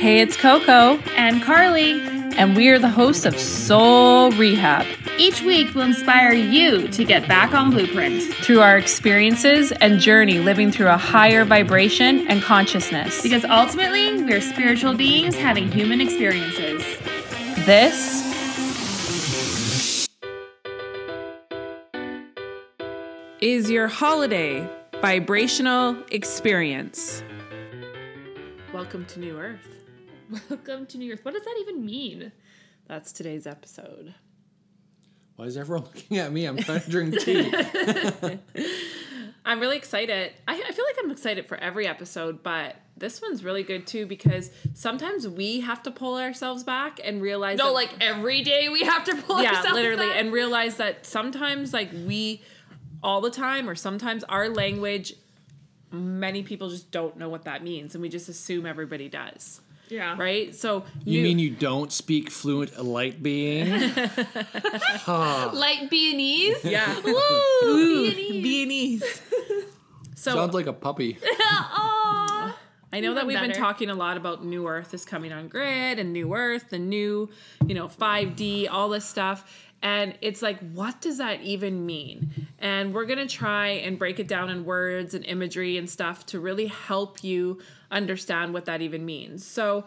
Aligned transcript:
Hey, 0.00 0.20
it's 0.20 0.34
Coco, 0.36 0.96
and 1.14 1.42
Carly. 1.42 2.00
and 2.38 2.56
we 2.56 2.68
are 2.70 2.78
the 2.78 2.88
hosts 2.88 3.26
of 3.26 3.38
Soul 3.38 4.30
Rehab. 4.32 4.86
Each 5.18 5.42
week 5.42 5.74
we'll 5.74 5.84
inspire 5.84 6.32
you 6.32 6.88
to 6.88 7.04
get 7.04 7.28
back 7.28 7.52
on 7.52 7.70
blueprint 7.70 8.22
Through 8.36 8.60
our 8.60 8.78
experiences 8.78 9.72
and 9.72 10.00
journey 10.00 10.38
living 10.38 10.72
through 10.72 10.88
a 10.88 10.96
higher 10.96 11.44
vibration 11.44 12.26
and 12.28 12.40
consciousness. 12.40 13.22
because 13.22 13.44
ultimately 13.44 14.22
we're 14.22 14.40
spiritual 14.40 14.94
beings 14.94 15.36
having 15.36 15.70
human 15.70 16.00
experiences. 16.00 16.82
This 17.66 18.18
is 23.40 23.70
your 23.70 23.88
holiday 23.88 24.66
vibrational 25.02 25.96
experience. 26.10 27.22
Welcome 28.72 29.04
to 29.06 29.20
New 29.20 29.38
Earth. 29.38 29.79
Welcome 30.48 30.86
to 30.86 30.98
New 30.98 31.12
Earth. 31.12 31.24
What 31.24 31.34
does 31.34 31.42
that 31.44 31.56
even 31.60 31.84
mean? 31.84 32.30
That's 32.86 33.10
today's 33.12 33.46
episode. 33.46 34.14
Why 35.36 35.46
is 35.46 35.56
everyone 35.56 35.84
looking 35.94 36.18
at 36.18 36.32
me? 36.32 36.44
I'm 36.46 36.58
trying 36.58 36.80
to 36.82 36.90
drink 36.90 37.18
tea. 37.20 37.52
I'm 39.44 39.58
really 39.58 39.76
excited. 39.76 40.32
I, 40.46 40.54
I 40.54 40.72
feel 40.72 40.84
like 40.84 40.96
I'm 41.02 41.10
excited 41.10 41.48
for 41.48 41.56
every 41.56 41.86
episode, 41.86 42.42
but 42.42 42.76
this 42.96 43.20
one's 43.22 43.42
really 43.42 43.62
good 43.62 43.86
too 43.86 44.06
because 44.06 44.50
sometimes 44.74 45.26
we 45.26 45.60
have 45.60 45.82
to 45.84 45.90
pull 45.90 46.16
ourselves 46.18 46.62
back 46.62 47.00
and 47.02 47.20
realize 47.22 47.58
No, 47.58 47.68
that- 47.68 47.72
like 47.72 47.90
every 48.00 48.42
day 48.42 48.68
we 48.68 48.82
have 48.84 49.04
to 49.04 49.16
pull 49.16 49.42
yeah, 49.42 49.54
ourselves 49.56 49.72
literally, 49.72 50.06
back? 50.08 50.16
and 50.18 50.32
realize 50.32 50.76
that 50.76 51.06
sometimes 51.06 51.72
like 51.72 51.90
we 52.06 52.42
all 53.02 53.20
the 53.22 53.30
time 53.30 53.68
or 53.68 53.74
sometimes 53.74 54.22
our 54.24 54.48
language 54.50 55.14
many 55.90 56.42
people 56.42 56.68
just 56.68 56.90
don't 56.92 57.16
know 57.16 57.28
what 57.30 57.44
that 57.44 57.64
means 57.64 57.94
and 57.94 58.02
we 58.02 58.08
just 58.08 58.28
assume 58.28 58.66
everybody 58.66 59.08
does 59.08 59.60
yeah, 59.90 60.16
right 60.18 60.54
so 60.54 60.84
You 61.04 61.18
new- 61.20 61.28
mean 61.28 61.38
you 61.38 61.50
don't 61.50 61.92
speak 61.92 62.30
fluent 62.30 62.82
light 62.82 63.22
being? 63.22 63.68
Light 65.06 65.88
Beanese. 65.90 66.62
yeah 66.64 67.00
Woo, 67.04 68.10
Viennese. 68.10 69.02
so 70.14 70.34
Sounds 70.34 70.54
like 70.54 70.66
a 70.66 70.72
puppy. 70.72 71.18
Aw. 71.50 72.56
I 72.92 72.98
know 73.00 73.14
that 73.14 73.26
we've 73.26 73.38
been 73.40 73.52
talking 73.52 73.88
a 73.88 73.94
lot 73.94 74.16
about 74.16 74.44
New 74.44 74.66
Earth 74.66 74.92
is 74.94 75.04
coming 75.04 75.32
on 75.32 75.46
grid 75.48 75.98
and 76.00 76.12
New 76.12 76.34
Earth, 76.34 76.70
the 76.70 76.78
new, 76.78 77.28
you 77.66 77.74
know, 77.74 77.86
5D, 77.86 78.66
all 78.70 78.88
this 78.88 79.04
stuff. 79.04 79.69
And 79.82 80.14
it's 80.20 80.42
like, 80.42 80.58
what 80.72 81.00
does 81.00 81.18
that 81.18 81.40
even 81.40 81.86
mean? 81.86 82.48
And 82.58 82.92
we're 82.92 83.06
going 83.06 83.18
to 83.18 83.26
try 83.26 83.68
and 83.68 83.98
break 83.98 84.18
it 84.18 84.28
down 84.28 84.50
in 84.50 84.64
words 84.64 85.14
and 85.14 85.24
imagery 85.24 85.78
and 85.78 85.88
stuff 85.88 86.26
to 86.26 86.40
really 86.40 86.66
help 86.66 87.24
you 87.24 87.60
understand 87.90 88.52
what 88.52 88.66
that 88.66 88.82
even 88.82 89.06
means. 89.06 89.46
So 89.46 89.84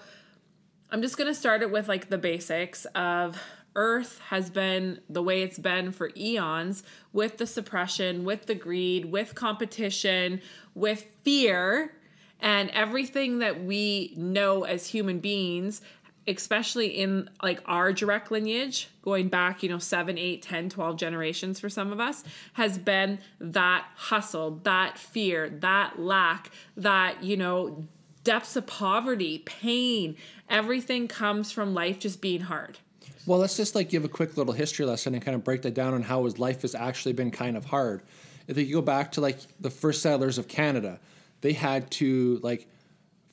I'm 0.89 1.02
just 1.02 1.17
going 1.17 1.27
to 1.27 1.36
start 1.36 1.61
it 1.61 1.71
with 1.71 1.88
like 1.88 2.09
the 2.09 2.17
basics 2.17 2.86
of 2.95 3.39
Earth 3.75 4.19
has 4.30 4.49
been 4.49 4.99
the 5.09 5.23
way 5.23 5.41
it's 5.41 5.58
been 5.58 5.91
for 5.91 6.11
eons 6.16 6.83
with 7.11 7.38
the 7.38 7.47
suppression, 7.47 8.23
with 8.23 8.45
the 8.45 8.55
greed, 8.55 9.05
with 9.05 9.36
competition, 9.36 10.41
with 10.75 11.05
fear, 11.23 11.94
and 12.39 12.69
everything 12.71 13.39
that 13.39 13.64
we 13.64 14.14
know 14.17 14.64
as 14.64 14.88
human 14.88 15.19
beings 15.19 15.81
especially 16.27 16.88
in 16.88 17.29
like 17.41 17.61
our 17.66 17.91
direct 17.91 18.31
lineage 18.31 18.89
going 19.02 19.27
back 19.27 19.61
you 19.63 19.69
know 19.69 19.77
7 19.77 20.17
8 20.17 20.41
10 20.41 20.69
12 20.69 20.95
generations 20.97 21.59
for 21.59 21.69
some 21.69 21.91
of 21.91 21.99
us 21.99 22.23
has 22.53 22.77
been 22.77 23.19
that 23.39 23.85
hustle 23.95 24.59
that 24.63 24.97
fear 24.97 25.49
that 25.49 25.99
lack 25.99 26.52
that 26.77 27.23
you 27.23 27.35
know 27.35 27.85
depths 28.23 28.55
of 28.55 28.65
poverty 28.65 29.39
pain 29.39 30.15
everything 30.49 31.07
comes 31.07 31.52
from 31.52 31.73
life 31.73 31.99
just 31.99 32.21
being 32.21 32.41
hard 32.41 32.77
Well, 33.25 33.39
let's 33.39 33.55
just 33.55 33.73
like 33.73 33.89
give 33.89 34.03
a 34.03 34.09
quick 34.09 34.35
little 34.35 34.53
history 34.53 34.85
lesson 34.85 35.13
and 35.13 35.23
kind 35.23 35.35
of 35.35 35.43
break 35.43 35.61
that 35.61 35.73
down 35.73 35.93
on 35.93 36.03
how 36.03 36.25
his 36.25 36.39
life 36.39 36.61
has 36.63 36.75
actually 36.75 37.13
been 37.13 37.31
kind 37.31 37.55
of 37.55 37.63
hard. 37.65 38.02
If 38.48 38.58
you 38.58 38.73
go 38.73 38.81
back 38.81 39.14
to 39.14 39.21
like 39.21 39.37
the 39.61 39.69
first 39.69 40.02
settlers 40.02 40.37
of 40.37 40.49
Canada, 40.49 40.99
they 41.39 41.53
had 41.53 41.89
to 41.92 42.39
like 42.43 42.67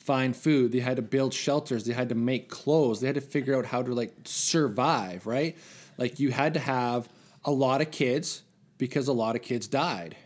find 0.00 0.37
food, 0.37 0.72
they 0.72 0.81
had 0.81 0.97
to 0.97 1.03
build 1.03 1.33
shelters, 1.33 1.84
they 1.84 1.93
had 1.93 2.09
to 2.09 2.15
make 2.15 2.49
clothes, 2.49 3.00
they 3.00 3.06
had 3.06 3.15
to 3.15 3.21
figure 3.21 3.56
out 3.56 3.66
how 3.66 3.83
to 3.83 3.94
like 3.94 4.12
survive, 4.25 5.27
right? 5.27 5.56
Like 5.99 6.19
you 6.19 6.31
had 6.31 6.55
to 6.55 6.61
have 6.61 7.09
a 7.44 7.50
lot 7.50 7.81
of 7.81 7.91
kids 7.91 8.43
because 8.78 9.09
a 9.09 9.12
lot 9.12 9.37
of 9.37 9.43
kids 9.43 9.69
died. 9.69 10.16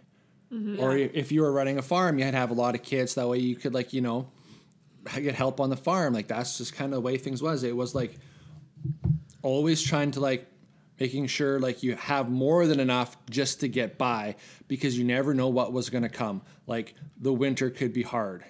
Mm-hmm. 0.53 0.81
Or 0.81 0.97
if 0.97 1.33
you 1.33 1.43
were 1.43 1.53
running 1.53 1.79
a 1.79 1.83
farm, 1.83 2.19
you 2.19 2.25
had 2.25 2.31
to 2.31 2.39
have 2.39 2.51
a 2.51 2.55
lot 2.55 2.77
of 2.77 2.83
kids. 2.83 3.17
That 3.17 3.29
way 3.29 3.39
you 3.39 3.57
could 3.57 3.75
like, 3.75 3.93
you 3.93 4.01
know, 4.01 4.29
get 5.13 5.35
help 5.35 5.61
on 5.61 5.71
the 5.71 5.77
farm. 5.77 6.15
Like 6.15 6.29
that's 6.29 6.59
just 6.59 6.75
kind 6.75 6.93
of 6.93 6.97
the 6.97 7.01
way 7.01 7.19
things 7.19 7.43
was. 7.43 7.65
It 7.65 7.77
was 7.77 7.95
like 7.95 8.17
always 9.43 9.83
trying 9.83 10.13
to 10.13 10.21
like 10.21 10.47
making 11.01 11.27
sure 11.27 11.59
like 11.59 11.83
you 11.83 11.97
have 11.97 12.31
more 12.31 12.67
than 12.67 12.79
enough 12.79 13.17
just 13.29 13.61
to 13.61 13.69
get 13.69 13.99
by 13.99 14.37
because 14.69 14.97
you 14.97 15.05
never 15.05 15.35
know 15.35 15.49
what 15.49 15.73
was 15.73 15.91
going 15.91 16.03
to 16.05 16.09
come. 16.09 16.43
Like 16.69 16.95
the 17.21 17.33
winter 17.33 17.71
could 17.71 17.93
be 17.93 18.03
hard. 18.03 18.45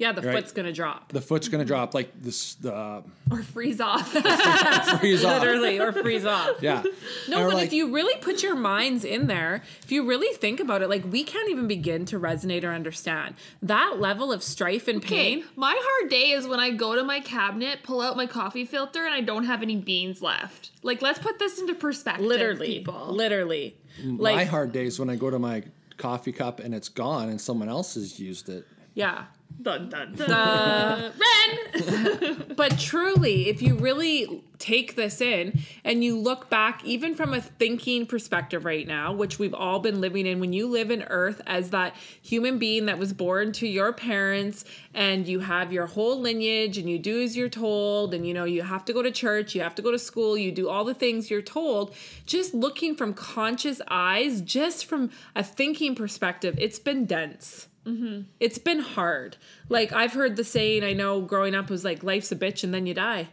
Yeah 0.00 0.10
the 0.12 0.22
Right. 0.22 0.34
foot's 0.34 0.50
gonna 0.52 0.72
drop 0.72 1.12
The 1.12 1.20
foot's 1.20 1.46
going 1.48 1.60
to 1.62 1.66
drop 1.66 1.94
like 1.94 2.10
this 2.20 2.54
the 2.54 2.74
uh, 2.74 3.02
Or 3.30 3.42
freeze 3.44 3.80
off. 3.80 4.08
freeze 5.00 5.24
off. 5.24 5.40
literally 5.42 5.78
or 5.78 5.92
freeze 5.92 6.24
off 6.24 6.56
Yeah. 6.62 6.82
No, 7.28 7.42
Or, 7.42 7.46
but 7.48 7.54
like, 7.54 7.66
if 7.66 7.72
you 7.72 7.94
really 7.94 8.18
put 8.20 8.42
your 8.42 8.56
minds 8.56 9.04
in 9.04 9.26
there, 9.28 9.62
if 9.84 9.92
you 9.92 10.04
really 10.06 10.34
think 10.36 10.58
about 10.58 10.82
it, 10.82 10.88
like 10.88 11.04
we 11.10 11.22
can't 11.22 11.48
even 11.50 11.68
begin 11.68 12.04
to 12.06 12.18
resonate 12.18 12.64
or 12.64 12.72
understand 12.72 13.34
that 13.62 13.96
level 14.00 14.32
of 14.32 14.42
strife 14.42 14.88
and 14.88 14.98
Okay, 15.04 15.36
pain. 15.36 15.44
my 15.54 15.76
hard 15.78 16.10
day 16.10 16.30
is 16.32 16.46
when 16.48 16.60
I 16.60 16.70
go 16.70 16.94
to 16.96 17.04
my 17.04 17.20
cabinet, 17.20 17.82
pull 17.82 18.00
out 18.00 18.16
my 18.16 18.26
coffee 18.26 18.64
filter, 18.64 19.04
and 19.04 19.14
I 19.14 19.20
don't 19.20 19.44
have 19.44 19.62
any 19.62 19.76
beans 19.76 20.22
left. 20.22 20.70
Like, 20.82 21.02
let's 21.02 21.18
put 21.18 21.38
this 21.38 21.58
into 21.60 21.74
perspective, 21.74 22.24
Literally, 22.26 22.78
people. 22.78 23.12
literally. 23.14 23.76
my 24.02 24.44
hard 24.44 24.72
days 24.72 24.98
when 24.98 25.10
I 25.10 25.16
go 25.16 25.28
to 25.30 25.38
my 25.38 25.62
coffee 25.98 26.32
cup 26.32 26.58
and 26.60 26.74
it's 26.74 26.88
gone 26.88 27.28
and 27.28 27.38
someone 27.40 27.68
else 27.68 27.94
has 27.94 28.18
used 28.18 28.48
it. 28.48 28.66
yeah. 28.94 29.24
Dun, 29.62 29.88
dun, 29.88 30.14
dun. 30.14 31.12
Ren. 31.12 32.36
But 32.60 32.78
truly, 32.78 33.48
if 33.48 33.62
you 33.62 33.74
really 33.74 34.44
take 34.58 34.94
this 34.94 35.22
in 35.22 35.60
and 35.82 36.04
you 36.04 36.18
look 36.18 36.50
back, 36.50 36.84
even 36.84 37.14
from 37.14 37.32
a 37.32 37.40
thinking 37.40 38.04
perspective 38.04 38.66
right 38.66 38.86
now, 38.86 39.14
which 39.14 39.38
we've 39.38 39.54
all 39.54 39.80
been 39.80 40.00
living 40.00 40.26
in, 40.26 40.40
when 40.40 40.52
you 40.52 40.66
live 40.66 40.90
in 40.90 41.02
Earth 41.04 41.40
as 41.46 41.70
that 41.70 41.96
human 42.20 42.58
being 42.58 42.84
that 42.84 42.98
was 42.98 43.14
born 43.14 43.52
to 43.52 43.66
your 43.66 43.94
parents 43.94 44.66
and 44.92 45.26
you 45.26 45.40
have 45.40 45.72
your 45.72 45.86
whole 45.86 46.20
lineage 46.20 46.76
and 46.76 46.88
you 46.88 46.98
do 46.98 47.22
as 47.22 47.34
you're 47.34 47.48
told, 47.48 48.12
and 48.12 48.26
you 48.26 48.34
know, 48.34 48.44
you 48.44 48.60
have 48.60 48.84
to 48.84 48.92
go 48.92 49.00
to 49.02 49.10
church, 49.10 49.54
you 49.54 49.62
have 49.62 49.74
to 49.74 49.82
go 49.82 49.90
to 49.90 49.98
school, 49.98 50.36
you 50.36 50.52
do 50.52 50.68
all 50.68 50.84
the 50.84 50.92
things 50.92 51.30
you're 51.30 51.40
told, 51.40 51.94
just 52.26 52.52
looking 52.52 52.94
from 52.94 53.14
conscious 53.14 53.80
eyes, 53.88 54.42
just 54.42 54.84
from 54.84 55.10
a 55.34 55.42
thinking 55.42 55.94
perspective, 55.94 56.56
it's 56.58 56.78
been 56.78 57.06
dense 57.06 57.68
Mm-hmm. 57.86 58.22
it's 58.40 58.58
been 58.58 58.80
hard. 58.80 59.36
Like 59.68 59.92
I've 59.92 60.12
heard 60.12 60.36
the 60.36 60.44
saying 60.44 60.84
I 60.84 60.92
know 60.92 61.20
growing 61.22 61.54
up 61.54 61.70
was 61.70 61.84
like 61.84 62.02
life's 62.02 62.30
a 62.30 62.36
bitch 62.36 62.62
and 62.62 62.74
then 62.74 62.86
you 62.86 62.94
die. 62.94 63.28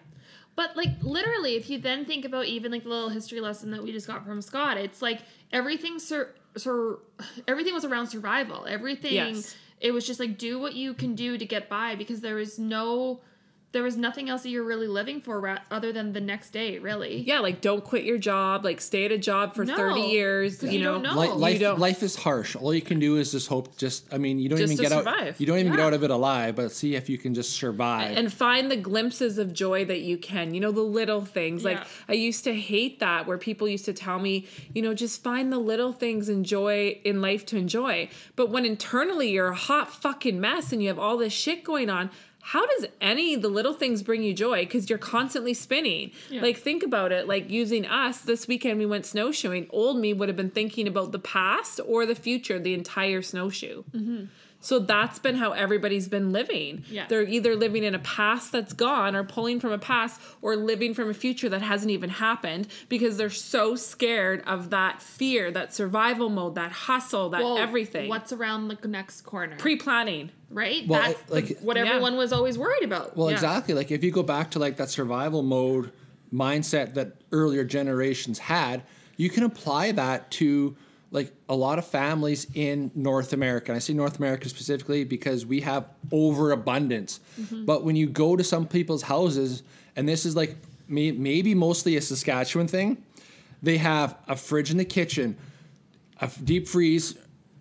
But 0.56 0.76
like 0.76 0.90
literally, 1.02 1.56
if 1.56 1.70
you 1.70 1.78
then 1.80 2.06
think 2.06 2.26
about 2.26 2.46
even 2.46 2.72
like 2.72 2.84
the 2.84 2.90
little 2.90 3.10
history 3.10 3.42
lesson 3.42 3.72
that 3.72 3.84
we 3.84 3.92
just 3.92 4.08
got 4.08 4.26
from 4.26 4.42
Scott, 4.42 4.78
it's 4.78 5.02
like 5.02 5.20
everything 5.52 6.00
sur- 6.00 6.34
sur- 6.56 7.00
everything 7.48 7.74
was 7.74 7.86
around 7.86 8.08
survival. 8.08 8.66
Everything 8.68 9.14
Yes. 9.14 9.56
it 9.82 9.92
was 9.92 10.08
just 10.08 10.20
like 10.20 10.38
do 10.38 10.58
what 10.60 10.74
you 10.74 10.94
can 10.94 11.14
do 11.14 11.38
to 11.38 11.46
get 11.46 11.70
by 11.70 11.96
because 11.96 12.22
there 12.22 12.36
was 12.36 12.58
no 12.58 13.20
there 13.74 13.84
was 13.84 13.98
nothing 13.98 14.30
else 14.30 14.44
that 14.44 14.50
you're 14.50 14.64
really 14.64 14.88
living 14.88 15.20
for 15.22 15.40
ra- 15.42 15.60
other 15.70 15.92
than 15.92 16.14
the 16.14 16.22
next 16.22 16.52
day, 16.52 16.80
really. 16.80 17.18
Yeah, 17.22 17.40
like 17.40 17.60
don't 17.62 17.84
quit 17.84 18.06
your 18.06 18.18
job, 18.18 18.64
like 18.64 18.80
stay 18.80 19.04
at 19.06 19.12
a 19.12 19.18
job 19.18 19.54
for 19.56 19.66
No, 19.66 19.76
30 19.76 20.02
years. 20.02 20.64
you, 20.64 20.70
you 20.72 20.80
know. 20.80 20.94
don't 20.94 21.04
know. 21.04 21.20
Li- 21.20 21.28
you 21.28 21.34
life, 21.36 21.60
don't- 21.60 21.80
life 21.80 22.02
is 22.02 22.16
harsh. 22.16 22.56
All 22.56 22.74
you 22.74 22.82
can 22.82 22.98
do 23.00 23.18
is 23.18 23.32
just 23.34 23.48
hope. 23.50 23.78
Just, 23.78 24.12
I 24.14 24.18
mean, 24.18 24.40
you 24.40 24.48
don't 24.50 24.58
Just 24.58 24.74
even 24.74 24.86
to 24.86 24.90
get 24.90 24.92
out. 24.98 25.04
survive. 25.04 25.40
You 25.40 25.46
don't 25.46 25.60
even 25.60 25.74
get 25.74 25.82
out 25.82 25.94
of 25.94 26.04
it 26.04 26.10
alive. 26.10 26.56
But 26.56 26.72
see 26.72 26.96
if 26.96 27.10
you 27.10 27.18
can 27.18 27.34
just 27.34 27.52
survive. 27.58 28.16
And 28.18 28.32
find 28.32 28.72
the 28.72 28.78
glimpses 28.78 29.38
of 29.38 29.54
joy 29.54 29.84
that 29.86 30.00
you 30.00 30.18
can. 30.18 30.54
You 30.54 30.62
know, 30.62 30.72
the 30.72 30.82
little 30.82 31.26
things. 31.26 31.66
Like 31.66 31.78
Yeah. 31.78 31.86
I 32.08 32.14
used 32.14 32.46
to 32.46 32.56
hate 32.56 33.00
that 33.02 33.28
where 33.28 33.38
people 33.38 33.68
used 33.68 33.86
to 33.86 33.94
tell 33.94 34.18
me, 34.18 34.48
you 34.74 34.82
know, 34.82 34.94
just 34.94 35.22
find 35.22 35.52
the 35.52 35.60
little 35.60 35.92
things 35.92 36.30
and 36.30 36.46
joy 36.46 37.00
in 37.04 37.22
life 37.22 37.46
to 37.48 37.58
enjoy. 37.58 38.10
But 38.38 38.50
when 38.50 38.66
internally 38.66 39.30
you're 39.32 39.50
a 39.50 39.56
hot 39.56 39.94
fucking 39.94 40.40
mess 40.40 40.72
and 40.72 40.82
you 40.82 40.88
have 40.88 40.98
all 41.00 41.18
this 41.18 41.34
shit 41.34 41.64
going 41.66 41.90
on, 41.90 42.10
how 42.42 42.66
does 42.66 42.86
any 43.02 43.36
the 43.36 43.50
little 43.50 43.74
things 43.74 44.02
bring 44.02 44.24
you 44.24 44.34
joy? 44.34 44.64
Because 44.64 44.90
you're 44.90 45.00
constantly 45.00 45.54
spinning. 45.54 46.12
Yeah. 46.30 46.42
Like, 46.42 46.58
think 46.58 46.82
about 46.82 47.12
it. 47.12 47.28
Like, 47.28 47.50
using 47.50 47.86
us 47.86 48.22
this 48.22 48.48
weekend, 48.48 48.80
we 48.80 48.86
went 48.86 49.06
snowshoeing. 49.06 49.68
Old 49.70 49.98
me 50.00 50.14
would 50.14 50.30
have 50.30 50.38
been 50.38 50.50
thinking 50.50 50.88
about 50.88 51.12
the 51.12 51.20
past 51.20 51.82
or 51.86 52.06
the 52.06 52.16
future 52.16 52.58
the 52.58 52.74
entire 52.74 53.22
snowshoe. 53.22 53.84
Mm-hmm. 53.92 54.26
So 54.60 54.80
that's 54.80 55.20
been 55.20 55.36
how 55.36 55.52
everybody's 55.52 56.08
been 56.08 56.32
living. 56.32 56.84
Yeah. 56.90 57.06
They're 57.08 57.22
either 57.22 57.56
living 57.56 57.84
in 57.84 57.94
a 57.94 58.00
past 58.00 58.52
that's 58.52 58.74
gone 58.74 59.16
or 59.16 59.24
pulling 59.24 59.60
from 59.60 59.72
a 59.72 59.78
past 59.78 60.20
or 60.42 60.56
living 60.56 60.94
from 60.94 61.10
a 61.10 61.14
future 61.14 61.48
that 61.50 61.62
hasn't 61.62 61.92
even 61.92 62.10
happened 62.10 62.68
because 62.90 63.18
they're 63.18 63.30
so 63.30 63.76
scared 63.76 64.44
of 64.48 64.72
that 64.72 65.02
fear, 65.02 65.52
that 65.52 65.74
survival 65.76 66.30
mode, 66.30 66.56
that 66.56 66.72
hustle, 66.72 67.30
that 67.30 67.42
Well, 67.44 67.58
everything. 67.60 68.10
What's 68.10 68.34
around 68.34 68.68
the 68.68 68.88
next 68.88 69.22
corner? 69.22 69.56
pre-planning? 69.58 70.32
right? 70.50 70.88
Well, 70.88 71.02
That's 71.02 71.20
it- 71.20 71.28
the- 71.28 71.34
like- 71.34 71.60
what 71.60 71.76
Yeah. 71.78 71.84
everyone 71.88 72.16
was 72.16 72.32
always 72.34 72.58
worried 72.58 72.84
about. 72.84 73.18
Well, 73.18 73.28
Yeah. 73.30 73.34
exactly. 73.36 73.74
Like 73.74 73.92
if 73.92 74.02
you 74.04 74.12
go 74.12 74.24
back 74.24 74.50
to 74.52 74.60
like 74.60 74.78
that 74.78 74.90
survival 74.90 75.44
mode 75.44 75.92
mindset 76.34 76.94
that 76.96 77.14
earlier 77.32 77.64
generations 77.64 78.40
had, 78.40 78.82
you 79.18 79.30
can 79.30 79.44
apply 79.44 79.92
that 79.92 80.32
to 80.32 80.76
like 81.12 81.34
a 81.48 81.56
lot 81.56 81.80
of 81.80 81.88
families 81.88 82.48
in 82.54 82.92
North 82.94 83.34
America. 83.34 83.72
And 83.72 83.78
I 83.78 83.80
say 83.80 83.94
North 83.94 84.18
America 84.18 84.50
specifically 84.50 85.04
because 85.04 85.46
we 85.46 85.62
have 85.62 85.86
overabundance. 86.12 87.20
Mm-hmm. 87.40 87.66
But 87.66 87.84
when 87.84 87.96
you 87.96 88.08
go 88.08 88.36
to 88.36 88.44
some 88.44 88.68
people's 88.68 89.04
houses, 89.04 89.64
and 89.96 90.08
this 90.08 90.26
is 90.26 90.36
like 90.36 90.58
may, 90.88 91.12
maybe 91.12 91.56
mostly 91.56 91.96
a 91.96 92.02
Saskatchewan 92.02 92.68
thing, 92.68 93.04
they 93.62 93.78
have 93.78 94.18
a 94.28 94.36
fridge 94.36 94.70
in 94.70 94.78
the 94.78 94.86
kitchen, 94.86 95.38
a 96.22 96.26
f- 96.26 96.40
deep 96.44 96.68
freeze 96.68 97.18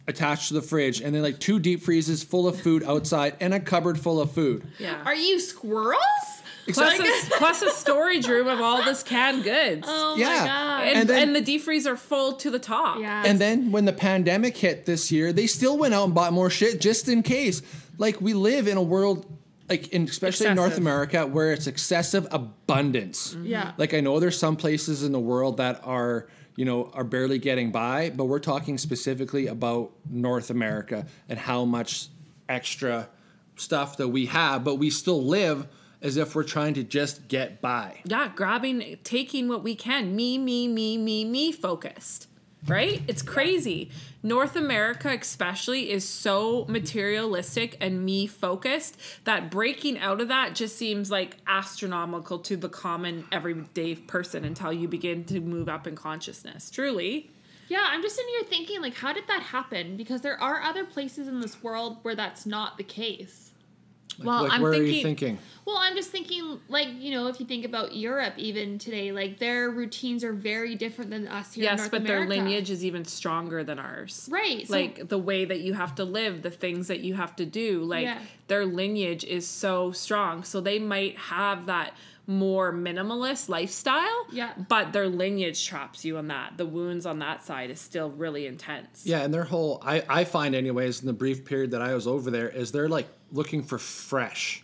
attached 0.09 0.49
to 0.49 0.55
the 0.55 0.63
fridge, 0.63 1.01
and 1.01 1.15
then 1.15 1.23
like 1.23 1.39
two 1.39 1.59
deep 1.59 1.83
freezes 1.83 2.23
full 2.23 2.47
of 2.47 2.61
food 2.61 2.83
outside, 2.85 3.37
and 3.41 3.55
a 3.55 3.61
cupboard 3.61 3.99
full 3.99 4.21
of 4.21 4.31
food. 4.33 4.67
Yeah. 4.79 5.03
Are 5.05 5.15
you 5.15 5.41
squirrels? 5.41 6.36
Plus, 6.75 6.99
a, 7.01 7.31
plus 7.39 7.63
a 7.63 7.71
storage 7.71 8.27
room 8.27 8.47
of 8.49 8.61
all 8.61 8.83
this 8.85 9.03
canned 9.03 9.45
goods. 9.45 9.85
Oh 9.89 10.17
Yeah. 10.17 10.27
my 10.29 10.47
god. 10.47 10.83
and, 10.89 10.99
and 10.99 11.09
then- 11.09 11.23
and 11.29 11.37
the 11.37 11.41
deep 11.41 11.63
freezer 11.63 11.97
full 11.97 12.35
to 12.35 12.51
the 12.51 12.59
top. 12.59 12.99
yeah. 13.01 13.23
And 13.27 13.39
then 13.41 13.73
when 13.73 13.85
the 13.85 13.93
pandemic 13.93 14.57
hit 14.57 14.87
this 14.87 15.11
year, 15.13 15.33
they 15.33 15.47
still 15.47 15.77
went 15.79 15.95
out 15.95 16.05
and 16.05 16.15
bought 16.15 16.33
more 16.33 16.51
shit 16.51 16.81
just 16.81 17.09
in 17.09 17.23
case. 17.23 17.63
Like 17.99 18.21
we 18.21 18.35
live 18.35 18.69
in 18.69 18.77
a 18.77 18.83
world, 18.83 19.27
like 19.69 19.89
in 19.89 20.05
especially 20.05 20.47
in 20.49 20.57
North 20.57 20.77
America, 20.79 21.27
where 21.27 21.53
it's 21.53 21.67
excessive 21.67 22.27
abundance. 22.31 23.33
Mm-hmm. 23.35 23.47
Yeah. 23.47 23.73
Like 23.79 23.95
I 23.95 24.01
know 24.01 24.21
there's 24.21 24.39
some 24.39 24.57
places 24.57 25.03
in 25.03 25.13
the 25.13 25.21
world 25.21 25.57
that 25.59 25.81
are 25.85 26.27
you 26.57 26.65
know 26.65 26.91
are 26.95 27.05
barely 27.05 27.39
getting 27.39 27.71
by, 27.73 28.11
but 28.11 28.25
we're 28.27 28.39
talking 28.39 28.77
specifically 28.79 29.47
about 29.47 29.93
North 30.11 30.51
America 30.51 31.07
and 31.29 31.39
how 31.39 31.65
much 31.65 32.09
extra 32.49 33.09
stuff 33.57 33.97
that 33.97 34.09
we 34.09 34.27
have, 34.27 34.63
but 34.65 34.75
we 34.77 34.91
still 34.91 35.25
live 35.25 35.67
as 36.03 36.17
if 36.17 36.35
we're 36.35 36.45
trying 36.45 36.75
to 36.75 36.85
just 36.85 37.29
get 37.29 37.61
by. 37.61 38.01
yeah, 38.05 38.31
grabbing, 38.35 38.99
taking 39.03 39.49
what 39.49 39.63
we 39.63 39.75
can. 39.75 40.15
Me, 40.15 40.39
me, 40.39 40.69
me, 40.69 40.97
me, 40.99 41.25
me 41.25 41.53
focused. 41.53 42.29
Right? 42.67 43.03
It's 43.07 43.23
crazy. 43.23 43.91
North 44.25 44.57
America, 44.57 45.09
especially, 45.21 45.91
is 45.91 46.09
so 46.09 46.65
materialistic 46.69 47.77
and 47.81 48.05
me 48.05 48.27
focused 48.27 48.99
that 49.23 49.53
breaking 49.53 49.99
out 50.01 50.21
of 50.21 50.27
that 50.29 50.57
just 50.57 50.77
seems 50.77 51.09
like 51.09 51.37
astronomical 51.47 52.41
to 52.41 52.57
the 52.57 52.69
common 52.69 53.25
everyday 53.31 53.95
person 53.95 54.45
until 54.45 54.73
you 54.73 54.89
begin 54.89 55.23
to 55.27 55.41
move 55.41 55.69
up 55.69 55.87
in 55.87 55.95
consciousness. 55.95 56.69
Truly. 56.69 57.31
yeah, 57.69 57.87
I'm 57.89 58.03
just 58.03 58.17
sitting 58.17 58.33
here 58.41 58.49
thinking, 58.49 58.81
like, 58.83 58.95
how 58.95 59.13
did 59.13 59.29
that 59.29 59.43
happen? 59.43 59.97
Because 59.97 60.23
there 60.23 60.41
are 60.43 60.61
other 60.63 60.85
places 60.85 61.29
in 61.29 61.41
this 61.41 61.63
world 61.63 61.99
where 62.03 62.17
that's 62.17 62.47
not 62.47 62.79
the 62.79 62.85
case. 62.85 63.53
Well, 64.23 64.45
like 64.45 64.53
I'm 64.53 64.63
where 64.63 64.73
are 64.73 64.75
you 64.75 65.03
thinking- 65.03 65.03
thinking? 65.37 65.39
Well, 65.67 65.79
I'm 65.79 65.97
just 65.97 66.11
thinking, 66.11 66.61
like, 66.69 66.87
you 66.97 67.11
know, 67.11 67.27
if 67.27 67.41
you 67.41 67.47
think 67.47 67.65
about 67.65 67.93
Europe 67.97 68.35
even 68.37 68.79
today, 68.79 69.11
like, 69.11 69.41
their 69.41 69.69
routines 69.69 70.23
are 70.23 70.33
very 70.33 70.77
different 70.77 71.11
than 71.11 71.27
us 71.27 71.55
here 71.55 71.65
in 71.65 71.67
America. 71.71 71.73
Yes, 71.73 71.79
North 71.81 71.91
but 71.91 72.01
America. 72.03 72.29
their 72.29 72.39
lineage 72.45 72.71
is 72.71 72.85
even 72.85 73.05
stronger 73.05 73.65
than 73.65 73.81
ours. 73.81 74.29
Right, 74.31 74.65
so- 74.69 74.73
like 74.73 75.09
the 75.09 75.19
way 75.19 75.45
that 75.45 75.59
you 75.63 75.75
have 75.75 75.97
to 75.97 76.05
live, 76.05 76.43
the 76.43 76.53
things 76.53 76.87
that 76.87 77.01
you 77.01 77.15
have 77.15 77.35
to 77.37 77.45
do, 77.45 77.83
like 77.83 78.05
Yeah. 78.05 78.21
their 78.47 78.65
lineage 78.65 79.25
is 79.25 79.45
so 79.49 79.91
strong. 79.91 80.45
So 80.45 80.61
they 80.61 80.79
might 80.79 81.17
have 81.19 81.67
that 81.67 81.95
more 82.27 82.73
minimalist 82.73 83.49
lifestyle. 83.49 84.27
Yeah. 84.33 84.53
But 84.69 84.93
their 84.93 85.09
lineage 85.09 85.67
traps 85.67 86.05
you 86.05 86.19
on 86.19 86.29
that. 86.29 86.57
The 86.57 86.67
wounds 86.67 87.07
on 87.07 87.21
that 87.21 87.45
side 87.45 87.71
is 87.71 87.81
still 87.81 88.11
really 88.11 88.47
intense. 88.47 89.07
Yeah, 89.07 89.23
and 89.23 89.33
their 89.33 89.45
whole 89.45 89.81
I, 89.85 90.05
I 90.09 90.25
find 90.25 90.55
anyways 90.55 91.01
in 91.01 91.07
the 91.07 91.13
brief 91.13 91.45
period 91.45 91.71
that 91.73 91.83
I 91.83 91.95
was 91.95 92.07
over 92.07 92.31
there 92.31 92.49
is 92.49 92.73
they're 92.73 92.89
like 92.89 93.09
looking 93.31 93.63
for 93.63 93.79
fresh. 93.79 94.63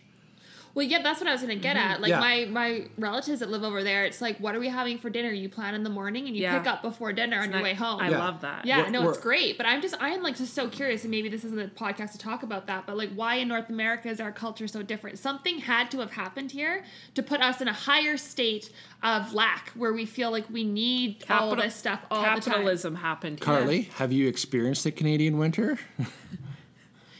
Well, 0.75 0.85
yeah, 0.85 1.03
that's 1.03 1.19
what 1.19 1.27
I 1.29 1.33
was 1.33 1.41
gonna 1.41 1.55
get 1.55 1.77
at. 1.77 1.93
Mm-hmm. 1.93 2.01
Like 2.01 2.09
Yeah. 2.09 2.19
my 2.19 2.45
my 2.49 2.85
relatives 2.97 3.41
that 3.41 3.49
live 3.51 3.63
over 3.63 3.83
there, 3.83 4.05
it's 4.05 4.21
like, 4.21 4.39
what 4.39 4.55
are 4.55 4.59
we 4.59 4.69
having 4.69 4.97
for 4.97 5.09
dinner? 5.11 5.29
You 5.31 5.47
plan 5.47 5.75
in 5.75 5.83
the 5.83 5.89
morning 5.89 6.25
and 6.27 6.35
you 6.35 6.41
Yeah. 6.43 6.57
pick 6.57 6.67
up 6.67 6.81
before 6.81 7.13
dinner 7.13 7.39
on 7.41 7.51
your 7.51 7.61
way 7.61 7.75
home. 7.75 7.99
I 8.01 8.09
Yeah. 8.09 8.17
love 8.17 8.41
that. 8.41 8.65
yeah, 8.65 8.77
We're- 8.79 8.89
no, 8.91 8.99
it's 9.09 9.17
we're- 9.17 9.21
great. 9.21 9.57
But 9.57 9.67
I'm 9.67 9.81
just 9.81 9.95
I 10.01 10.09
am 10.09 10.23
like 10.23 10.35
just 10.37 10.53
so 10.55 10.67
curious, 10.69 11.03
and 11.03 11.11
maybe 11.11 11.29
this 11.29 11.43
isn't 11.43 11.59
a 11.59 11.67
podcast 11.67 12.13
to 12.13 12.17
talk 12.17 12.41
about 12.41 12.65
that, 12.67 12.87
but 12.87 12.97
like 12.97 13.11
why 13.13 13.35
in 13.35 13.47
North 13.49 13.69
America 13.69 14.09
is 14.09 14.19
our 14.19 14.31
culture 14.31 14.67
so 14.67 14.81
different? 14.81 15.19
Something 15.19 15.59
had 15.59 15.91
to 15.91 15.99
have 15.99 16.11
happened 16.11 16.51
here 16.51 16.83
to 17.13 17.21
put 17.21 17.39
us 17.41 17.61
in 17.61 17.67
a 17.67 17.73
higher 17.73 18.17
state 18.17 18.71
of 19.03 19.33
lack 19.33 19.69
where 19.75 19.93
we 19.93 20.05
feel 20.05 20.31
like 20.31 20.49
we 20.49 20.63
need 20.63 21.23
all 21.29 21.55
this 21.55 21.75
stuff 21.75 21.99
all 22.09 22.23
Capitalism 22.23 22.95
happened. 22.95 23.39
here. 23.39 23.45
Carly, 23.45 23.81
have 23.97 24.11
you 24.11 24.27
experienced 24.27 24.83
the 24.85 24.91
Canadian 24.91 25.37
winter? 25.37 25.77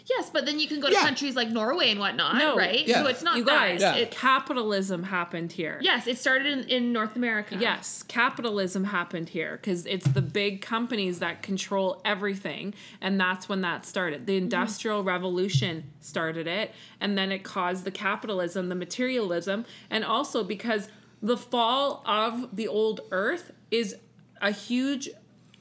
the 0.04 0.14
time. 0.14 0.20
Yes, 0.20 0.30
but 0.30 0.46
then 0.46 0.60
you 0.60 0.68
can 0.68 0.80
go 0.80 0.88
to 0.88 0.94
Yeah. 0.94 1.02
countries 1.02 1.36
like 1.36 1.50
Norway 1.50 1.90
and 1.90 2.00
whatnot, 2.00 2.38
No. 2.38 2.56
right? 2.56 2.88
Yeah. 2.88 3.04
So 3.04 3.08
it's 3.08 3.24
not 3.24 3.38
You 3.38 3.44
that. 3.46 3.52
guys, 3.52 3.82
Yeah. 3.82 3.96
it, 3.96 4.12
capitalism 4.12 5.04
happened 5.04 5.52
here. 5.52 5.80
Yes, 5.82 6.08
it 6.08 6.18
started 6.18 6.48
in, 6.48 6.64
in 6.70 6.94
North 6.94 7.16
America. 7.16 7.58
Yes, 7.60 8.04
capitalism 8.04 8.86
happened 8.86 9.30
here 9.30 9.58
because 9.62 9.86
it's 9.86 10.08
the 10.08 10.22
big 10.22 10.62
companies 10.62 11.20
that 11.20 11.42
control 11.42 12.02
everything, 12.06 12.74
and 13.02 13.20
that's 13.20 13.48
when 13.50 13.62
that 13.62 13.86
started. 13.86 14.26
The 14.26 14.34
mm-hmm. 14.34 14.44
Industrial 14.44 15.04
Revolution 15.04 15.92
started 16.00 16.48
it, 16.48 16.74
and 17.00 17.18
then 17.18 17.32
it 17.32 17.44
caused 17.44 17.84
the 17.84 17.92
capitalism, 17.92 18.70
the 18.70 18.76
materialism, 18.76 19.66
and 19.90 20.04
also 20.04 20.44
because 20.44 20.90
the 21.22 21.38
fall 21.38 22.04
of 22.06 22.56
the 22.56 22.68
old 22.68 23.02
Earth 23.12 23.52
is 23.72 23.96
a 24.42 24.52
huge 24.52 25.10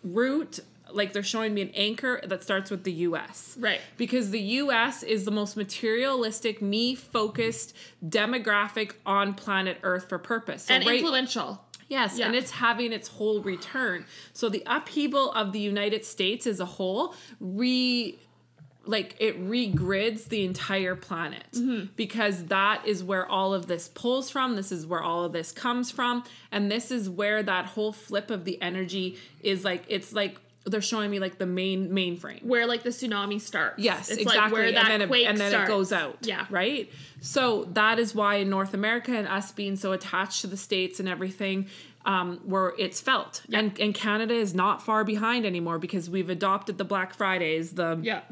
root. 0.02 0.60
Like 0.94 1.12
they're 1.12 1.22
showing 1.22 1.54
me 1.54 1.62
an 1.62 1.70
anchor 1.74 2.20
that 2.24 2.42
starts 2.42 2.70
with 2.70 2.84
the 2.84 2.92
US. 3.08 3.56
Right. 3.58 3.80
Because 3.96 4.30
the 4.30 4.40
US 4.40 5.02
is 5.02 5.24
the 5.24 5.30
most 5.30 5.56
materialistic, 5.56 6.60
me 6.62 6.94
focused 6.94 7.74
demographic 8.06 8.92
on 9.06 9.34
planet 9.34 9.78
Earth 9.82 10.08
for 10.08 10.18
purpose. 10.18 10.64
So 10.64 10.74
and 10.74 10.86
right- 10.86 10.96
influential. 11.00 11.64
Yes, 11.88 12.18
Yeah. 12.18 12.26
and 12.26 12.34
it's 12.34 12.52
having 12.52 12.92
its 12.92 13.08
whole 13.08 13.42
return. 13.42 14.06
So 14.32 14.48
the 14.48 14.62
upheaval 14.66 15.30
of 15.32 15.52
the 15.52 15.58
United 15.58 16.04
States 16.06 16.46
as 16.46 16.58
a 16.60 16.64
whole 16.64 17.14
re 17.40 18.18
like 18.84 19.14
it 19.20 19.40
regrids 19.48 20.24
the 20.28 20.44
entire 20.44 20.96
planet 20.96 21.44
Mm-hmm. 21.52 21.86
because 21.94 22.46
that 22.46 22.84
is 22.84 23.04
where 23.04 23.24
all 23.28 23.54
of 23.54 23.68
this 23.68 23.86
pulls 23.86 24.28
from 24.28 24.56
this 24.56 24.72
is 24.72 24.84
where 24.88 25.00
all 25.00 25.22
of 25.24 25.32
this 25.32 25.52
comes 25.52 25.92
from 25.92 26.24
and 26.50 26.68
this 26.68 26.90
is 26.90 27.08
where 27.08 27.44
that 27.44 27.66
whole 27.66 27.92
flip 27.92 28.28
of 28.28 28.44
the 28.44 28.60
energy 28.60 29.16
is 29.40 29.64
like 29.64 29.84
it's 29.86 30.12
like 30.12 30.38
they're 30.64 30.80
showing 30.80 31.10
me 31.10 31.18
like 31.18 31.38
the 31.38 31.46
main 31.46 31.90
mainframe 31.90 32.44
where 32.44 32.66
like 32.66 32.82
the 32.82 32.90
tsunami 32.90 33.40
starts. 33.40 33.82
Yes, 33.82 34.10
it's 34.10 34.22
exactly. 34.22 34.40
Like 34.40 34.52
where 34.52 34.72
that 34.72 34.90
and 34.90 35.02
then, 35.02 35.08
quake 35.08 35.24
it, 35.24 35.28
and 35.28 35.38
then 35.38 35.50
starts. 35.50 35.68
it 35.68 35.72
goes 35.72 35.92
out. 35.92 36.18
Yeah, 36.22 36.46
Right? 36.50 36.90
So 37.20 37.64
that 37.72 37.98
is 37.98 38.14
why 38.14 38.36
in 38.36 38.50
North 38.50 38.74
America 38.74 39.12
and 39.12 39.28
us 39.28 39.52
being 39.52 39.76
so 39.76 39.92
attached 39.92 40.40
to 40.42 40.48
the 40.48 40.56
States 40.56 40.98
and 40.98 41.08
everything, 41.08 41.68
um, 42.04 42.40
where 42.44 42.74
it's 42.78 43.00
felt. 43.00 43.42
And 43.52 43.78
and 43.80 43.94
Canada 43.94 44.34
is 44.34 44.54
not 44.54 44.82
far 44.82 45.04
behind 45.04 45.46
anymore 45.46 45.78
because 45.78 46.10
we've 46.10 46.30
adopted 46.30 46.78
the 46.78 46.84
Black 46.84 47.14
Fridays, 47.14 47.72
the 47.72 47.98
Yeah, 48.02 48.22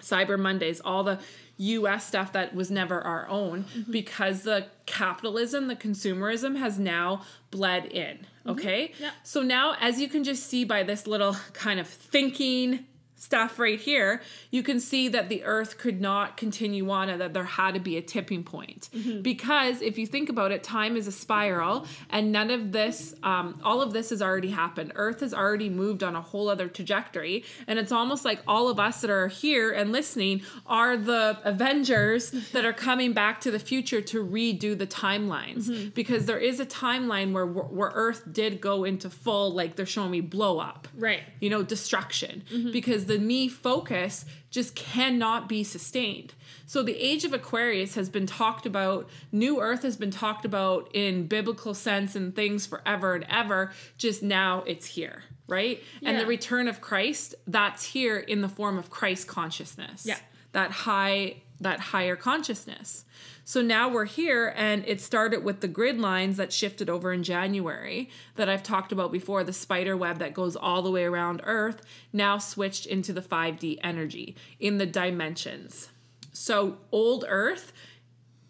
Cyber 0.00 0.38
Mondays, 0.38 0.80
all 0.80 1.02
the 1.04 1.18
US 1.58 2.06
stuff 2.06 2.32
that 2.34 2.54
was 2.54 2.70
never 2.70 3.00
our 3.00 3.28
own 3.28 3.64
Mm-hmm. 3.64 3.90
because 3.92 4.42
the 4.42 4.66
capitalism, 4.86 5.66
the 5.68 5.74
consumerism 5.76 6.56
has 6.58 6.78
now 6.78 7.22
bled 7.50 7.86
in. 7.86 8.18
Okay? 8.46 8.88
Mm-hmm. 8.88 9.02
Yeah. 9.02 9.10
So 9.24 9.42
now, 9.42 9.74
as 9.80 10.00
you 10.00 10.08
can 10.08 10.22
just 10.24 10.44
see 10.46 10.64
by 10.64 10.82
this 10.84 11.06
little 11.06 11.34
kind 11.52 11.80
of 11.80 11.88
thinking 11.88 12.86
stuff 13.18 13.58
right 13.58 13.80
here, 13.80 14.22
you 14.50 14.62
can 14.62 14.78
see 14.80 15.08
that 15.08 15.28
the 15.28 15.44
earth 15.44 15.76
could 15.76 16.00
not 16.00 16.36
continue 16.36 16.88
on 16.90 17.08
and 17.08 17.20
that 17.20 17.34
there 17.34 17.44
had 17.44 17.74
to 17.74 17.80
be 17.80 17.96
a 17.96 18.02
tipping 18.02 18.44
point. 18.44 18.88
Mm-hmm. 18.94 19.22
Because 19.22 19.82
if 19.82 19.98
you 19.98 20.06
think 20.06 20.28
about 20.28 20.52
it, 20.52 20.62
time 20.62 20.96
is 20.96 21.06
a 21.06 21.12
spiral 21.12 21.86
and 22.10 22.32
none 22.32 22.50
of 22.50 22.72
this, 22.72 23.14
um, 23.22 23.60
all 23.64 23.82
of 23.82 23.92
this 23.92 24.10
has 24.10 24.22
already 24.22 24.50
happened. 24.50 24.92
Earth 24.94 25.20
has 25.20 25.34
already 25.34 25.68
moved 25.68 26.02
on 26.02 26.14
a 26.14 26.20
whole 26.20 26.48
other 26.48 26.68
trajectory. 26.68 27.44
And 27.66 27.78
it's 27.78 27.92
almost 27.92 28.24
like 28.24 28.40
all 28.46 28.68
of 28.68 28.78
us 28.78 29.00
that 29.00 29.10
are 29.10 29.28
here 29.28 29.72
and 29.72 29.90
listening 29.90 30.42
are 30.66 30.96
the 30.96 31.38
Avengers 31.44 32.30
that 32.52 32.64
are 32.64 32.72
coming 32.72 33.12
back 33.12 33.40
to 33.42 33.50
the 33.50 33.58
future 33.58 34.00
to 34.00 34.24
redo 34.24 34.78
the 34.78 34.86
timelines. 34.86 35.92
Because 35.92 36.26
there 36.26 36.38
is 36.38 36.60
a 36.60 36.66
timeline 36.66 37.32
where, 37.32 37.46
where 37.46 37.90
Earth 37.94 38.22
did 38.30 38.60
go 38.60 38.84
into 38.84 39.10
full, 39.10 39.52
like 39.52 39.74
they're 39.74 39.86
showing 39.86 40.10
me 40.12 40.20
blow 40.20 40.58
up 40.60 40.86
right. 40.96 41.22
you 41.40 41.50
know, 41.50 41.62
destruction 41.62 42.28
Mm-hmm. 42.28 42.72
because 42.72 43.06
the 43.08 43.18
me 43.18 43.48
focus 43.48 44.24
just 44.50 44.74
cannot 44.74 45.48
be 45.48 45.64
sustained. 45.64 46.34
So 46.66 46.82
the 46.82 46.96
age 46.96 47.24
of 47.24 47.32
Aquarius 47.32 47.94
has 47.96 48.08
been 48.08 48.26
talked 48.26 48.66
about, 48.66 49.08
New 49.32 49.60
Earth 49.60 49.82
has 49.82 49.96
been 49.96 50.10
talked 50.10 50.44
about 50.44 50.90
in 50.94 51.26
biblical 51.26 51.74
sense 51.74 52.14
and 52.14 52.36
things 52.36 52.66
forever 52.66 53.14
and 53.14 53.26
ever. 53.28 53.72
Just 53.96 54.22
now 54.22 54.62
it's 54.66 54.86
here, 54.86 55.24
right? 55.46 55.82
And 56.02 56.18
the 56.18 56.26
return 56.26 56.68
of 56.68 56.80
Christ, 56.80 57.34
that's 57.46 57.84
here 57.84 58.18
in 58.18 58.42
the 58.42 58.48
form 58.48 58.78
of 58.78 58.90
Christ 58.90 59.26
consciousness. 59.26 60.06
Yeah. 60.06 60.18
that 60.52 60.70
high 60.70 61.42
that 61.60 61.80
higher 61.80 62.16
consciousness. 62.16 63.04
So 63.48 63.62
now 63.62 63.88
we're 63.88 64.04
here, 64.04 64.52
and 64.58 64.84
it 64.86 65.00
started 65.00 65.42
with 65.42 65.60
the 65.60 65.68
grid 65.68 65.98
lines 65.98 66.36
that 66.36 66.52
shifted 66.52 66.90
over 66.90 67.14
in 67.14 67.22
January 67.22 68.10
that 68.36 68.46
I've 68.46 68.62
talked 68.62 68.92
about 68.92 69.10
before 69.10 69.42
the 69.42 69.54
spider 69.54 69.96
web 69.96 70.18
that 70.18 70.34
goes 70.34 70.54
all 70.54 70.82
the 70.82 70.90
way 70.90 71.04
around 71.04 71.40
Earth, 71.44 71.80
now 72.12 72.36
switched 72.36 72.84
into 72.84 73.10
the 73.10 73.22
5D 73.22 73.78
energy 73.82 74.36
in 74.60 74.76
the 74.76 74.84
dimensions. 74.84 75.88
So 76.30 76.76
old 76.92 77.24
Earth 77.26 77.72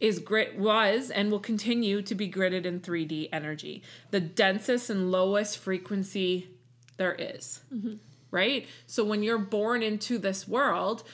is 0.00 0.18
grit 0.18 0.58
was 0.58 1.12
and 1.12 1.30
will 1.30 1.38
continue 1.38 2.02
to 2.02 2.14
be 2.16 2.28
gridded 2.28 2.64
in 2.64 2.80
3D 2.80 3.28
energy, 3.32 3.84
the 4.10 4.18
densest 4.18 4.90
and 4.90 5.12
lowest 5.12 5.58
frequency 5.58 6.48
there 6.96 7.14
is, 7.14 7.60
mm-hmm. 7.72 7.98
Right? 8.32 8.66
So 8.88 9.04
when 9.04 9.22
you're 9.22 9.38
born 9.38 9.80
into 9.80 10.18
this 10.18 10.48
world, 10.48 11.04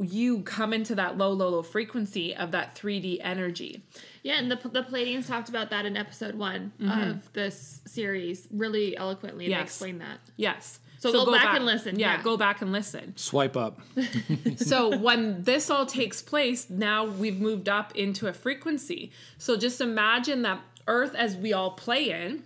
you 0.00 0.42
come 0.42 0.72
into 0.72 0.94
that 0.94 1.16
low, 1.18 1.32
low, 1.32 1.48
low 1.48 1.62
frequency 1.62 2.34
of 2.34 2.50
that 2.52 2.74
3D 2.74 3.18
energy. 3.22 3.82
Yeah, 4.22 4.38
and 4.38 4.50
the, 4.50 4.56
the 4.56 4.82
Pleiadians 4.82 5.26
talked 5.26 5.48
about 5.48 5.70
that 5.70 5.86
in 5.86 5.96
episode 5.96 6.34
one 6.34 6.72
mm-hmm. 6.80 7.10
of 7.10 7.32
this 7.32 7.80
series 7.86 8.48
really 8.50 8.96
eloquently. 8.96 9.46
They 9.46 9.50
Yes. 9.50 9.62
explained 9.62 10.00
that. 10.00 10.18
Yes. 10.36 10.80
So 10.98 11.12
go 11.12 11.32
back 11.32 11.54
and 11.56 11.66
listen, 11.66 11.98
Yeah, 11.98 12.16
yeah. 12.16 12.22
go 12.22 12.36
back 12.36 12.62
and 12.62 12.72
listen. 12.72 13.16
Swipe 13.16 13.56
up. 13.56 13.80
so 14.56 14.96
when 14.96 15.42
this 15.42 15.70
all 15.70 15.86
takes 15.86 16.22
place, 16.22 16.68
now 16.70 17.04
we've 17.04 17.40
moved 17.40 17.68
up 17.68 17.94
into 17.94 18.26
a 18.26 18.32
frequency. 18.32 19.12
So 19.38 19.56
just 19.56 19.80
imagine 19.80 20.42
that 20.42 20.60
Earth, 20.88 21.14
as 21.14 21.36
we 21.36 21.52
all 21.52 21.72
play 21.72 22.10
in, 22.10 22.44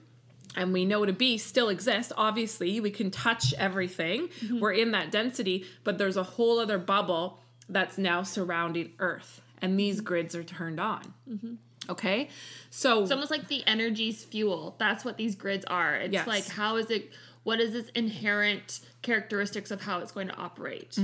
and 0.57 0.73
we 0.73 0.85
know 0.85 1.07
to 1.07 1.13
be 1.13 1.39
still 1.39 1.69
exists. 1.69 2.13
Obviously, 2.17 2.81
we 2.81 2.91
can 2.91 3.11
touch 3.11 3.55
everything. 3.55 4.29
Mm-hmm. 4.29 4.61
We're 4.61 4.73
in 4.73 4.91
that 4.93 5.11
density, 5.13 5.65
but 5.85 5.99
there's 5.99 6.17
a 6.17 6.23
whole 6.23 6.59
other 6.59 6.79
bubble 6.79 7.39
that's 7.69 7.99
now 7.99 8.23
surrounding 8.23 8.93
Earth, 8.99 9.41
and 9.63 9.79
these 9.79 9.97
mm-hmm. 9.97 10.07
grids 10.07 10.35
are 10.35 10.43
turned 10.45 10.81
on. 10.81 11.15
Mm-hmm. 11.29 11.55
Okay, 11.89 12.29
so 12.71 13.03
It's 13.03 13.11
almost 13.11 13.31
like 13.31 13.49
the 13.49 13.67
energy's 13.67 14.23
fuel. 14.25 14.77
That's 14.79 15.05
what 15.05 15.17
these 15.17 15.35
grids 15.35 15.65
are. 15.65 15.97
It's 15.97 16.13
Yes. 16.13 16.27
like 16.27 16.47
how 16.47 16.77
is 16.77 16.91
it? 16.91 17.11
What 17.43 17.61
is 17.61 17.75
its 17.75 17.91
inherent 17.91 18.81
characteristics 19.03 19.71
of 19.71 19.81
how 19.81 19.99
it's 20.01 20.13
going 20.13 20.29
to 20.29 20.37
operate? 20.37 20.97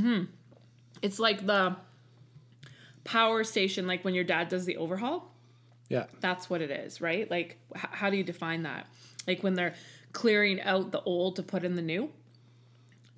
it's 1.03 1.19
like 1.19 1.47
the 1.47 1.77
power 3.05 3.43
station, 3.45 3.87
like 3.87 4.05
when 4.05 4.15
your 4.15 4.25
dad 4.25 4.49
does 4.49 4.65
the 4.65 4.77
overhaul. 4.77 5.33
Yeah. 5.89 6.07
that's 6.21 6.51
what 6.51 6.61
it 6.63 6.71
is, 6.73 7.01
right? 7.01 7.31
Like, 7.31 7.59
h- 7.77 7.85
how 7.93 8.11
do 8.11 8.17
you 8.17 8.25
define 8.25 8.65
that? 8.65 8.87
Like 9.27 9.43
when 9.43 9.55
they're 9.55 9.75
clearing 10.13 10.61
out 10.61 10.93
the 10.93 11.03
old 11.03 11.37
to 11.37 11.43
put 11.43 11.65
in 11.65 11.77
the 11.77 11.83
new. 11.83 12.11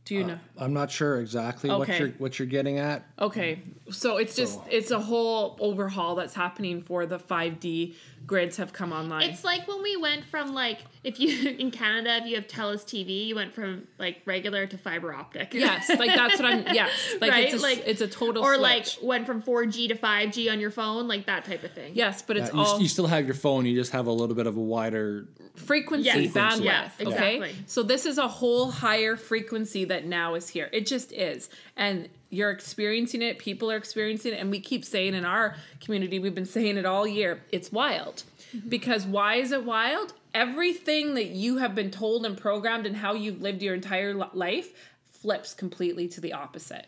Do 0.04 0.14
you 0.14 0.24
uh, 0.24 0.28
know? 0.28 0.38
I'm 0.56 0.72
not 0.72 0.90
sure 0.90 1.20
exactly 1.20 1.70
what 1.70 1.86
you're 1.98 2.08
what 2.12 2.38
you're 2.38 2.48
getting 2.48 2.78
at. 2.78 3.04
Okay, 3.18 3.60
so 3.90 4.16
it's 4.16 4.34
just 4.34 4.54
So- 4.54 4.64
it's 4.70 4.90
a 4.90 5.00
whole 5.00 5.56
overhaul 5.60 6.14
that's 6.14 6.34
happening 6.34 6.80
for 6.80 7.04
the 7.04 7.18
5D 7.18 7.94
grids 8.28 8.58
have 8.58 8.72
come 8.72 8.92
online. 8.92 9.22
It's 9.30 9.42
like 9.42 9.66
when 9.66 9.82
we 9.82 9.96
went 9.96 10.24
from 10.26 10.54
like 10.54 10.78
if 11.02 11.18
you 11.18 11.48
in 11.58 11.72
Canada 11.72 12.18
if 12.22 12.26
you 12.26 12.36
have 12.36 12.46
Telus 12.46 12.84
TV, 12.84 13.26
you 13.26 13.34
went 13.34 13.52
from 13.54 13.88
like 13.98 14.20
regular 14.26 14.66
to 14.68 14.78
fiber 14.78 15.12
optic. 15.12 15.52
yes, 15.54 15.88
like 15.88 16.14
that's 16.14 16.36
what 16.40 16.44
I'm. 16.44 16.72
Yes, 16.72 16.90
like 17.20 17.32
Right? 17.32 17.44
it's 17.44 17.54
a, 17.54 17.56
s- 17.56 17.62
Like- 17.62 17.82
it's 17.86 18.00
a 18.02 18.06
total 18.06 18.44
or 18.44 18.54
switch. 18.54 18.62
like 18.62 18.86
went 19.02 19.26
from 19.26 19.42
4G 19.42 19.88
to 19.88 19.96
5G 19.96 20.52
on 20.52 20.60
your 20.60 20.70
phone, 20.70 21.08
like 21.08 21.26
that 21.26 21.44
type 21.44 21.64
of 21.64 21.72
thing. 21.72 21.92
yes, 21.96 22.22
but 22.22 22.36
it's 22.36 22.50
Yeah, 22.50 22.54
you, 22.60 22.60
all 22.66 22.80
you 22.80 22.86
still 22.88 23.06
have 23.08 23.24
your 23.26 23.34
phone. 23.34 23.66
You 23.66 23.74
just 23.74 23.90
have 23.92 24.06
a 24.06 24.12
little 24.12 24.36
bit 24.36 24.46
of 24.46 24.56
a 24.56 24.60
wider. 24.60 25.26
frequency 25.56 26.04
Yes. 26.06 26.32
bandwidth. 26.34 26.62
Yeah, 26.64 26.90
Okay, 27.00 27.54
so 27.66 27.82
this 27.82 28.06
is 28.06 28.18
a 28.18 28.28
whole 28.28 28.70
higher 28.70 29.16
frequency 29.16 29.84
that 29.86 30.04
now 30.06 30.34
is 30.34 30.48
here. 30.50 30.68
It 30.72 30.86
just 30.86 31.10
is, 31.12 31.48
and 31.76 32.08
you're 32.30 32.50
experiencing 32.50 33.22
it. 33.22 33.38
People 33.38 33.70
are 33.70 33.76
experiencing 33.76 34.32
it, 34.32 34.40
and 34.40 34.50
we 34.50 34.60
keep 34.60 34.84
saying 34.84 35.14
in 35.14 35.24
our 35.24 35.56
community, 35.80 36.18
we've 36.18 36.34
been 36.34 36.44
saying 36.44 36.76
it 36.76 36.86
all 36.86 37.06
year. 37.06 37.42
It's 37.50 37.72
wild, 37.72 38.24
mm-hmm. 38.54 38.68
because 38.68 39.06
why 39.06 39.36
is 39.36 39.52
it 39.52 39.64
wild? 39.64 40.12
Everything 40.34 41.14
that 41.14 41.28
you 41.28 41.58
have 41.58 41.74
been 41.74 41.90
told 41.90 42.26
and 42.26 42.36
programmed, 42.36 42.86
and 42.86 42.96
how 42.96 43.14
you've 43.14 43.40
lived 43.40 43.62
your 43.62 43.74
entire 43.74 44.14
life, 44.14 44.72
flips 45.10 45.54
completely 45.54 46.08
to 46.08 46.20
the 46.20 46.32
opposite 46.32 46.86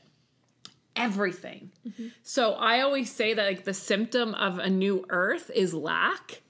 everything. 0.97 1.70
Mm-hmm. 1.88 2.09
So 2.23 2.52
I 2.54 2.80
always 2.80 3.11
say 3.11 3.32
that 3.32 3.47
like 3.47 3.64
the 3.64 3.73
symptom 3.73 4.35
of 4.35 4.59
a 4.59 4.68
new 4.68 5.06
earth 5.09 5.50
is 5.54 5.73
lack 5.73 6.42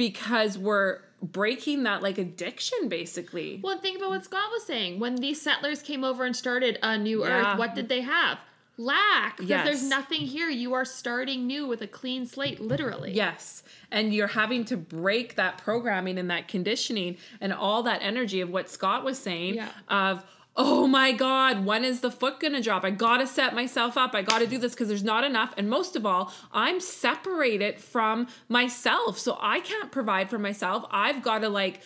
because 0.00 0.56
we're 0.56 1.00
breaking 1.22 1.82
that 1.82 2.02
like 2.02 2.16
addiction 2.16 2.88
basically. 2.88 3.60
Well, 3.62 3.76
think 3.78 3.98
about 3.98 4.08
what 4.08 4.24
Scott 4.24 4.50
was 4.50 4.64
saying. 4.64 4.98
When 4.98 5.16
these 5.16 5.38
settlers 5.42 5.82
came 5.82 6.04
over 6.04 6.24
and 6.24 6.34
started 6.34 6.78
a 6.82 6.96
new 6.96 7.22
Yeah. 7.22 7.52
earth, 7.52 7.58
what 7.58 7.74
did 7.74 7.90
they 7.90 8.00
have? 8.00 8.38
Lack. 8.78 9.36
Because 9.36 9.50
Yes. 9.50 9.64
there's 9.66 9.82
nothing 9.82 10.22
here. 10.22 10.48
You 10.48 10.72
are 10.72 10.86
starting 10.86 11.46
new 11.46 11.66
with 11.66 11.82
a 11.82 11.86
clean 11.86 12.24
slate, 12.24 12.60
literally. 12.60 13.12
Yes. 13.12 13.62
And 13.90 14.14
you're 14.14 14.28
having 14.28 14.64
to 14.66 14.78
break 14.78 15.34
that 15.34 15.58
programming 15.58 16.16
and 16.18 16.30
that 16.30 16.48
conditioning 16.48 17.18
and 17.42 17.52
all 17.52 17.82
that 17.82 18.00
energy 18.00 18.40
of 18.40 18.48
what 18.48 18.70
Scott 18.70 19.04
was 19.04 19.18
saying 19.18 19.56
Yeah. 19.56 19.68
of 19.88 20.24
oh 20.56 20.86
my 20.86 21.12
god 21.12 21.64
when 21.64 21.84
is 21.84 22.00
the 22.00 22.10
foot 22.10 22.40
gonna 22.40 22.60
drop? 22.60 22.84
I 22.84 22.90
gotta 22.90 23.26
set 23.26 23.54
myself 23.54 23.96
up. 23.96 24.14
I 24.14 24.22
gotta 24.22 24.46
do 24.46 24.58
this 24.58 24.72
because 24.72 24.88
there's 24.88 25.04
not 25.04 25.24
enough. 25.24 25.54
And 25.56 25.68
most 25.68 25.96
of 25.96 26.04
all 26.04 26.32
i'm 26.52 26.80
separated 26.80 27.80
from 27.80 28.28
myself. 28.48 29.18
So 29.18 29.38
i 29.40 29.60
can't 29.60 29.90
provide 29.90 30.30
for 30.30 30.38
myself. 30.38 30.84
I've 30.90 31.22
gotta 31.22 31.48
like 31.48 31.80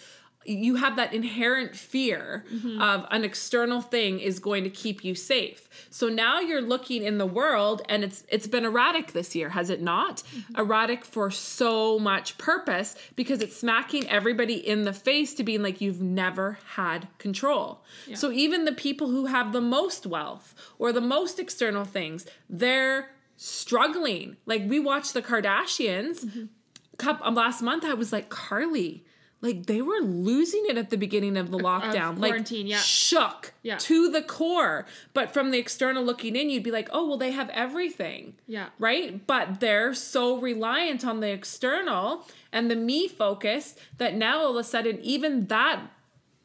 you 0.47 0.77
have 0.77 0.97
that 0.97 1.13
inherent 1.15 1.75
fear 1.77 2.45
of 2.81 3.07
an 3.11 3.25
external 3.25 3.81
thing 3.81 4.21
is 4.21 4.39
going 4.39 4.65
to 4.65 4.71
keep 4.71 5.05
you 5.05 5.15
safe. 5.15 5.69
So 5.91 6.09
now 6.09 6.41
you're 6.41 6.61
looking 6.61 7.03
in 7.03 7.19
the 7.19 7.27
world 7.27 7.83
and 7.89 8.05
it's 8.05 8.25
it's 8.29 8.47
been 8.47 8.65
erratic 8.65 9.13
this 9.13 9.35
year, 9.35 9.51
has 9.51 9.71
it 9.71 9.81
not? 9.83 10.23
Erratic 10.57 11.05
for 11.05 11.31
so 11.31 11.99
much 11.99 12.37
purpose 12.39 12.95
because 13.17 13.41
it's 13.41 13.57
smacking 13.57 14.09
everybody 14.09 14.55
in 14.55 14.85
the 14.85 14.93
face 14.93 15.35
to 15.35 15.45
being 15.45 15.63
like 15.63 15.81
you've 15.81 16.03
never 16.03 16.59
had 16.75 17.09
control. 17.19 17.83
So 18.15 18.31
even 18.31 18.65
the 18.65 18.73
people 18.73 19.09
who 19.09 19.27
have 19.27 19.53
the 19.53 19.61
most 19.61 20.07
wealth 20.07 20.55
or 20.79 20.93
the 20.93 21.01
most 21.01 21.39
external 21.39 21.85
things, 21.85 22.27
they're 22.49 23.11
struggling. 23.37 24.37
Like 24.47 24.63
we 24.69 24.79
watched 24.79 25.15
the 25.15 25.23
Kardashians 25.23 26.49
cup 26.97 27.21
um, 27.25 27.35
last 27.35 27.61
month 27.61 27.85
I 27.85 27.95
was 27.95 28.13
like 28.13 28.29
Carly 28.29 29.05
like 29.45 29.67
they 29.67 29.81
were 29.83 30.01
losing 30.01 30.65
it 30.69 30.77
at 30.77 30.91
the 30.91 30.97
beginning 30.97 31.37
of 31.37 31.51
the 31.53 31.59
lockdown 31.59 32.19
like 32.19 32.31
quarantine, 32.31 32.67
yeah. 32.67 32.79
shook 32.79 33.53
Yeah. 33.63 33.77
to 33.79 34.11
the 34.11 34.23
core 34.23 34.87
but 35.13 35.33
from 35.33 35.51
the 35.53 35.59
external 35.59 36.03
looking 36.03 36.35
in 36.35 36.51
you'd 36.51 36.63
be 36.65 36.71
like 36.73 36.89
oh 36.93 37.07
well 37.07 37.19
they 37.19 37.31
have 37.33 37.51
everything 37.51 38.35
Yeah. 38.47 38.69
right 38.79 39.25
but 39.27 39.61
they're 39.61 39.95
so 39.95 40.39
reliant 40.39 41.05
on 41.05 41.21
the 41.21 41.29
external 41.31 42.27
and 42.53 42.71
the 42.71 42.77
me 42.77 43.07
focus 43.07 43.77
that 43.99 44.15
now 44.15 44.39
all 44.41 44.51
of 44.51 44.57
a 44.57 44.65
sudden 44.65 44.99
even 45.03 45.47
that 45.47 45.81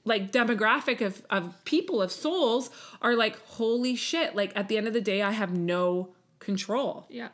like 0.06 0.32
demographic 0.32 1.02
of, 1.02 1.26
of 1.30 1.54
people 1.66 2.02
of 2.02 2.12
souls 2.12 2.70
are 3.02 3.16
like 3.16 3.38
holy 3.46 3.96
shit 3.96 4.36
like 4.36 4.52
at 4.56 4.68
the 4.68 4.78
end 4.78 4.88
of 4.88 4.94
the 4.94 5.02
day 5.02 5.22
i 5.22 5.32
have 5.32 5.56
no 5.58 6.10
control 6.40 7.06
Yeah. 7.10 7.30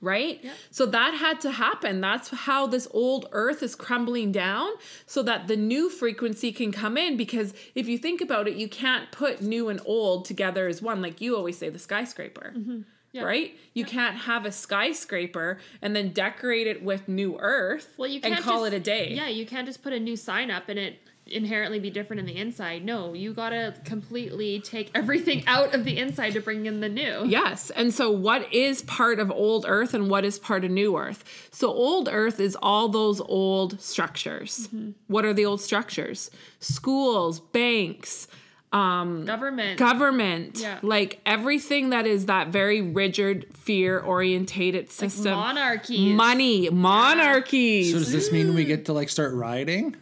Right? 0.00 0.40
Yeah. 0.42 0.52
So 0.70 0.86
that 0.86 1.14
had 1.14 1.40
to 1.42 1.50
happen. 1.50 2.00
That's 2.00 2.28
how 2.30 2.66
this 2.66 2.88
old 2.92 3.26
earth 3.32 3.62
is 3.62 3.74
crumbling 3.74 4.32
down 4.32 4.70
so 5.06 5.22
that 5.22 5.48
the 5.48 5.56
new 5.56 5.90
frequency 5.90 6.52
can 6.52 6.72
come 6.72 6.96
in. 6.96 7.16
Because 7.16 7.52
if 7.74 7.86
you 7.88 7.98
think 7.98 8.20
about 8.20 8.48
it, 8.48 8.54
you 8.56 8.68
can't 8.68 9.10
put 9.12 9.42
new 9.42 9.68
and 9.68 9.80
old 9.84 10.24
together 10.24 10.66
as 10.68 10.80
one. 10.80 11.02
Like 11.02 11.20
you 11.20 11.36
always 11.36 11.58
say, 11.58 11.68
the 11.68 11.78
skyscraper. 11.78 12.54
Mm-hmm. 12.56 12.80
Right? 13.24 13.56
You 13.74 13.84
can't 13.84 14.16
have 14.16 14.46
a 14.46 14.52
skyscraper 14.52 15.58
and 15.82 15.96
then 15.96 16.12
decorate 16.12 16.66
it 16.68 16.82
with 16.82 17.08
new 17.08 17.36
earth 17.40 17.92
Well, 17.96 18.08
you 18.08 18.20
can't 18.20 18.40
call 18.42 18.60
just- 18.64 18.72
it 18.72 18.76
a 18.76 18.80
day. 18.80 19.12
Yeah, 19.14 19.26
you 19.28 19.46
can't 19.46 19.66
just 19.66 19.82
put 19.82 19.92
a 19.92 19.98
new 20.00 20.16
sign 20.16 20.50
up 20.50 20.68
and 20.68 20.78
it 20.78 21.00
inherently 21.30 21.78
be 21.78 21.90
different 21.90 22.20
in 22.20 22.26
the 22.26 22.36
inside. 22.36 22.84
No, 22.84 23.14
you 23.14 23.32
gotta 23.32 23.74
completely 23.84 24.60
take 24.60 24.90
everything 24.94 25.44
out 25.46 25.74
of 25.74 25.84
the 25.84 25.96
inside 25.98 26.32
to 26.34 26.40
bring 26.40 26.66
in 26.66 26.80
the 26.80 26.88
new. 26.88 27.24
Yes. 27.26 27.70
And 27.70 27.92
so, 27.94 28.10
what 28.10 28.52
is 28.52 28.82
part 28.82 29.18
of 29.20 29.30
old 29.30 29.64
earth 29.68 29.94
and 29.94 30.10
what 30.10 30.24
is 30.24 30.38
part 30.38 30.64
of 30.64 30.70
new 30.70 30.96
earth? 30.96 31.24
So, 31.52 31.68
old 31.68 32.08
earth 32.10 32.40
is 32.40 32.56
all 32.62 32.88
those 32.88 33.20
old 33.20 33.80
structures. 33.80 34.68
Mm-hmm. 34.68 34.90
What 35.06 35.24
are 35.24 35.32
the 35.32 35.46
old 35.46 35.60
structures? 35.60 36.30
Schools, 36.60 37.40
banks, 37.40 38.26
Government. 38.72 39.78
government, 39.78 40.58
Yeah. 40.60 40.78
like 40.82 41.20
everything 41.26 41.90
that 41.90 42.06
is 42.06 42.26
that 42.26 42.48
very 42.48 42.80
rigid, 42.80 43.46
fear 43.52 43.98
orientated 43.98 44.90
system. 44.92 45.32
monarchies. 45.34 46.14
Money, 46.14 46.70
monarchies. 46.70 47.92
So 47.92 47.98
does 47.98 48.12
this 48.12 48.30
mean 48.30 48.54
we 48.54 48.64
get 48.64 48.84
to 48.86 48.92
like 48.92 49.08
start 49.08 49.34
rioting? 49.34 49.96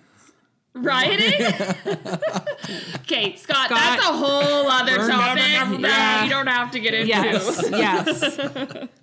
Rioting? 0.85 1.43
okay, 2.97 3.37
Scott, 3.37 3.69
that's 3.71 4.03
a 4.03 4.13
whole 4.13 4.69
other 4.69 4.97
topic 4.97 5.39
that 5.39 5.79
Yeah. 5.81 6.25
you 6.25 6.31
don't 6.31 6.47
have 6.47 6.71
to 6.73 6.81
get 6.81 6.95
into. 6.95 7.09
yes, 7.09 7.65
yes. 7.71 8.77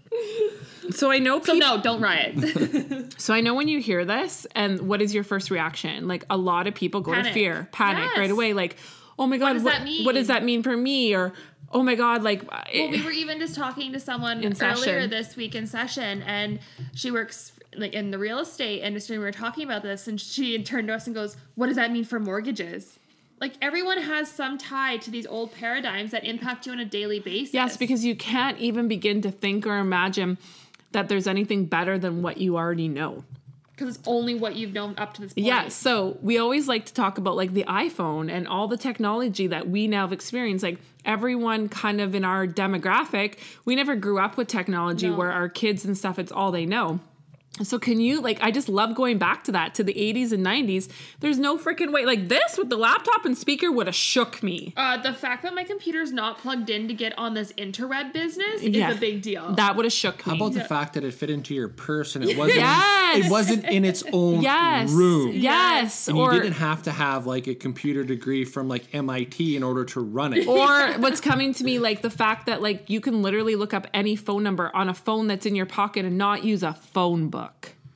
So 0.91 1.09
I 1.11 1.17
know 1.17 1.41
So 1.41 1.53
no, 1.53 1.81
don't 1.81 1.99
riot. 1.99 2.35
So 3.19 3.33
I 3.33 3.41
know 3.41 3.55
when 3.55 3.67
you 3.67 3.79
hear 3.81 4.05
this, 4.05 4.45
and 4.53 4.81
what 4.87 5.01
is 5.01 5.15
your 5.15 5.23
first 5.23 5.49
reaction? 5.49 6.07
Like 6.07 6.23
a 6.29 6.37
lot 6.37 6.67
of 6.67 6.75
people 6.75 7.01
go 7.01 7.13
to 7.15 7.23
fear, 7.33 7.67
panic 7.71 8.03
Yes. 8.11 8.17
right 8.19 8.29
away. 8.31 8.53
Like, 8.53 8.77
oh 9.17 9.25
my 9.25 9.37
god, 9.37 9.45
what 9.47 9.53
does 9.55 9.63
what, 9.63 9.73
that 9.73 9.83
mean? 9.83 10.05
what 10.05 10.13
does 10.15 10.27
that 10.27 10.43
mean 10.43 10.61
for 10.61 10.77
me? 10.77 11.15
Or 11.15 11.33
oh 11.71 11.81
my 11.81 11.95
god, 11.95 12.21
like 12.21 12.49
Well, 12.49 12.63
it- 12.71 12.91
we 12.91 13.03
were 13.03 13.11
even 13.11 13.39
just 13.39 13.55
talking 13.55 13.93
to 13.93 13.99
someone 13.99 14.37
earlier 14.37 14.53
session. 14.53 15.09
this 15.09 15.35
week 15.35 15.55
in 15.55 15.65
session, 15.65 16.21
and 16.21 16.59
she 16.93 17.09
works 17.09 17.51
like 17.77 17.93
in 17.93 18.11
the 18.11 18.17
real 18.19 18.39
estate 18.39 18.81
industry. 18.81 19.17
We 19.17 19.23
were 19.23 19.31
talking 19.31 19.63
about 19.63 19.83
this, 19.83 20.07
and 20.07 20.19
she 20.19 20.61
turned 20.63 20.87
to 20.87 20.93
us 20.95 21.05
and 21.07 21.15
goes, 21.15 21.35
"What 21.55 21.67
does 21.67 21.75
that 21.75 21.91
mean 21.91 22.03
for 22.05 22.19
mortgages?" 22.19 22.99
Like 23.41 23.53
everyone 23.61 23.97
has 24.01 24.31
some 24.31 24.57
tie 24.57 24.97
to 24.97 25.11
these 25.11 25.27
old 25.27 25.51
paradigms 25.53 26.11
that 26.11 26.23
impact 26.23 26.65
you 26.65 26.71
on 26.71 26.79
a 26.79 26.85
daily 26.85 27.19
basis. 27.19 27.53
yes, 27.53 27.75
because 27.77 28.05
you 28.05 28.15
can't 28.15 28.57
even 28.59 28.87
begin 28.87 29.21
to 29.23 29.31
think 29.31 29.67
or 29.67 29.77
imagine 29.77 30.37
that 30.93 31.09
there's 31.09 31.27
anything 31.27 31.65
better 31.65 31.97
than 31.99 32.21
what 32.21 32.37
you 32.37 32.55
already 32.55 32.87
know. 32.87 33.25
because 33.75 33.97
it's 33.97 34.07
only 34.07 34.33
what 34.33 34.55
you've 34.55 34.71
known 34.71 34.95
up 34.97 35.13
to 35.15 35.21
this 35.21 35.33
point. 35.33 35.45
Yeah, 35.45 35.67
so 35.67 36.17
we 36.21 36.37
always 36.37 36.69
like 36.69 36.85
to 36.85 36.93
talk 36.93 37.17
about 37.17 37.35
like 37.35 37.53
the 37.53 37.65
iPhone 37.65 38.31
and 38.31 38.47
all 38.47 38.69
the 38.69 38.77
technology 38.77 39.47
that 39.47 39.67
we 39.67 39.85
now 39.85 40.03
have 40.03 40.13
experienced. 40.13 40.63
Like 40.63 40.79
everyone 41.03 41.67
kind 41.67 41.99
of 41.99 42.15
in 42.15 42.23
our 42.23 42.47
demographic, 42.47 43.35
we 43.65 43.75
never 43.75 43.97
grew 43.97 44.17
up 44.17 44.37
with 44.37 44.47
technology 44.47 45.09
No. 45.09 45.17
where 45.17 45.31
our 45.33 45.49
kids 45.49 45.83
and 45.83 45.97
stuff, 45.97 46.17
it's 46.17 46.31
all 46.31 46.51
they 46.53 46.65
know. 46.65 47.01
So 47.63 47.79
can 47.79 48.01
you 48.01 48.19
like 48.21 48.39
I 48.41 48.51
just 48.51 48.67
love 48.67 48.95
going 48.95 49.17
back 49.17 49.45
to 49.45 49.51
that 49.53 49.75
to 49.75 49.83
the 49.83 49.93
80s 49.93 50.33
and 50.33 50.45
90s. 50.45 50.89
There's 51.21 51.39
no 51.39 51.57
freaking 51.57 51.93
way 51.93 52.05
like 52.05 52.27
this 52.27 52.57
with 52.57 52.69
the 52.69 52.75
laptop 52.75 53.23
and 53.23 53.37
speaker 53.37 53.71
would 53.71 53.87
have 53.87 53.95
shook 53.95 54.43
me. 54.43 54.73
Uh, 54.75 54.97
the 55.01 55.13
fact 55.13 55.43
that 55.43 55.53
my 55.55 55.63
computer's 55.63 56.11
not 56.11 56.37
plugged 56.39 56.69
in 56.69 56.89
to 56.89 56.93
get 56.93 57.17
on 57.17 57.33
this 57.33 57.53
interweb 57.53 58.11
business 58.11 58.61
Yeah. 58.61 58.89
is 58.89 58.97
a 58.97 58.99
big 58.99 59.21
deal. 59.21 59.53
That 59.53 59.77
would 59.77 59.85
have 59.85 59.93
shook 59.93 60.17
me. 60.27 60.31
How 60.31 60.35
about 60.35 60.53
the 60.53 60.59
Yeah. 60.59 60.67
fact 60.67 60.93
that 60.95 61.05
it 61.05 61.13
fit 61.13 61.29
into 61.29 61.53
your 61.55 61.69
purse 61.69 62.15
and 62.17 62.25
it 62.25 62.37
wasn't 62.37 62.57
Yes. 62.59 63.25
it 63.25 63.31
wasn't 63.31 63.63
in 63.65 63.85
its 63.85 64.03
own 64.11 64.41
yes. 64.41 64.91
room. 64.91 65.31
Yes. 65.33 66.09
And 66.09 66.17
or 66.17 66.33
you 66.33 66.41
didn't 66.41 66.55
have 66.55 66.83
to 66.83 66.91
have 66.91 67.25
like 67.25 67.47
a 67.47 67.55
computer 67.55 68.03
degree 68.03 68.43
from 68.43 68.67
like 68.67 68.93
MIT 68.93 69.55
in 69.55 69.63
order 69.63 69.85
to 69.85 70.01
run 70.01 70.33
it. 70.33 70.45
or 70.47 70.93
what's 70.99 71.21
coming 71.21 71.53
to 71.53 71.63
me 71.63 71.79
like 71.79 72.01
the 72.01 72.09
fact 72.09 72.47
that 72.47 72.61
like 72.61 72.89
you 72.89 72.99
can 72.99 73.21
literally 73.21 73.55
look 73.55 73.73
up 73.73 73.87
any 73.93 74.17
phone 74.17 74.43
number 74.43 74.75
on 74.75 74.89
a 74.89 74.93
phone 74.93 75.27
that's 75.27 75.45
in 75.45 75.55
your 75.55 75.65
pocket 75.65 76.03
and 76.03 76.17
not 76.17 76.43
use 76.43 76.61
a 76.61 76.73
phone 76.73 77.29
book. 77.29 77.44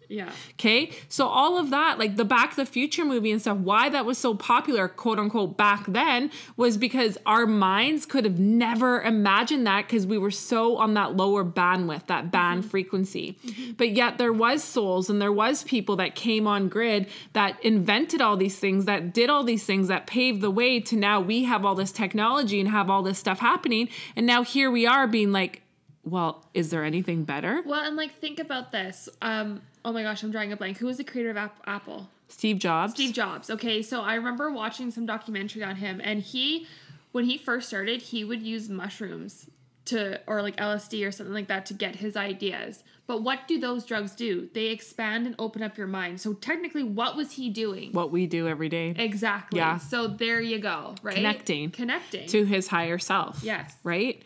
Yeah. 0.10 0.32
Okay. 0.54 0.92
So 1.08 1.28
all 1.28 1.60
of 1.60 1.70
that, 1.70 2.00
like 2.00 2.16
the 2.16 2.26
Back 2.26 2.50
to 2.50 2.56
the 2.56 2.66
Future 2.66 3.06
movie 3.06 3.32
and 3.32 3.40
stuff, 3.40 3.60
why 3.60 3.90
that 3.90 4.06
was 4.06 4.18
so 4.18 4.34
popular, 4.34 4.88
quote 4.88 5.20
unquote, 5.20 5.56
back 5.56 5.86
then 5.88 6.32
was 6.58 6.78
because 6.78 7.16
our 7.28 7.46
minds 7.46 8.08
could 8.08 8.26
have 8.26 8.40
never 8.40 9.02
imagined 9.04 9.68
that 9.68 9.86
because 9.86 10.08
we 10.08 10.18
were 10.18 10.32
so 10.32 10.78
on 10.78 10.96
that 10.96 11.16
lower 11.16 11.46
bandwidth, 11.46 12.08
that 12.08 12.32
band 12.32 12.62
mm-hmm. 12.62 12.70
frequency. 12.70 13.38
Mm-hmm. 13.46 13.72
But 13.74 13.92
yet 13.92 14.18
there 14.18 14.34
was 14.34 14.64
souls 14.64 15.12
and 15.12 15.22
there 15.22 15.32
was 15.32 15.64
people 15.64 15.96
that 15.98 16.16
came 16.16 16.48
on 16.48 16.70
grid 16.70 17.06
that 17.34 17.64
invented 17.64 18.20
all 18.20 18.36
these 18.36 18.58
things, 18.58 18.86
that 18.86 19.14
did 19.14 19.30
all 19.30 19.44
these 19.44 19.64
things, 19.64 19.90
that 19.90 20.08
paved 20.08 20.42
the 20.42 20.52
way 20.52 20.80
to 20.80 20.96
now 20.96 21.22
we 21.22 21.44
have 21.44 21.64
all 21.64 21.76
this 21.76 21.92
technology 21.92 22.60
and 22.60 22.70
have 22.70 22.90
all 22.90 23.04
this 23.04 23.20
stuff 23.20 23.38
happening. 23.38 23.88
And 24.16 24.26
now 24.26 24.44
here 24.44 24.72
we 24.72 24.88
are 24.88 25.06
being 25.06 25.32
like, 25.32 25.62
well, 26.04 26.46
is 26.54 26.70
there 26.70 26.84
anything 26.84 27.24
better? 27.24 27.62
Well, 27.66 27.84
and 27.86 27.96
like 27.96 28.16
think 28.20 28.40
about 28.40 28.72
this. 28.72 29.10
Um, 29.22 29.62
oh 29.86 29.92
my 29.92 30.04
gosh, 30.04 30.24
I'm 30.24 30.32
drawing 30.32 30.52
a 30.52 30.58
blank. 30.58 30.78
Who 30.78 30.86
was 30.88 30.98
the 30.98 31.04
creator 31.04 31.30
of 31.32 31.38
App- 31.38 31.62
Apple? 31.66 32.10
Steve 32.28 32.60
Jobs. 32.60 32.94
Steve 32.94 33.14
Jobs. 33.14 33.50
Okay, 33.50 33.82
so 33.82 34.02
I 34.02 34.16
remember 34.16 34.52
watching 34.52 34.92
some 34.92 35.06
documentary 35.06 35.64
on 35.64 35.78
him, 35.78 36.00
and 36.04 36.22
he, 36.22 36.68
when 37.12 37.26
he 37.26 37.38
first 37.38 37.68
started, 37.70 38.02
he 38.02 38.24
would 38.24 38.42
use 38.42 38.70
mushrooms 38.70 39.48
to, 39.86 40.22
or 40.28 40.42
like 40.44 40.56
LSD 40.58 41.06
or 41.08 41.12
something 41.12 41.34
like 41.34 41.48
that, 41.48 41.66
to 41.68 41.74
get 41.74 41.96
his 41.96 42.16
ideas. 42.16 42.84
But 43.08 43.24
what 43.24 43.48
do 43.48 43.60
those 43.60 43.84
drugs 43.86 44.12
do? 44.12 44.50
They 44.54 44.68
expand 44.68 45.26
and 45.26 45.34
open 45.40 45.64
up 45.64 45.80
your 45.80 45.88
mind. 45.88 46.22
So 46.22 46.34
technically, 46.34 46.84
what 46.84 47.16
was 47.16 47.32
he 47.32 47.50
doing? 47.50 47.92
what 47.92 48.12
we 48.12 48.28
do 48.28 48.48
every 48.48 48.70
day. 48.70 48.94
Exactly. 48.96 49.58
Yeah. 49.58 49.80
So 49.80 50.08
there 50.08 50.40
you 50.40 50.60
go. 50.60 50.94
Right. 51.02 51.16
Connecting. 51.16 51.72
Connecting. 51.72 52.28
to 52.28 52.46
his 52.46 52.68
higher 52.68 53.00
self. 53.00 53.42
Yes. 53.44 53.76
Right? 53.84 54.22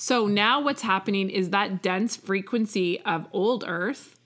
So 0.00 0.26
now 0.26 0.62
what's 0.62 0.80
happening 0.80 1.28
is 1.28 1.50
that 1.50 1.82
dense 1.82 2.16
frequency 2.16 3.02
of 3.02 3.26
old 3.34 3.64
earth 3.68 4.16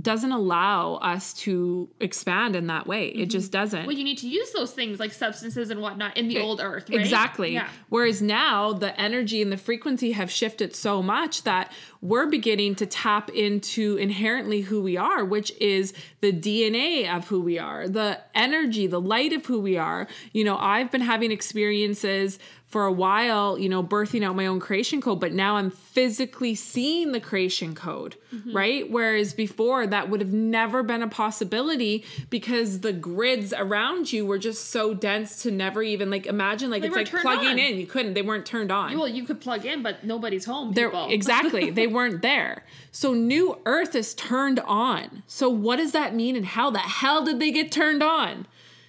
doesn't 0.00 0.32
allow 0.32 0.94
us 0.94 1.34
to 1.34 1.90
expand 2.00 2.56
in 2.56 2.68
that 2.68 2.86
way. 2.86 3.08
It 3.08 3.26
just 3.26 3.52
doesn't. 3.52 3.80
Mm-hmm. 3.80 3.86
well, 3.88 3.96
you 3.96 4.04
need 4.04 4.18
to 4.18 4.28
use 4.28 4.52
those 4.52 4.72
things 4.72 4.98
like 4.98 5.12
substances 5.12 5.68
and 5.68 5.82
whatnot 5.82 6.16
in 6.16 6.28
the 6.28 6.38
old 6.38 6.60
earth. 6.62 6.88
Right? 6.88 6.98
Exactly. 6.98 7.52
Yeah. 7.52 7.68
Whereas 7.90 8.22
now 8.22 8.72
the 8.72 8.98
energy 8.98 9.42
and 9.42 9.52
the 9.52 9.58
frequency 9.58 10.12
have 10.12 10.30
shifted 10.30 10.74
so 10.74 11.02
much 11.02 11.42
that 11.42 11.72
we're 12.00 12.26
beginning 12.26 12.74
to 12.76 12.86
tap 12.86 13.28
into 13.30 13.96
inherently 13.96 14.62
who 14.62 14.80
we 14.80 14.96
are, 14.96 15.26
which 15.26 15.52
is 15.60 15.92
the 16.22 16.32
DNA 16.32 17.14
of 17.14 17.28
who 17.28 17.42
we 17.42 17.58
are, 17.58 17.86
the 17.86 18.20
energy, 18.34 18.86
the 18.86 19.00
light 19.00 19.34
of 19.34 19.44
who 19.44 19.60
we 19.60 19.76
are. 19.76 20.06
You 20.32 20.44
know, 20.44 20.56
I've 20.56 20.90
been 20.90 21.02
having 21.02 21.32
experiences 21.32 22.38
for 22.76 22.84
a 22.84 22.92
while, 22.92 23.58
you 23.58 23.70
know, 23.70 23.82
birthing 23.82 24.22
out 24.22 24.36
my 24.36 24.44
own 24.44 24.60
creation 24.60 25.00
code, 25.00 25.18
but 25.18 25.32
now 25.32 25.56
I'm 25.56 25.70
physically 25.70 26.54
seeing 26.54 27.12
the 27.12 27.20
creation 27.20 27.74
code, 27.74 28.16
Mm-hmm. 28.34 28.54
right? 28.56 28.90
Whereas 28.90 29.32
before 29.32 29.86
that 29.86 30.10
would 30.10 30.20
have 30.20 30.32
never 30.32 30.82
been 30.82 31.00
a 31.00 31.08
possibility 31.08 32.04
because 32.28 32.80
the 32.80 32.92
grids 32.92 33.54
around 33.56 34.12
you 34.12 34.26
were 34.26 34.36
just 34.36 34.68
so 34.70 34.92
dense 34.92 35.42
to 35.44 35.50
never 35.50 35.80
even 35.82 36.10
like 36.10 36.26
imagine 36.26 36.68
like 36.70 36.82
They 36.82 36.88
it's 36.88 36.96
like 36.96 37.08
plugging 37.22 37.52
on. 37.52 37.58
in. 37.58 37.78
You 37.78 37.86
couldn't, 37.86 38.12
they 38.14 38.20
weren't 38.22 38.44
turned 38.44 38.70
on. 38.72 38.98
Well, 38.98 39.08
you 39.08 39.24
could 39.24 39.40
plug 39.40 39.64
in, 39.64 39.82
but 39.82 40.04
nobody's 40.04 40.44
home. 40.44 40.72
They're 40.74 40.92
exactly, 41.08 41.70
they 41.80 41.86
weren't 41.86 42.20
there. 42.20 42.64
So 42.90 43.14
new 43.14 43.58
earth 43.64 43.94
is 43.94 44.12
turned 44.14 44.60
on. 44.60 45.22
So 45.26 45.48
what 45.48 45.76
does 45.76 45.92
that 45.92 46.14
mean 46.14 46.36
and 46.36 46.44
how 46.44 46.70
the 46.70 46.80
hell 46.80 47.24
did 47.24 47.38
they 47.38 47.52
get 47.52 47.72
turned 47.72 48.02
on? 48.02 48.46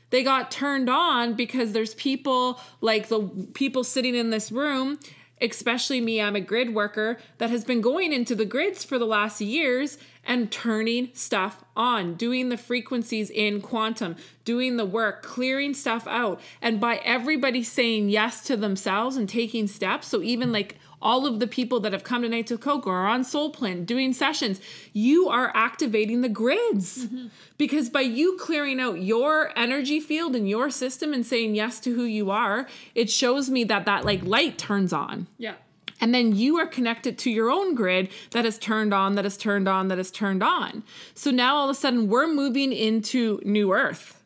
They 0.09 0.23
got 0.23 0.51
turned 0.51 0.89
on 0.89 1.33
because 1.33 1.73
there's 1.73 1.93
people 1.95 2.59
like 2.81 3.09
the 3.09 3.21
people 3.53 3.83
sitting 3.83 4.15
in 4.15 4.29
this 4.29 4.51
room, 4.51 4.99
especially 5.41 6.01
me, 6.01 6.21
I'm 6.21 6.35
a 6.35 6.41
grid 6.41 6.73
worker 6.73 7.19
that 7.37 7.49
has 7.49 7.63
been 7.63 7.81
going 7.81 8.13
into 8.13 8.33
the 8.33 8.45
grids 8.45 8.83
for 8.83 8.97
the 8.97 9.05
last 9.05 9.41
years 9.41 9.97
and 10.25 10.51
turning 10.51 11.09
stuff 11.13 11.63
on, 11.75 12.15
doing 12.15 12.49
the 12.49 12.57
frequencies 12.57 13.29
in 13.29 13.61
quantum, 13.61 14.15
doing 14.43 14.77
the 14.77 14.85
work, 14.85 15.23
clearing 15.23 15.73
stuff 15.73 16.05
out. 16.07 16.41
And 16.61 16.79
by 16.79 16.97
everybody 16.97 17.63
saying 17.63 18.09
yes 18.09 18.43
to 18.45 18.57
themselves 18.57 19.15
and 19.15 19.29
taking 19.29 19.67
steps, 19.67 20.07
so 20.07 20.21
even 20.21 20.51
like 20.51 20.77
all 21.01 21.25
of 21.25 21.39
the 21.39 21.47
people 21.47 21.79
that 21.81 21.93
have 21.93 22.03
come 22.03 22.23
tonight 22.23 22.47
to 22.47 22.57
Coco 22.57 22.89
are 22.89 23.07
on 23.07 23.23
Soul 23.23 23.51
Plan 23.51 23.85
doing 23.85 24.13
sessions, 24.13 24.59
you 24.93 25.29
are 25.29 25.51
activating 25.53 26.21
the 26.21 26.29
grids. 26.29 27.05
Mm-hmm. 27.05 27.27
Because 27.57 27.89
by 27.89 28.01
you 28.01 28.37
clearing 28.39 28.79
out 28.79 29.01
your 29.01 29.51
energy 29.55 29.99
field 29.99 30.35
and 30.35 30.49
your 30.49 30.69
system 30.69 31.13
and 31.13 31.25
saying 31.25 31.55
yes 31.55 31.79
to 31.81 31.95
who 31.95 32.03
you 32.03 32.31
are, 32.31 32.67
it 32.95 33.09
shows 33.09 33.49
me 33.49 33.63
that 33.65 33.85
that 33.85 34.05
like 34.05 34.23
light 34.23 34.57
turns 34.57 34.93
on. 34.93 35.27
Yeah. 35.37 35.55
And 35.99 36.13
then 36.13 36.35
you 36.35 36.57
are 36.57 36.67
connected 36.67 37.17
to 37.19 37.31
your 37.31 37.49
own 37.49 37.73
grid 37.73 38.09
that 38.31 38.45
is 38.45 38.59
turned 38.59 38.93
on, 38.93 39.15
that 39.15 39.25
is 39.25 39.37
turned 39.37 39.67
on, 39.67 39.87
that 39.87 39.97
is 39.97 40.11
turned 40.11 40.43
on. 40.43 40.83
So 41.15 41.31
now 41.31 41.55
all 41.55 41.69
of 41.69 41.75
a 41.75 41.79
sudden 41.79 42.07
we're 42.07 42.27
moving 42.27 42.71
into 42.71 43.39
new 43.43 43.73
earth 43.73 44.23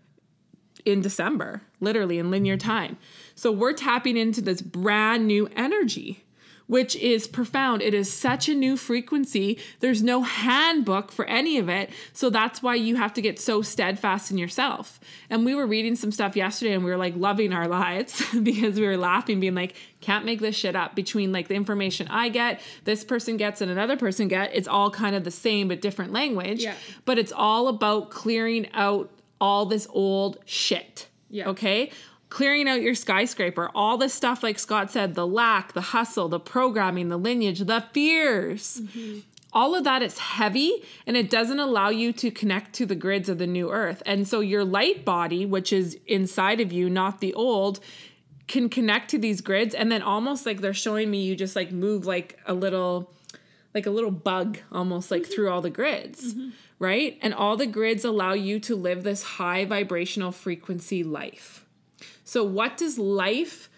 in 0.83 1.01
December, 1.01 1.61
literally 1.79 2.19
in 2.19 2.31
linear 2.31 2.57
time. 2.57 2.97
So 3.35 3.51
we're 3.51 3.73
tapping 3.73 4.17
into 4.17 4.41
this 4.41 4.61
brand 4.61 5.27
new 5.27 5.49
energy, 5.55 6.25
which 6.71 6.95
is 6.95 7.27
profound. 7.27 7.81
It 7.81 7.93
is 7.93 8.09
such 8.09 8.47
a 8.47 8.55
new 8.55 8.77
frequency. 8.77 9.59
There's 9.81 10.01
no 10.01 10.21
handbook 10.21 11.11
for 11.11 11.25
any 11.25 11.57
of 11.57 11.67
it. 11.67 11.89
So 12.13 12.29
that's 12.29 12.63
why 12.63 12.75
you 12.75 12.95
have 12.95 13.13
to 13.15 13.21
get 13.21 13.41
so 13.41 13.61
steadfast 13.61 14.31
in 14.31 14.37
yourself. 14.37 14.97
And 15.29 15.43
we 15.43 15.53
were 15.53 15.67
reading 15.67 15.97
some 15.97 16.13
stuff 16.13 16.37
yesterday 16.37 16.71
and 16.71 16.85
we 16.85 16.89
were 16.89 16.95
like 16.95 17.13
loving 17.17 17.51
our 17.51 17.67
lives 17.67 18.23
because 18.41 18.79
we 18.79 18.87
were 18.87 18.95
laughing, 18.95 19.41
being 19.41 19.53
like, 19.53 19.75
can't 19.99 20.23
make 20.23 20.39
this 20.39 20.55
shit 20.55 20.77
up 20.77 20.95
between 20.95 21.33
like 21.33 21.49
the 21.49 21.55
information 21.55 22.07
I 22.07 22.29
get, 22.29 22.61
this 22.85 23.03
person 23.03 23.35
gets, 23.35 23.59
and 23.59 23.69
another 23.69 23.97
person 23.97 24.29
get. 24.29 24.51
It's 24.53 24.69
all 24.69 24.89
kind 24.89 25.13
of 25.13 25.25
the 25.25 25.29
same 25.29 25.67
but 25.67 25.81
different 25.81 26.13
language. 26.13 26.63
Yeah. 26.63 26.75
But 27.03 27.19
it's 27.19 27.33
all 27.33 27.67
about 27.67 28.11
clearing 28.11 28.71
out 28.71 29.11
all 29.41 29.65
this 29.65 29.87
old 29.89 30.37
shit. 30.45 31.09
Yeah. 31.29 31.49
Okay. 31.49 31.91
Clearing 32.31 32.69
out 32.69 32.81
your 32.81 32.95
skyscraper, 32.95 33.69
all 33.75 33.97
this 33.97 34.13
stuff, 34.13 34.41
like 34.41 34.57
Scott 34.57 34.89
said, 34.89 35.15
the 35.15 35.27
lack, 35.27 35.73
the 35.73 35.81
hustle, 35.81 36.29
the 36.29 36.39
programming, 36.39 37.09
the 37.09 37.17
lineage, 37.17 37.59
the 37.59 37.83
fears. 37.91 38.79
Mm-hmm. 38.81 39.19
All 39.51 39.75
of 39.75 39.83
that 39.83 40.01
is 40.01 40.17
heavy 40.17 40.81
and 41.05 41.17
it 41.17 41.29
doesn't 41.29 41.59
allow 41.59 41.89
you 41.89 42.13
to 42.13 42.31
connect 42.31 42.71
to 42.75 42.85
the 42.85 42.95
grids 42.95 43.27
of 43.27 43.37
the 43.37 43.47
new 43.47 43.69
earth. 43.69 44.01
And 44.05 44.25
so 44.25 44.39
your 44.39 44.63
light 44.63 45.03
body, 45.03 45.45
which 45.45 45.73
is 45.73 45.99
inside 46.07 46.61
of 46.61 46.71
you, 46.71 46.89
not 46.89 47.19
the 47.19 47.33
old, 47.33 47.81
can 48.47 48.69
connect 48.69 49.09
to 49.09 49.17
these 49.17 49.41
grids. 49.41 49.75
And 49.75 49.91
then 49.91 50.01
almost 50.01 50.45
like 50.45 50.61
they're 50.61 50.73
showing 50.73 51.11
me 51.11 51.23
you 51.23 51.35
just 51.35 51.57
like 51.57 51.73
move 51.73 52.05
like 52.05 52.39
a 52.45 52.53
little 52.53 53.11
like 53.73 53.87
a 53.87 53.91
little 53.91 54.11
bug 54.11 54.59
almost 54.71 55.11
like 55.11 55.23
mm-hmm. 55.23 55.33
through 55.33 55.49
all 55.49 55.61
the 55.61 55.69
grids, 55.69 56.33
mm-hmm. 56.33 56.51
right? 56.79 57.19
And 57.21 57.33
all 57.33 57.57
the 57.57 57.67
grids 57.67 58.05
allow 58.05 58.31
you 58.31 58.57
to 58.61 58.75
live 58.77 59.03
this 59.03 59.21
high 59.21 59.65
vibrational 59.65 60.31
frequency 60.31 61.03
life. 61.03 61.65
So, 62.31 62.45
what 62.45 62.77
does 62.77 62.97
life 62.97 63.69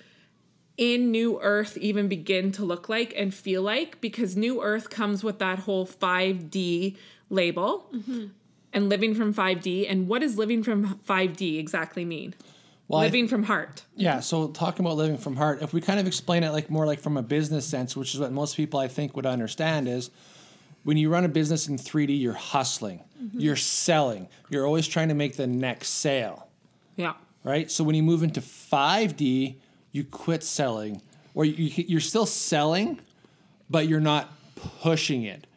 in 0.78 1.10
New 1.10 1.40
Earth 1.42 1.76
even 1.76 2.08
begin 2.08 2.52
to 2.52 2.64
look 2.64 2.88
like 2.88 3.12
and 3.18 3.34
feel 3.34 3.64
like? 3.64 4.00
Because 4.00 4.38
New 4.38 4.62
Earth 4.62 4.92
comes 4.92 5.24
with 5.24 5.40
that 5.40 5.58
whole 5.58 5.88
5D 5.88 6.96
label 7.32 7.90
mm-hmm. 7.92 8.28
and 8.72 8.90
living 8.90 9.16
from 9.16 9.34
5D. 9.34 9.90
And 9.90 10.08
what 10.08 10.22
does 10.22 10.38
living 10.38 10.62
from 10.62 11.00
5D 11.00 11.58
exactly 11.58 12.06
mean? 12.06 12.36
Well, 12.88 13.02
living 13.02 13.28
from 13.28 13.42
heart. 13.42 13.86
Yeah, 13.96 14.20
so 14.20 14.50
talking 14.50 14.86
about 14.86 14.98
living 14.98 15.18
from 15.18 15.36
heart, 15.36 15.64
if 15.64 15.74
we 15.74 15.82
kind 15.82 16.00
of 16.00 16.06
explain 16.06 16.44
it 16.44 16.52
like 16.52 16.70
more 16.70 16.86
like 16.86 17.00
from 17.00 17.18
a 17.18 17.24
business 17.24 17.66
sense, 17.66 17.98
which 17.98 18.14
is 18.14 18.20
what 18.20 18.32
most 18.32 18.56
people 18.56 18.80
I 18.80 18.88
think 18.88 19.16
would 19.16 19.26
understand 19.26 19.88
is 19.88 20.12
when 20.84 20.98
you 20.98 21.10
run 21.10 21.26
a 21.26 21.28
business 21.28 21.68
in 21.68 21.80
3D, 21.80 22.22
you're 22.22 22.34
hustling, 22.34 23.04
mm-hmm. 23.20 23.40
you're 23.40 23.56
selling, 23.56 24.30
you're 24.52 24.68
always 24.68 24.88
trying 24.88 25.08
to 25.08 25.16
make 25.16 25.38
the 25.38 25.48
next 25.48 25.90
sale, 25.90 26.50
Yeah. 26.98 27.14
Right? 27.44 27.70
So 27.72 27.84
when 27.84 27.96
you 27.96 28.04
move 28.04 28.24
into 28.24 28.42
5D, 28.42 29.56
you 29.92 30.04
quit 30.04 30.44
selling 30.44 31.02
or 31.34 31.46
you, 31.46 31.84
you're 31.88 32.00
still 32.00 32.26
selling, 32.26 33.00
but 33.70 33.88
you're 33.88 34.00
not 34.00 34.32
pushing 34.82 35.24
it. 35.24 35.48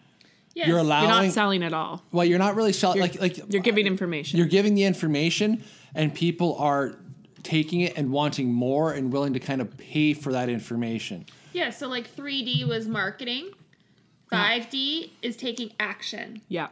Yes. 0.55 0.69
You're 0.69 0.79
You're 0.79 0.85
not 0.87 1.31
selling 1.33 1.63
at 1.63 1.75
all. 1.75 2.03
well, 2.13 2.25
you're 2.25 2.39
not 2.39 2.55
really 2.57 2.73
selling 2.73 2.99
like 3.01 3.21
like 3.21 3.53
You're 3.53 3.61
giving 3.63 3.87
information. 3.87 4.39
you're 4.39 4.47
giving 4.49 4.75
the 4.75 4.85
information 4.85 5.63
and 5.95 6.15
people 6.15 6.57
are 6.59 6.95
taking 7.43 7.83
it 7.83 7.97
and 7.99 8.11
wanting 8.11 8.53
more 8.53 8.93
and 8.93 9.13
willing 9.13 9.35
to 9.35 9.39
kind 9.39 9.61
of 9.61 9.77
pay 9.77 10.15
for 10.15 10.33
that 10.33 10.49
information. 10.49 11.27
Yeah, 11.53 11.69
so 11.71 11.89
like 11.89 12.09
3D 12.17 12.67
was 12.67 12.89
marketing, 12.89 13.51
5D 14.33 15.11
is 15.23 15.37
taking 15.37 15.73
action. 15.79 16.41
yeah. 16.49 16.69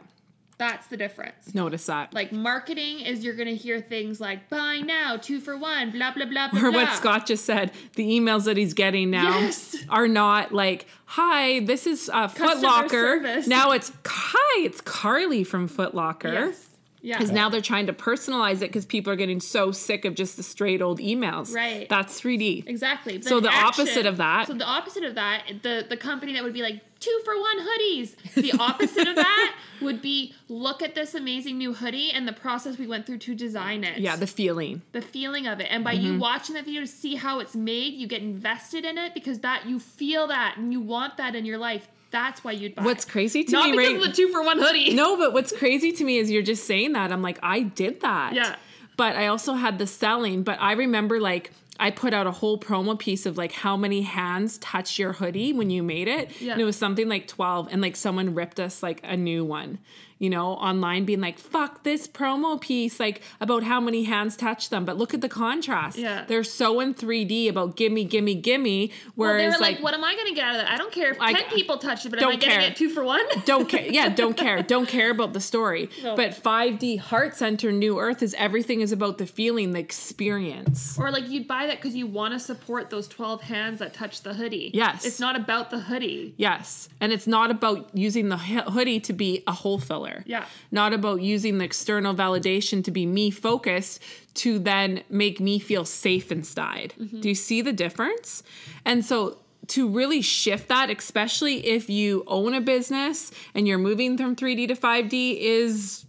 That's 0.57 0.87
the 0.87 0.95
difference. 0.95 1.53
Notice 1.53 1.85
that. 1.87 2.13
Like 2.13 2.31
marketing 2.31 3.01
is 3.01 3.23
you're 3.25 3.35
gonna 3.35 3.51
hear 3.51 3.81
things 3.81 4.21
like 4.21 4.47
buy 4.49 4.77
now, 4.77 5.17
two 5.17 5.39
for 5.41 5.57
one, 5.57 5.91
blah 5.91 6.13
blah 6.13 6.25
blah 6.25 6.49
blah. 6.49 6.59
or 6.59 6.71
blah. 6.71 6.83
what 6.83 6.93
Scott 6.95 7.25
just 7.27 7.43
said, 7.45 7.71
the 7.95 8.03
emails 8.07 8.45
that 8.45 8.55
he's 8.55 8.73
getting 8.73 9.11
now 9.11 9.39
Yes. 9.39 9.75
are 9.89 10.07
not 10.07 10.53
like, 10.53 10.87
"Hi, 11.07 11.59
this 11.59 11.85
is 11.85 12.09
uh, 12.13 12.29
Foot 12.29 12.61
Locker." 12.61 12.89
service. 12.89 13.47
Now 13.47 13.71
it's, 13.71 13.91
"Hi, 14.05 14.63
it's 14.63 14.79
Carly 14.81 15.43
from 15.43 15.67
Foot 15.67 15.93
Locker." 15.93 16.31
Yes. 16.31 16.69
Yeah. 17.01 17.17
Because 17.19 17.31
now 17.31 17.49
they're 17.49 17.61
trying 17.61 17.85
to 17.85 17.93
personalize 17.93 18.55
it 18.55 18.59
because 18.61 18.83
people 18.83 19.13
are 19.13 19.15
getting 19.15 19.39
so 19.39 19.71
sick 19.71 20.05
of 20.05 20.15
just 20.15 20.37
the 20.37 20.43
straight 20.43 20.81
old 20.81 20.99
emails. 20.99 21.53
Right. 21.53 21.87
That's 21.87 22.19
3D. 22.19 22.63
Exactly. 22.65 23.17
But 23.19 23.25
So 23.27 23.39
the 23.39 23.51
opposite 23.53 24.07
of 24.07 24.17
that- 24.17 24.47
So 24.47 24.55
the 24.55 24.65
opposite 24.65 25.03
of 25.03 25.13
that, 25.13 25.43
the 25.61 25.85
the 25.87 25.97
company 25.97 26.33
that 26.33 26.43
would 26.43 26.53
be 26.53 26.63
like 26.63 26.81
two 27.05 27.21
for 27.23 27.39
one 27.39 27.59
hoodies. 27.59 28.15
The 28.35 28.51
opposite 28.59 29.07
of 29.07 29.15
that 29.15 29.55
would 29.81 30.01
be 30.01 30.33
look 30.49 30.81
at 30.81 30.95
this 30.95 31.13
amazing 31.15 31.57
new 31.57 31.73
hoodie 31.73 32.11
and 32.11 32.27
the 32.27 32.33
process 32.33 32.77
we 32.77 32.87
went 32.87 33.05
through 33.05 33.19
to 33.19 33.35
design 33.35 33.83
it. 33.83 33.99
Yeah, 33.99 34.15
the 34.15 34.27
feeling. 34.27 34.81
the 34.91 35.01
feeling 35.01 35.47
of 35.47 35.59
it, 35.59 35.67
and 35.69 35.83
by 35.83 35.95
Mm-hmm. 35.95 36.05
you 36.05 36.19
watching 36.19 36.55
that 36.55 36.65
video 36.65 36.81
to 36.81 36.87
see 36.87 37.15
how 37.15 37.39
it's 37.39 37.55
made, 37.55 37.93
you 37.93 38.07
get 38.07 38.21
invested 38.21 38.83
in 38.85 38.97
it 38.97 39.13
because 39.13 39.39
that 39.39 39.65
you 39.65 39.79
feel 39.79 40.27
that 40.27 40.55
and 40.57 40.73
you 40.73 40.79
want 40.81 41.17
that 41.17 41.35
in 41.35 41.45
your 41.45 41.57
life. 41.57 41.87
That's 42.11 42.43
why 42.43 42.51
you'd 42.53 42.75
buy. 42.75 42.83
What's 42.83 43.03
crazy 43.05 43.43
to 43.43 43.51
Not 43.51 43.69
me, 43.71 43.77
because 43.77 43.93
right? 43.93 44.01
of 44.01 44.07
the 44.07 44.13
two 44.13 44.29
for 44.29 44.41
one 44.41 44.57
hoodie. 44.59 44.93
No, 44.93 45.17
but 45.17 45.33
what's 45.33 45.51
crazy 45.51 45.91
to 45.93 46.03
me 46.05 46.17
is 46.17 46.31
you're 46.31 46.43
just 46.43 46.65
saying 46.65 46.93
that. 46.93 47.11
I'm 47.11 47.21
like, 47.21 47.39
I 47.43 47.61
did 47.63 48.01
that. 48.01 48.33
Yeah. 48.33 48.55
But 48.97 49.17
I 49.17 49.27
also 49.27 49.53
had 49.53 49.77
the 49.79 49.87
selling. 49.87 50.43
But 50.43 50.57
I 50.61 50.73
remember 50.73 51.19
like 51.19 51.51
I 51.79 51.91
put 51.91 52.13
out 52.13 52.25
a 52.27 52.31
whole 52.31 52.57
promo 52.57 52.97
piece 52.97 53.25
of 53.25 53.37
like 53.37 53.51
how 53.51 53.75
many 53.75 54.01
hands 54.01 54.57
touched 54.59 54.97
your 54.97 55.13
hoodie 55.13 55.53
when 55.53 55.69
you 55.69 55.83
made 55.83 56.07
it. 56.07 56.29
Yeah. 56.39 56.53
And 56.53 56.61
it 56.61 56.65
was 56.65 56.77
something 56.77 57.09
like 57.09 57.27
12. 57.27 57.69
And 57.71 57.81
like 57.81 57.95
someone 57.95 58.33
ripped 58.33 58.59
us 58.59 58.81
like 58.81 59.01
a 59.03 59.17
new 59.17 59.43
one, 59.43 59.79
you 60.17 60.29
know, 60.29 60.51
online 60.53 61.05
being 61.05 61.21
like, 61.21 61.37
fuck 61.37 61.83
this 61.83 62.07
promo 62.07 62.59
piece, 62.59 62.99
like 62.99 63.21
about 63.41 63.63
how 63.63 63.79
many 63.81 64.03
hands 64.03 64.37
touch 64.37 64.69
them. 64.69 64.85
But 64.85 64.97
look 64.97 65.13
at 65.13 65.21
the 65.21 65.29
contrast. 65.29 65.97
Yeah. 65.97 66.23
They're 66.27 66.43
so 66.43 66.79
in 66.79 66.93
3D 66.93 67.49
about 67.49 67.75
gimme, 67.75 68.05
gimme, 68.05 68.35
gimme. 68.35 68.91
Well, 69.15 69.31
Whereas 69.31 69.41
they 69.41 69.47
were 69.47 69.51
like, 69.61 69.75
like 69.75 69.83
"What 69.83 69.93
am 69.93 70.03
I 70.03 70.15
going 70.15 70.27
to 70.27 70.33
get 70.35 70.43
out 70.45 70.55
of 70.55 70.61
that? 70.61 70.71
I 70.71 70.77
don't 70.77 70.91
care 70.91 71.11
if 71.11 71.19
I- 71.19 71.33
ten 71.33 71.49
people 71.49 71.77
touch 71.77 72.05
it, 72.05 72.09
but 72.09 72.21
am 72.21 72.29
I 72.29 72.35
getting 72.35 72.49
care. 72.49 72.61
it 72.61 72.75
two 72.75 72.89
for 72.89 73.03
one?" 73.03 73.23
don't 73.45 73.67
care. 73.69 73.85
Yeah, 73.95 74.09
don't 74.09 74.35
care. 74.35 74.61
Don't 74.63 74.87
care 74.87 75.11
about 75.11 75.33
the 75.33 75.39
story. 75.39 75.89
No. 76.03 76.15
But 76.15 76.31
5D 76.31 76.99
Heart 76.99 77.35
Center 77.35 77.71
New 77.71 77.99
Earth 77.99 78.21
is 78.23 78.33
everything 78.37 78.81
is 78.81 78.91
about 78.91 79.17
the 79.17 79.25
feeling, 79.25 79.71
the 79.71 79.79
experience. 79.79 80.97
Or 80.97 81.11
like 81.11 81.29
you'd 81.29 81.47
buy 81.47 81.67
that 81.67 81.77
because 81.81 81.95
you 81.95 82.07
want 82.07 82.33
to 82.33 82.39
support 82.39 82.89
those 82.89 83.07
twelve 83.07 83.41
hands 83.41 83.79
that 83.79 83.93
touch 83.93 84.21
the 84.21 84.33
hoodie. 84.33 84.71
Yes. 84.73 85.05
it's 85.05 85.19
not 85.19 85.35
about 85.35 85.69
the 85.71 85.79
hoodie. 85.79 86.33
Yes. 86.37 86.89
And 87.01 87.11
it's 87.11 87.27
not 87.27 87.51
about 87.51 87.89
using 87.93 88.29
the 88.29 88.37
hoodie 88.37 88.99
to 89.01 89.13
be 89.13 89.43
a 89.47 89.51
hole 89.51 89.79
filler. 89.79 90.04
Yeah. 90.25 90.45
Not 90.71 90.93
about 90.93 91.21
using 91.21 91.57
the 91.57 91.65
external 91.65 92.13
validation 92.13 92.83
to 92.83 92.91
be 92.91 93.05
me 93.05 93.31
focused 93.31 94.01
to 94.35 94.59
then 94.59 95.03
make 95.09 95.39
me 95.39 95.59
feel 95.59 95.85
safe 95.85 96.31
inside. 96.31 96.93
Mm-hmm. 96.99 97.21
Do 97.21 97.29
you 97.29 97.35
see 97.35 97.61
the 97.61 97.73
difference? 97.73 98.43
And 98.83 99.03
so 99.03 99.37
to 99.67 99.87
really 99.87 100.21
shift 100.21 100.67
that, 100.67 100.89
especially 100.89 101.65
if 101.65 101.89
you 101.89 102.23
own 102.27 102.53
a 102.53 102.61
business 102.61 103.31
and 103.53 103.67
you're 103.67 103.77
moving 103.77 104.17
from 104.17 104.35
3D 104.35 104.67
to 104.67 104.75
5D, 104.75 105.39
is 105.39 106.05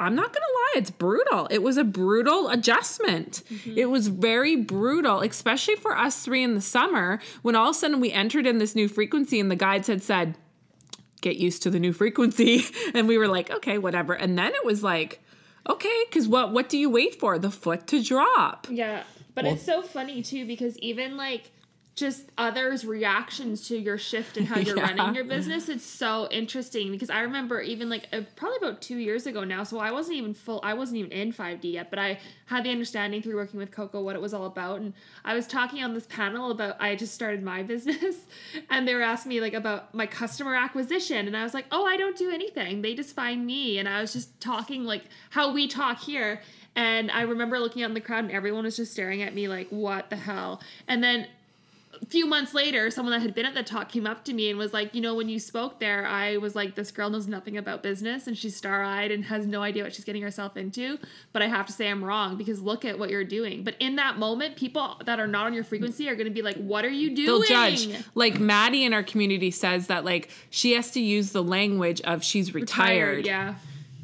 I'm 0.00 0.14
not 0.14 0.26
gonna 0.26 0.46
lie, 0.46 0.72
it's 0.76 0.90
brutal. 0.90 1.48
It 1.50 1.62
was 1.62 1.76
a 1.76 1.84
brutal 1.84 2.48
adjustment. 2.48 3.42
Mm-hmm. 3.50 3.78
It 3.78 3.90
was 3.90 4.08
very 4.08 4.56
brutal, 4.56 5.20
especially 5.20 5.76
for 5.76 5.96
us 5.96 6.22
three 6.24 6.42
in 6.42 6.54
the 6.54 6.60
summer 6.60 7.20
when 7.42 7.56
all 7.56 7.70
of 7.70 7.76
a 7.76 7.78
sudden 7.78 8.00
we 8.00 8.12
entered 8.12 8.46
in 8.46 8.58
this 8.58 8.74
new 8.74 8.88
frequency 8.88 9.40
and 9.40 9.50
the 9.50 9.56
guides 9.56 9.88
had 9.88 10.02
said, 10.02 10.36
get 11.20 11.36
used 11.36 11.62
to 11.64 11.70
the 11.70 11.78
new 11.80 11.92
frequency. 11.92 12.64
And 12.94 13.06
we 13.08 13.18
were 13.18 13.28
like, 13.28 13.50
okay, 13.50 13.78
whatever. 13.78 14.14
And 14.14 14.38
then 14.38 14.52
it 14.54 14.64
was 14.64 14.82
like, 14.82 15.20
okay, 15.68 16.04
because 16.08 16.26
what 16.28 16.52
what 16.52 16.68
do 16.68 16.78
you 16.78 16.88
wait 16.90 17.18
for? 17.20 17.38
The 17.38 17.50
foot 17.50 17.86
to 17.88 18.02
drop. 18.02 18.66
Yeah, 18.70 19.02
but 19.34 19.44
Well- 19.44 19.54
it's 19.54 19.64
so 19.64 19.82
funny 19.82 20.22
too 20.22 20.46
because 20.46 20.78
even 20.78 21.16
like 21.16 21.50
just 21.98 22.24
others' 22.38 22.84
reactions 22.84 23.66
to 23.68 23.76
your 23.76 23.98
shift 23.98 24.36
and 24.36 24.46
how 24.46 24.58
you're 24.60 24.76
Yeah. 24.76 24.82
running 24.84 25.14
your 25.14 25.24
business, 25.24 25.68
it's 25.68 25.84
so 25.84 26.28
interesting 26.30 26.92
because 26.92 27.10
I 27.10 27.20
remember 27.20 27.60
even 27.60 27.88
like 27.90 28.06
uh, 28.12 28.20
probably 28.36 28.58
about 28.58 28.80
two 28.80 28.96
years 28.98 29.26
ago 29.26 29.44
now. 29.44 29.64
So 29.64 29.78
I 29.78 29.90
wasn't 29.90 30.16
even 30.16 30.34
full, 30.34 30.60
I 30.62 30.74
wasn't 30.74 30.98
even 30.98 31.12
in 31.12 31.32
5D 31.32 31.72
yet, 31.72 31.90
but 31.90 31.98
I 31.98 32.18
had 32.46 32.64
the 32.64 32.70
understanding 32.70 33.20
through 33.20 33.34
working 33.36 33.58
with 33.58 33.70
Coco 33.70 34.00
what 34.00 34.14
it 34.16 34.22
was 34.22 34.32
all 34.32 34.46
about. 34.46 34.80
And 34.80 34.94
I 35.24 35.34
was 35.34 35.46
talking 35.46 35.82
on 35.82 35.92
this 35.94 36.06
panel 36.06 36.50
about 36.50 36.76
I 36.80 36.94
just 36.94 37.14
started 37.14 37.42
my 37.42 37.62
business, 37.72 38.16
and 38.70 38.86
they 38.86 38.94
were 38.94 39.02
asking 39.02 39.30
me 39.30 39.40
like 39.40 39.54
about 39.54 39.94
my 39.94 40.06
customer 40.06 40.54
acquisition, 40.54 41.26
and 41.26 41.36
I 41.36 41.42
was 41.42 41.52
like, 41.54 41.66
oh, 41.72 41.84
I 41.84 41.96
don't 41.96 42.16
do 42.16 42.30
anything. 42.30 42.82
They 42.82 42.94
just 42.94 43.14
find 43.16 43.44
me, 43.44 43.78
and 43.78 43.88
I 43.88 44.00
was 44.00 44.12
just 44.12 44.40
talking 44.40 44.84
like 44.84 45.02
how 45.30 45.52
we 45.52 45.66
talk 45.66 46.00
here. 46.00 46.40
And 46.76 47.10
I 47.10 47.22
remember 47.22 47.58
looking 47.58 47.82
out 47.82 47.88
in 47.88 47.94
the 47.94 48.00
crowd 48.00 48.22
and 48.22 48.32
everyone 48.32 48.62
was 48.62 48.76
just 48.76 48.92
staring 48.92 49.20
at 49.22 49.34
me 49.34 49.48
like, 49.48 49.66
what 49.70 50.10
the 50.10 50.16
hell? 50.16 50.60
And 50.86 51.02
then 51.02 51.26
few 52.06 52.26
months 52.26 52.54
later, 52.54 52.90
someone 52.90 53.12
that 53.12 53.20
had 53.20 53.34
been 53.34 53.46
at 53.46 53.54
the 53.54 53.62
talk 53.62 53.88
came 53.88 54.06
up 54.06 54.24
to 54.24 54.32
me 54.32 54.50
and 54.50 54.58
was 54.58 54.72
like, 54.72 54.94
you 54.94 55.00
know, 55.00 55.14
when 55.14 55.28
you 55.28 55.38
spoke 55.38 55.80
there, 55.80 56.06
I 56.06 56.36
was 56.36 56.54
like, 56.54 56.74
this 56.74 56.90
girl 56.90 57.10
knows 57.10 57.26
nothing 57.26 57.56
about 57.56 57.82
business 57.82 58.26
and 58.26 58.36
she's 58.36 58.56
star 58.56 58.82
eyed 58.82 59.10
and 59.10 59.24
has 59.26 59.46
no 59.46 59.62
idea 59.62 59.82
what 59.82 59.94
she's 59.94 60.04
getting 60.04 60.22
herself 60.22 60.56
into. 60.56 60.98
But 61.32 61.42
I 61.42 61.46
have 61.48 61.66
to 61.66 61.72
say 61.72 61.88
I'm 61.88 62.04
wrong 62.04 62.36
because 62.36 62.60
look 62.60 62.84
at 62.84 62.98
what 62.98 63.10
you're 63.10 63.24
doing. 63.24 63.64
But 63.64 63.74
in 63.80 63.96
that 63.96 64.18
moment, 64.18 64.56
people 64.56 65.00
that 65.04 65.20
are 65.20 65.26
not 65.26 65.46
on 65.46 65.54
your 65.54 65.64
frequency 65.64 66.08
are 66.08 66.14
going 66.14 66.26
to 66.26 66.32
be 66.32 66.42
like, 66.42 66.56
what 66.56 66.84
are 66.84 66.90
you 66.90 67.14
doing? 67.14 67.26
They'll 67.26 67.42
judge. 67.42 67.88
Like 68.14 68.38
Maddie 68.38 68.84
in 68.84 68.92
our 68.92 69.02
community 69.02 69.50
says 69.50 69.88
that 69.88 70.04
like 70.04 70.30
she 70.50 70.72
has 70.72 70.90
to 70.92 71.00
use 71.00 71.32
the 71.32 71.42
language 71.42 72.00
of 72.02 72.22
she's 72.24 72.54
retired. 72.54 73.26
Yeah. 73.26 73.54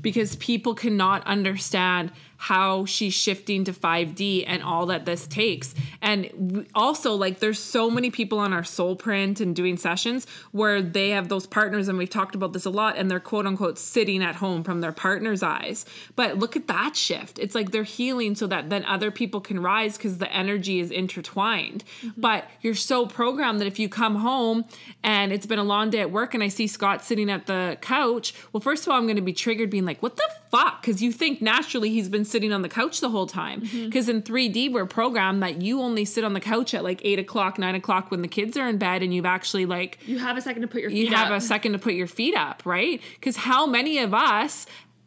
because 0.02 0.36
people 0.36 0.74
cannot 0.74 1.26
understand 1.26 2.12
how 2.44 2.84
she's 2.84 3.14
shifting 3.14 3.64
to 3.64 3.72
5D 3.72 4.44
and 4.46 4.62
all 4.62 4.84
that 4.84 5.06
this 5.06 5.26
takes. 5.26 5.74
And 6.02 6.66
also, 6.74 7.14
like, 7.14 7.38
there's 7.38 7.58
so 7.58 7.90
many 7.90 8.10
people 8.10 8.38
on 8.38 8.52
our 8.52 8.62
soul 8.62 8.96
print 8.96 9.40
and 9.40 9.56
doing 9.56 9.78
sessions 9.78 10.26
where 10.52 10.82
they 10.82 11.08
have 11.10 11.30
those 11.30 11.46
partners, 11.46 11.88
and 11.88 11.96
we've 11.96 12.10
talked 12.10 12.34
about 12.34 12.52
this 12.52 12.66
a 12.66 12.70
lot, 12.70 12.98
and 12.98 13.10
they're 13.10 13.18
quote 13.18 13.46
unquote 13.46 13.78
sitting 13.78 14.22
at 14.22 14.34
home 14.36 14.62
from 14.62 14.82
their 14.82 14.92
partner's 14.92 15.42
eyes. 15.42 15.86
But 16.16 16.38
look 16.38 16.54
at 16.54 16.68
that 16.68 16.96
shift. 16.96 17.38
It's 17.38 17.54
like 17.54 17.70
they're 17.70 17.82
healing 17.82 18.34
so 18.34 18.46
that 18.48 18.68
then 18.68 18.84
other 18.84 19.10
people 19.10 19.40
can 19.40 19.58
rise 19.58 19.96
because 19.96 20.18
the 20.18 20.30
energy 20.30 20.80
is 20.80 20.90
intertwined. 20.90 21.82
Mm-hmm. 22.02 22.20
But 22.20 22.50
you're 22.60 22.74
so 22.74 23.06
programmed 23.06 23.58
that 23.60 23.66
if 23.66 23.78
you 23.78 23.88
come 23.88 24.16
home 24.16 24.66
and 25.02 25.32
it's 25.32 25.46
been 25.46 25.58
a 25.58 25.64
long 25.64 25.88
day 25.88 26.00
at 26.00 26.10
work 26.10 26.34
and 26.34 26.42
I 26.42 26.48
see 26.48 26.66
Scott 26.66 27.02
sitting 27.02 27.30
at 27.30 27.46
the 27.46 27.78
couch, 27.80 28.34
well, 28.52 28.60
first 28.60 28.86
of 28.86 28.90
all, 28.90 28.98
I'm 28.98 29.04
going 29.04 29.16
to 29.16 29.22
be 29.22 29.32
triggered 29.32 29.70
being 29.70 29.86
like, 29.86 30.02
what 30.02 30.16
the 30.16 30.30
fuck? 30.50 30.82
Because 30.82 31.00
you 31.02 31.10
think 31.10 31.40
naturally 31.40 31.88
he's 31.88 32.10
been 32.10 32.26
sitting 32.34 32.52
on 32.52 32.62
the 32.62 32.68
couch 32.68 33.00
the 33.00 33.08
whole 33.10 33.28
time. 33.28 33.60
Mm-hmm. 33.60 33.84
Because 33.84 34.08
in 34.08 34.20
3D, 34.22 34.72
we're 34.72 34.86
programmed 34.86 35.40
that 35.44 35.62
you 35.62 35.80
only 35.80 36.04
sit 36.04 36.24
on 36.24 36.32
the 36.32 36.40
couch 36.40 36.74
at 36.74 36.82
like 36.82 37.00
eight 37.04 37.20
o'clock, 37.20 37.58
nine 37.60 37.76
o'clock 37.76 38.10
when 38.10 38.22
the 38.22 38.28
kids 38.28 38.56
are 38.56 38.68
in 38.68 38.76
bed 38.76 39.04
and 39.04 39.14
you've 39.14 39.24
actually 39.24 39.66
like, 39.66 39.98
You 40.04 40.18
have 40.18 40.36
a 40.36 40.40
second 40.40 40.62
to 40.62 40.68
put 40.68 40.80
your 40.80 40.90
you 40.90 41.04
feet 41.06 41.12
have 41.14 41.30
up. 41.30 41.38
a 41.38 41.40
second 41.40 41.74
to 41.74 41.78
put 41.78 41.94
your 41.94 42.08
feet 42.08 42.34
up, 42.34 42.62
right? 42.66 43.00
Because 43.14 43.36
how 43.36 43.66
many 43.66 43.98
of 43.98 44.12
us 44.12 44.66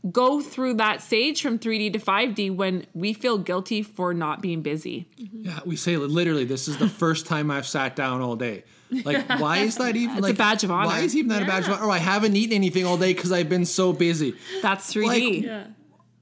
go 0.10 0.40
through 0.40 0.76
that 0.76 1.02
stage 1.02 1.42
from 1.42 1.60
3D 1.60 1.92
to 1.92 2.00
5D 2.00 2.56
when 2.56 2.86
we 2.94 3.12
feel 3.12 3.38
guilty 3.38 3.82
for 3.82 4.14
not 4.14 4.42
being 4.42 4.62
busy? 4.62 5.10
Mm-hmm. 5.20 5.42
Yeah, 5.50 5.60
we 5.66 5.76
say 5.76 5.98
literally, 5.98 6.46
this 6.46 6.70
is 6.70 6.78
the 6.78 6.88
first 6.88 7.26
time 7.26 7.52
I've 7.52 7.68
sat 7.68 7.98
down 7.98 8.22
all 8.22 8.38
day. 8.38 8.64
Like, 9.04 9.28
why 9.42 9.58
is 9.58 9.76
that 9.78 9.98
even 9.98 10.18
It's 10.18 10.26
a 10.26 10.30
like 10.30 10.38
badge 10.38 10.64
of 10.64 10.72
honor. 10.72 10.88
Why 10.88 11.00
is 11.02 11.14
even 11.14 11.28
that 11.30 11.44
a 11.44 11.46
badge 11.46 11.66
of 11.68 11.72
honor? 11.74 11.84
Or 11.88 11.92
I 11.92 11.98
haven't 11.98 12.38
eaten 12.38 12.56
anything 12.56 12.86
all 12.86 12.98
day 12.98 13.14
because 13.14 13.34
I've 13.34 13.50
been 13.50 13.66
so 13.66 13.92
busy. 13.92 14.34
That's 14.62 14.94
3D. 14.94 15.06
Like- 15.08 15.44
yeah. 15.44 15.64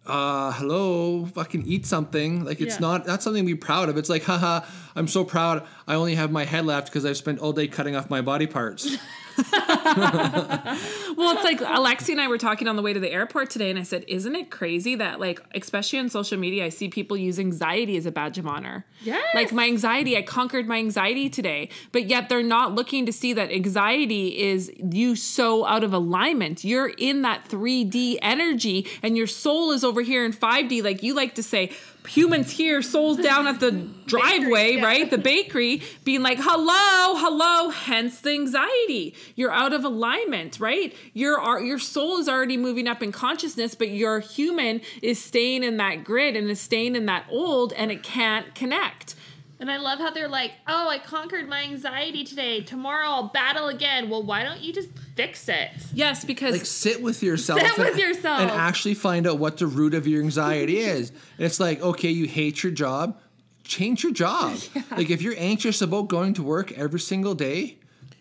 Uh, 0.06 0.52
hello, 0.52 1.26
fucking 1.26 1.64
eat 1.66 1.86
something. 1.86 2.46
Like 2.46 2.62
it's 2.62 2.76
Yeah. 2.76 2.80
not 2.82 3.06
that's 3.06 3.24
something 3.24 3.44
to 3.44 3.48
be 3.48 3.56
proud 3.56 3.90
of. 3.90 3.98
It's 3.98 4.10
like, 4.10 4.24
haha, 4.24 4.62
I'm 4.96 5.08
so 5.08 5.24
proud. 5.24 5.66
I 5.88 5.96
only 5.96 6.16
have 6.16 6.32
my 6.32 6.46
head 6.46 6.66
left 6.66 6.88
because 6.88 7.06
I've 7.06 7.18
spent 7.18 7.40
all 7.40 7.54
day 7.54 7.68
cutting 7.68 7.96
off 7.96 8.10
my 8.10 8.22
body 8.22 8.46
parts. 8.48 8.98
well, 9.38 11.36
it's 11.36 11.44
like 11.44 11.60
Alexi 11.60 12.10
and 12.10 12.22
I 12.22 12.28
were 12.28 12.38
talking 12.38 12.68
on 12.68 12.76
the 12.76 12.82
way 12.82 12.94
to 12.94 13.00
the 13.00 13.12
airport 13.12 13.50
today, 13.50 13.70
and 13.70 13.78
I 13.78 13.84
said, 13.84 14.06
"Isn't 14.08 14.36
it 14.36 14.50
crazy 14.50 14.96
that, 14.96 15.20
like, 15.20 15.42
especially 15.54 16.00
on 16.00 16.10
social 16.10 16.38
media, 16.38 16.66
I 16.66 16.70
see 16.70 16.88
people 16.88 17.18
use 17.18 17.38
anxiety 17.38 17.98
as 17.98 18.06
a 18.06 18.12
badge 18.12 18.38
of 18.38 18.48
honor? 18.48 18.86
Yeah. 19.02 19.22
Like 19.34 19.52
my 19.52 19.66
anxiety, 19.66 20.16
I 20.16 20.22
conquered 20.22 20.68
my 20.68 20.78
anxiety 20.78 21.30
today, 21.30 21.70
but 21.92 22.08
yet 22.08 22.30
they're 22.30 22.44
not 22.44 22.74
looking 22.74 23.06
to 23.08 23.12
see 23.12 23.34
that 23.34 23.52
anxiety 23.52 24.42
is 24.42 24.72
you 24.80 25.16
so 25.16 25.66
out 25.66 25.84
of 25.84 25.94
alignment. 25.94 26.64
You're 26.64 26.94
in 26.98 27.22
that 27.24 27.46
3D 27.50 28.20
energy, 28.22 28.88
and 29.04 29.18
your 29.18 29.28
soul 29.28 29.72
is 29.72 29.84
over 29.84 30.02
here 30.02 30.24
in 30.24 30.32
5D, 30.32 30.82
like 30.84 31.04
you 31.04 31.14
like 31.14 31.36
to 31.36 31.44
say." 31.44 31.72
Humans 32.08 32.52
here, 32.52 32.82
souls 32.82 33.18
down 33.18 33.48
at 33.48 33.60
the 33.60 33.72
driveway, 34.06 34.76
yeah. 34.76 34.86
right? 34.86 35.10
The 35.10 35.18
bakery, 35.18 35.82
being 36.04 36.22
like, 36.22 36.40
hello, 36.40 37.20
hello, 37.20 37.70
hence 37.70 38.22
the 38.22 38.32
anxiety. 38.32 39.16
You're 39.36 39.52
out 39.52 39.74
of 39.74 39.84
alignment, 39.84 40.60
right? 40.60 40.96
Your 41.14 41.60
your 41.60 41.80
soul 41.80 42.18
is 42.18 42.30
already 42.30 42.58
moving 42.58 42.88
up 42.88 43.02
in 43.02 43.12
consciousness, 43.12 43.76
but 43.76 43.90
your 43.90 44.20
human 44.20 44.82
is 45.02 45.24
staying 45.24 45.64
in 45.64 45.78
that 45.78 46.04
grid 46.04 46.36
and 46.36 46.50
is 46.50 46.62
staying 46.62 46.96
in 46.96 47.06
that 47.08 47.26
old 47.30 47.74
and 47.74 47.92
it 47.92 48.04
can't 48.04 48.54
connect. 48.56 49.16
And 49.60 49.72
I 49.72 49.78
love 49.78 50.00
how 50.00 50.12
they're 50.12 50.28
like, 50.28 50.52
oh, 50.68 50.90
I 50.90 50.98
conquered 51.00 51.48
my 51.48 51.64
anxiety 51.64 52.24
today. 52.26 52.62
Tomorrow 52.62 53.08
I'll 53.08 53.28
battle 53.30 53.70
again. 53.70 54.10
Well, 54.10 54.22
why 54.22 54.44
don't 54.44 54.60
you 54.60 54.74
just 54.74 54.90
fix 55.16 55.48
it? 55.48 55.70
Yes, 55.94 56.26
because 56.26 56.52
like 56.54 56.66
sit 56.66 57.02
with 57.02 57.24
yourself 57.24 57.62
Sit 57.62 57.78
and, 57.78 57.88
with 57.90 57.98
yourself. 57.98 58.42
and 58.42 58.52
actually 58.52 58.96
find 58.96 59.26
out 59.26 59.40
what 59.40 59.58
the 59.58 59.68
root 59.68 59.94
of 59.94 60.06
your 60.08 60.22
anxiety 60.22 60.78
is 60.96 61.10
and 61.10 61.46
it's 61.46 61.60
like 61.60 61.82
okay 61.82 62.10
you 62.10 62.26
hate 62.28 62.64
your 62.64 62.72
job 62.74 63.18
change 63.64 64.04
your 64.04 64.12
job 64.12 64.58
like 64.92 65.10
if 65.10 65.22
you're 65.22 65.36
anxious 65.38 65.82
about 65.82 66.10
going 66.10 66.34
to 66.34 66.44
work 66.44 66.72
every 66.74 67.00
single 67.00 67.34
day 67.34 67.78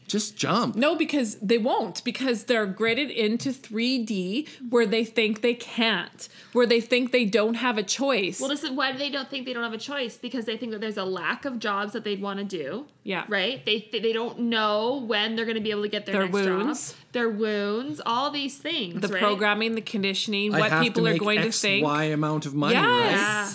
just 0.07 0.37
jump 0.37 0.77
No, 0.77 0.95
because 0.97 1.37
they 1.37 1.59
won't, 1.59 2.05
because 2.05 2.45
they're 2.45 2.67
gridded 2.67 3.15
into 3.15 3.51
3D 3.51 4.49
where 4.71 4.87
they 4.87 5.05
think 5.05 5.41
they 5.41 5.55
can't, 5.55 6.29
where 6.53 6.67
they 6.67 6.81
think 6.81 7.11
they 7.13 7.25
don't 7.25 7.55
have 7.55 7.79
a 7.79 7.83
choice. 7.83 8.41
Well, 8.41 8.51
this 8.51 8.63
is 8.65 8.71
why 8.71 8.93
they 8.93 9.11
don't 9.11 9.29
think 9.31 9.47
they 9.47 9.53
don't 9.53 9.63
have 9.63 9.73
a 9.73 9.79
choice 9.79 10.17
because 10.17 10.45
they 10.45 10.57
think 10.57 10.73
that 10.73 10.81
there's 10.81 10.97
a 10.99 11.05
lack 11.05 11.45
of 11.45 11.59
jobs 11.59 11.93
that 11.95 12.05
they'd 12.05 12.21
want 12.21 12.39
to 12.39 12.45
do. 12.45 12.87
Yeah. 13.03 13.25
Right. 13.29 13.65
They 13.65 13.89
they 13.93 14.13
don't 14.13 14.39
know 14.41 15.03
when 15.07 15.37
they're 15.37 15.45
going 15.45 15.57
to 15.57 15.61
be 15.63 15.71
able 15.71 15.83
to 15.83 15.89
get 15.89 16.07
their, 16.07 16.15
Their 16.15 16.23
next 16.25 16.33
wounds. 16.35 16.93
job. 16.93 16.99
Their 17.13 17.29
wounds, 17.31 18.01
all 18.05 18.31
these 18.31 18.57
things. 18.59 19.01
the 19.01 19.09
right? 19.09 19.23
programming, 19.23 19.75
the 19.75 19.81
conditioning, 19.81 20.55
I 20.55 20.59
what 20.61 20.71
have 20.71 20.83
people 20.83 21.05
to 21.05 21.11
are 21.15 21.19
going 21.19 21.39
X, 21.39 21.57
to 21.61 21.67
think. 21.67 21.85
y 21.87 22.05
amount 22.05 22.47
of 22.47 22.55
money 22.55 22.75
Yes. 22.75 22.85
right 22.85 23.11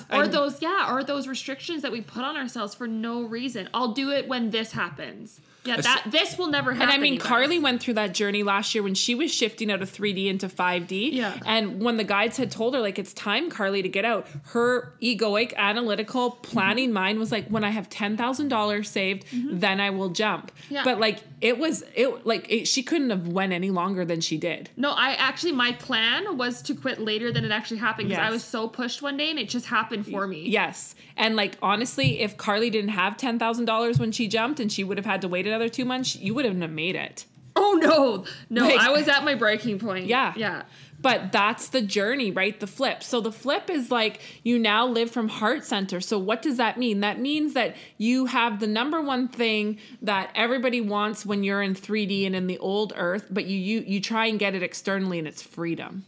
Yeah. 0.09 0.17
Or 0.17 0.21
I'm- 0.23 0.31
those, 0.31 0.61
yeah, 0.61 0.93
or 0.93 1.03
those 1.03 1.27
restrictions 1.27 1.81
that 1.81 1.91
we 1.91 2.01
put 2.01 2.23
on 2.23 2.37
ourselves 2.37 2.73
for 2.75 2.87
no 2.87 3.21
reason. 3.23 3.69
I'll 3.73 3.93
do 3.93 4.11
it 4.11 4.27
when 4.27 4.51
this 4.51 4.71
happens. 4.73 5.41
Yeah, 5.65 5.81
that 5.81 6.05
this 6.09 6.37
will 6.37 6.47
never 6.47 6.71
happen. 6.71 6.89
And 6.89 6.91
I 6.91 6.97
mean, 6.97 7.17
guys. 7.17 7.27
Carly 7.27 7.59
went 7.59 7.81
through 7.81 7.95
that 7.95 8.13
journey 8.13 8.43
last 8.43 8.73
year 8.73 8.81
when 8.81 8.95
she 8.95 9.13
was 9.13 9.33
shifting 9.33 9.69
out 9.69 9.81
of 9.81 9.91
3D 9.91 10.27
into 10.27 10.47
5D. 10.47 11.11
Yeah. 11.11 11.37
And 11.45 11.81
when 11.81 11.97
the 11.97 12.05
guides 12.05 12.37
had 12.37 12.49
told 12.49 12.75
her, 12.75 12.79
like, 12.79 12.97
it's 12.97 13.13
time, 13.13 13.49
Carly, 13.49 13.81
to 13.81 13.89
get 13.89 14.05
out, 14.05 14.27
her 14.45 14.93
egoic, 15.01 15.53
analytical, 15.55 16.31
planning 16.31 16.93
mind 16.93 17.19
was 17.19 17.31
like, 17.31 17.47
when 17.49 17.65
I 17.65 17.71
have 17.71 17.89
$10,000 17.89 18.85
saved, 18.85 19.25
then 19.33 19.81
I 19.81 19.89
will 19.89 20.09
jump. 20.09 20.51
Mm-hmm. 20.51 20.73
Yeah. 20.75 20.83
But 20.85 20.99
like, 20.99 21.19
it 21.41 21.57
was, 21.57 21.83
it 21.95 22.25
like, 22.25 22.45
it, 22.49 22.67
she 22.67 22.83
couldn't 22.83 23.09
have 23.11 23.27
went 23.27 23.53
any 23.53 23.69
longer 23.69 24.03
than 24.03 24.19
she 24.21 24.37
did. 24.37 24.69
No, 24.75 24.91
I 24.91 25.11
actually 25.13 25.53
my 25.53 25.71
plan 25.73 26.37
was 26.37 26.61
to 26.63 26.75
quit 26.75 26.99
later 26.99 27.31
than 27.31 27.45
it 27.45 27.51
actually 27.51 27.77
happened 27.77 28.09
because 28.09 28.23
I 28.23 28.29
was 28.29 28.43
so 28.43 28.67
pushed 28.67 29.01
one 29.01 29.15
day 29.17 29.29
and 29.29 29.39
it 29.39 29.47
just 29.49 29.67
happened 29.67 30.05
for 30.05 30.27
me. 30.27 30.47
Yes. 30.49 30.95
And 31.15 31.35
like 31.35 31.57
honestly, 31.61 32.19
if 32.21 32.35
Carly 32.37 32.69
didn't 32.69 32.91
have 32.91 33.15
ten 33.17 33.39
thousand 33.39 33.65
dollars 33.65 33.99
when 33.99 34.11
she 34.11 34.27
jumped 34.27 34.59
and 34.59 34.71
she 34.71 34.83
would 34.83 34.97
have 34.97 35.05
had 35.05 35.21
to 35.21 35.27
wait 35.27 35.47
another 35.47 35.69
two 35.69 35.85
months, 35.85 36.15
you 36.15 36.33
wouldn't 36.33 36.61
have 36.61 36.71
made 36.71 36.95
it. 36.95 37.25
Oh 37.55 37.73
no, 37.81 38.25
no, 38.49 38.67
Like- 38.67 38.79
I 38.79 38.89
was 38.91 39.07
at 39.07 39.23
my 39.23 39.35
breaking 39.35 39.79
point. 39.79 40.05
Yeah. 40.05 40.33
yeah. 40.37 40.63
But 41.01 41.31
that's 41.31 41.69
the 41.69 41.81
journey, 41.81 42.31
right? 42.31 42.59
The 42.59 42.67
flip. 42.67 43.03
So 43.03 43.21
the 43.21 43.31
flip 43.31 43.69
is 43.69 43.89
like 43.89 44.19
you 44.43 44.59
now 44.59 44.85
live 44.85 45.09
from 45.09 45.29
heart 45.29 45.63
center. 45.63 46.01
So 46.01 46.19
what 46.19 46.41
does 46.41 46.57
that 46.57 46.77
mean? 46.77 46.99
That 46.99 47.19
means 47.19 47.53
that 47.53 47.75
you 47.97 48.25
have 48.25 48.59
the 48.59 48.67
number 48.67 49.01
one 49.01 49.27
thing 49.29 49.79
that 50.01 50.31
everybody 50.35 50.81
wants 50.81 51.25
when 51.25 51.43
you're 51.43 51.61
in 51.61 51.73
3D 51.73 52.25
and 52.25 52.35
in 52.35 52.47
the 52.47 52.57
old 52.57 52.93
earth, 52.97 53.27
but 53.29 53.45
you 53.45 53.57
you 53.57 53.83
you 53.87 54.01
try 54.01 54.25
and 54.25 54.39
get 54.39 54.55
it 54.55 54.63
externally 54.63 55.19
and 55.19 55.27
it's 55.27 55.41
freedom. 55.41 56.05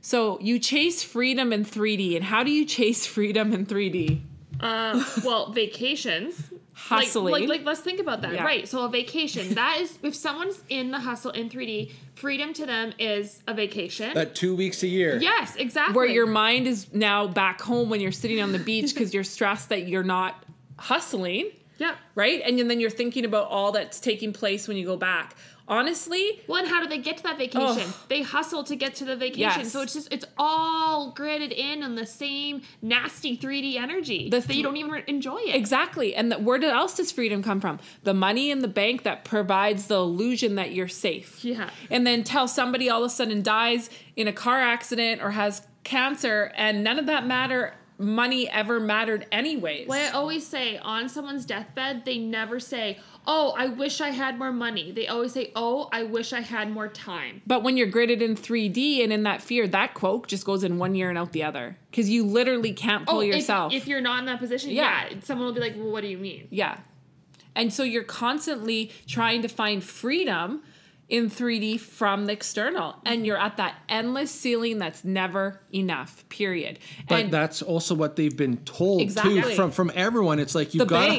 So 0.00 0.38
you 0.40 0.58
chase 0.58 1.02
freedom 1.02 1.52
in 1.52 1.64
3D. 1.64 2.16
And 2.16 2.24
how 2.24 2.42
do 2.42 2.50
you 2.50 2.64
chase 2.64 3.06
freedom 3.16 3.52
in 3.52 3.66
3D? 3.66 4.20
Uh, 4.60 5.04
well, 5.24 5.52
vacations. 5.52 6.50
Hustling. 6.88 7.32
Like, 7.32 7.40
like, 7.42 7.48
like, 7.48 7.64
let's 7.64 7.80
think 7.80 8.00
about 8.00 8.22
that. 8.22 8.32
Yeah. 8.34 8.44
Right. 8.44 8.66
So 8.68 8.84
a 8.84 8.88
vacation. 8.88 9.54
That 9.54 9.78
is, 9.80 9.98
if 10.02 10.14
someone's 10.14 10.62
in 10.68 10.90
the 10.90 10.98
hustle 10.98 11.30
in 11.30 11.48
3D, 11.48 11.92
freedom 12.14 12.52
to 12.54 12.66
them 12.66 12.92
is 12.98 13.42
a 13.46 13.54
vacation. 13.54 14.12
That 14.14 14.34
two 14.34 14.56
weeks 14.56 14.82
a 14.82 14.88
year. 14.88 15.18
yes, 15.20 15.54
exactly. 15.56 15.94
where 15.94 16.06
your 16.06 16.26
mind 16.26 16.66
is 16.66 16.92
now 16.92 17.26
back 17.26 17.60
home 17.60 17.90
when 17.90 18.00
you're 18.00 18.12
sitting 18.12 18.40
on 18.40 18.52
the 18.52 18.58
beach 18.58 18.92
because 18.94 19.14
you're 19.14 19.24
stressed 19.24 19.68
that 19.68 19.86
you're 19.88 20.02
not 20.02 20.42
hustling, 20.78 21.50
Yep. 21.78 21.96
right? 22.14 22.42
And 22.44 22.58
then 22.70 22.80
you're 22.80 22.90
thinking 22.90 23.24
about 23.24 23.48
all 23.48 23.72
that's 23.72 24.00
taking 24.00 24.32
place 24.32 24.66
when 24.68 24.76
you 24.76 24.84
go 24.86 24.96
back. 24.96 25.36
Honestly, 25.70 26.42
Well, 26.48 26.58
and 26.60 26.68
how 26.68 26.82
do 26.82 26.88
they 26.88 26.98
get 26.98 27.16
to 27.18 27.22
that 27.22 27.38
vacation? 27.38 27.84
Ugh. 27.88 27.94
They 28.08 28.22
hustle 28.22 28.64
to 28.64 28.74
get 28.74 28.96
to 28.96 29.04
the 29.04 29.14
vacation. 29.16 29.40
Yes. 29.62 29.72
So 29.72 29.80
it's 29.82 29.94
just 29.94 30.12
it's 30.12 30.24
all 30.36 31.14
gridded 31.14 31.52
in 31.52 31.82
on 31.84 31.94
the 31.94 32.04
same 32.06 32.62
nasty 32.82 33.36
3D 33.38 33.76
energy 33.76 34.28
The 34.28 34.40
that 34.40 34.54
you 34.54 34.64
don't 34.64 34.76
even 34.76 35.02
enjoy 35.06 35.38
it. 35.38 35.54
exactly. 35.54 36.14
And 36.14 36.32
the, 36.32 36.38
where 36.38 36.62
else 36.64 36.96
does 36.96 37.12
freedom 37.12 37.42
come 37.42 37.60
from? 37.60 37.78
The 38.02 38.14
money 38.14 38.50
in 38.50 38.58
the 38.58 38.68
bank 38.68 39.04
that 39.04 39.24
provides 39.24 39.86
the 39.86 39.96
illusion 39.96 40.56
that 40.56 40.72
you're 40.72 40.88
safe. 40.88 41.44
Yeah. 41.44 41.70
And 41.88 42.04
then 42.06 42.24
tell 42.24 42.48
somebody 42.48 42.90
all 42.90 43.04
of 43.04 43.06
a 43.06 43.14
sudden 43.14 43.42
dies 43.42 43.88
in 44.16 44.26
a 44.26 44.32
car 44.32 44.60
accident 44.60 45.22
or 45.22 45.30
has 45.30 45.62
cancer, 45.84 46.52
and 46.56 46.84
none 46.84 46.98
of 46.98 47.06
that 47.06 47.26
matter. 47.26 47.74
Money 48.00 48.48
ever 48.48 48.80
mattered 48.80 49.26
anyways. 49.30 49.86
What 49.86 49.98
I 49.98 50.08
always 50.08 50.46
say 50.46 50.78
on 50.78 51.08
someone's 51.08 51.44
deathbed, 51.44 52.04
they 52.04 52.18
never 52.18 52.58
say, 52.58 52.98
"Oh, 53.26 53.54
I 53.56 53.66
wish 53.66 54.00
I 54.00 54.10
had 54.10 54.38
more 54.38 54.52
money." 54.52 54.90
They 54.90 55.06
always 55.06 55.32
say, 55.32 55.52
"Oh, 55.54 55.88
I 55.92 56.04
wish 56.04 56.32
I 56.32 56.40
had 56.40 56.70
more 56.72 56.88
time." 56.88 57.42
But 57.46 57.62
when 57.62 57.76
you're 57.76 57.90
gridded 57.90 58.22
in 58.22 58.34
3D 58.36 59.04
and 59.04 59.12
in 59.12 59.24
that 59.24 59.42
fear, 59.42 59.68
that 59.68 59.94
quote 59.94 60.28
just 60.28 60.44
goes 60.46 60.64
in 60.64 60.78
one 60.78 60.96
ear 60.96 61.10
and 61.10 61.18
out 61.18 61.32
the 61.32 61.44
other 61.44 61.76
because 61.90 62.08
you 62.08 62.24
literally 62.24 62.72
can't 62.72 63.06
pull 63.06 63.18
oh, 63.18 63.20
if- 63.20 63.34
yourself. 63.34 63.72
If, 63.72 63.86
you're 63.86 64.00
not 64.00 64.20
in 64.20 64.24
that 64.26 64.38
position, 64.38 64.70
Yeah. 64.70 65.08
yeah. 65.10 65.16
someone 65.22 65.46
will 65.46 65.54
be 65.54 65.60
like, 65.60 65.76
"Well, 65.76 65.90
what 65.92 66.00
do 66.00 66.08
you 66.08 66.18
mean?" 66.18 66.48
yeah. 66.50 66.78
And 67.54 67.72
so 67.72 67.82
you're 67.82 68.04
constantly 68.04 68.92
trying 69.06 69.42
to 69.42 69.48
find 69.48 69.82
freedom 69.82 70.62
in 71.10 71.28
3D 71.28 71.78
from 71.80 72.26
the 72.26 72.32
external. 72.32 72.96
And 73.04 73.26
you're 73.26 73.36
at 73.36 73.56
that 73.58 73.74
endless 73.88 74.30
ceiling 74.30 74.78
that's 74.78 75.04
never 75.04 75.60
enough, 75.74 76.26
period. 76.28 76.78
But 77.08 77.20
and 77.22 77.32
that's 77.32 77.60
also 77.60 77.94
what 77.94 78.16
they've 78.16 78.36
been 78.36 78.58
told 78.58 79.02
Exactly. 79.02 79.42
too 79.42 79.54
from 79.54 79.72
from 79.72 79.92
everyone. 79.94 80.38
It's 80.38 80.54
like 80.54 80.72
you've 80.72 80.88
got 80.88 81.10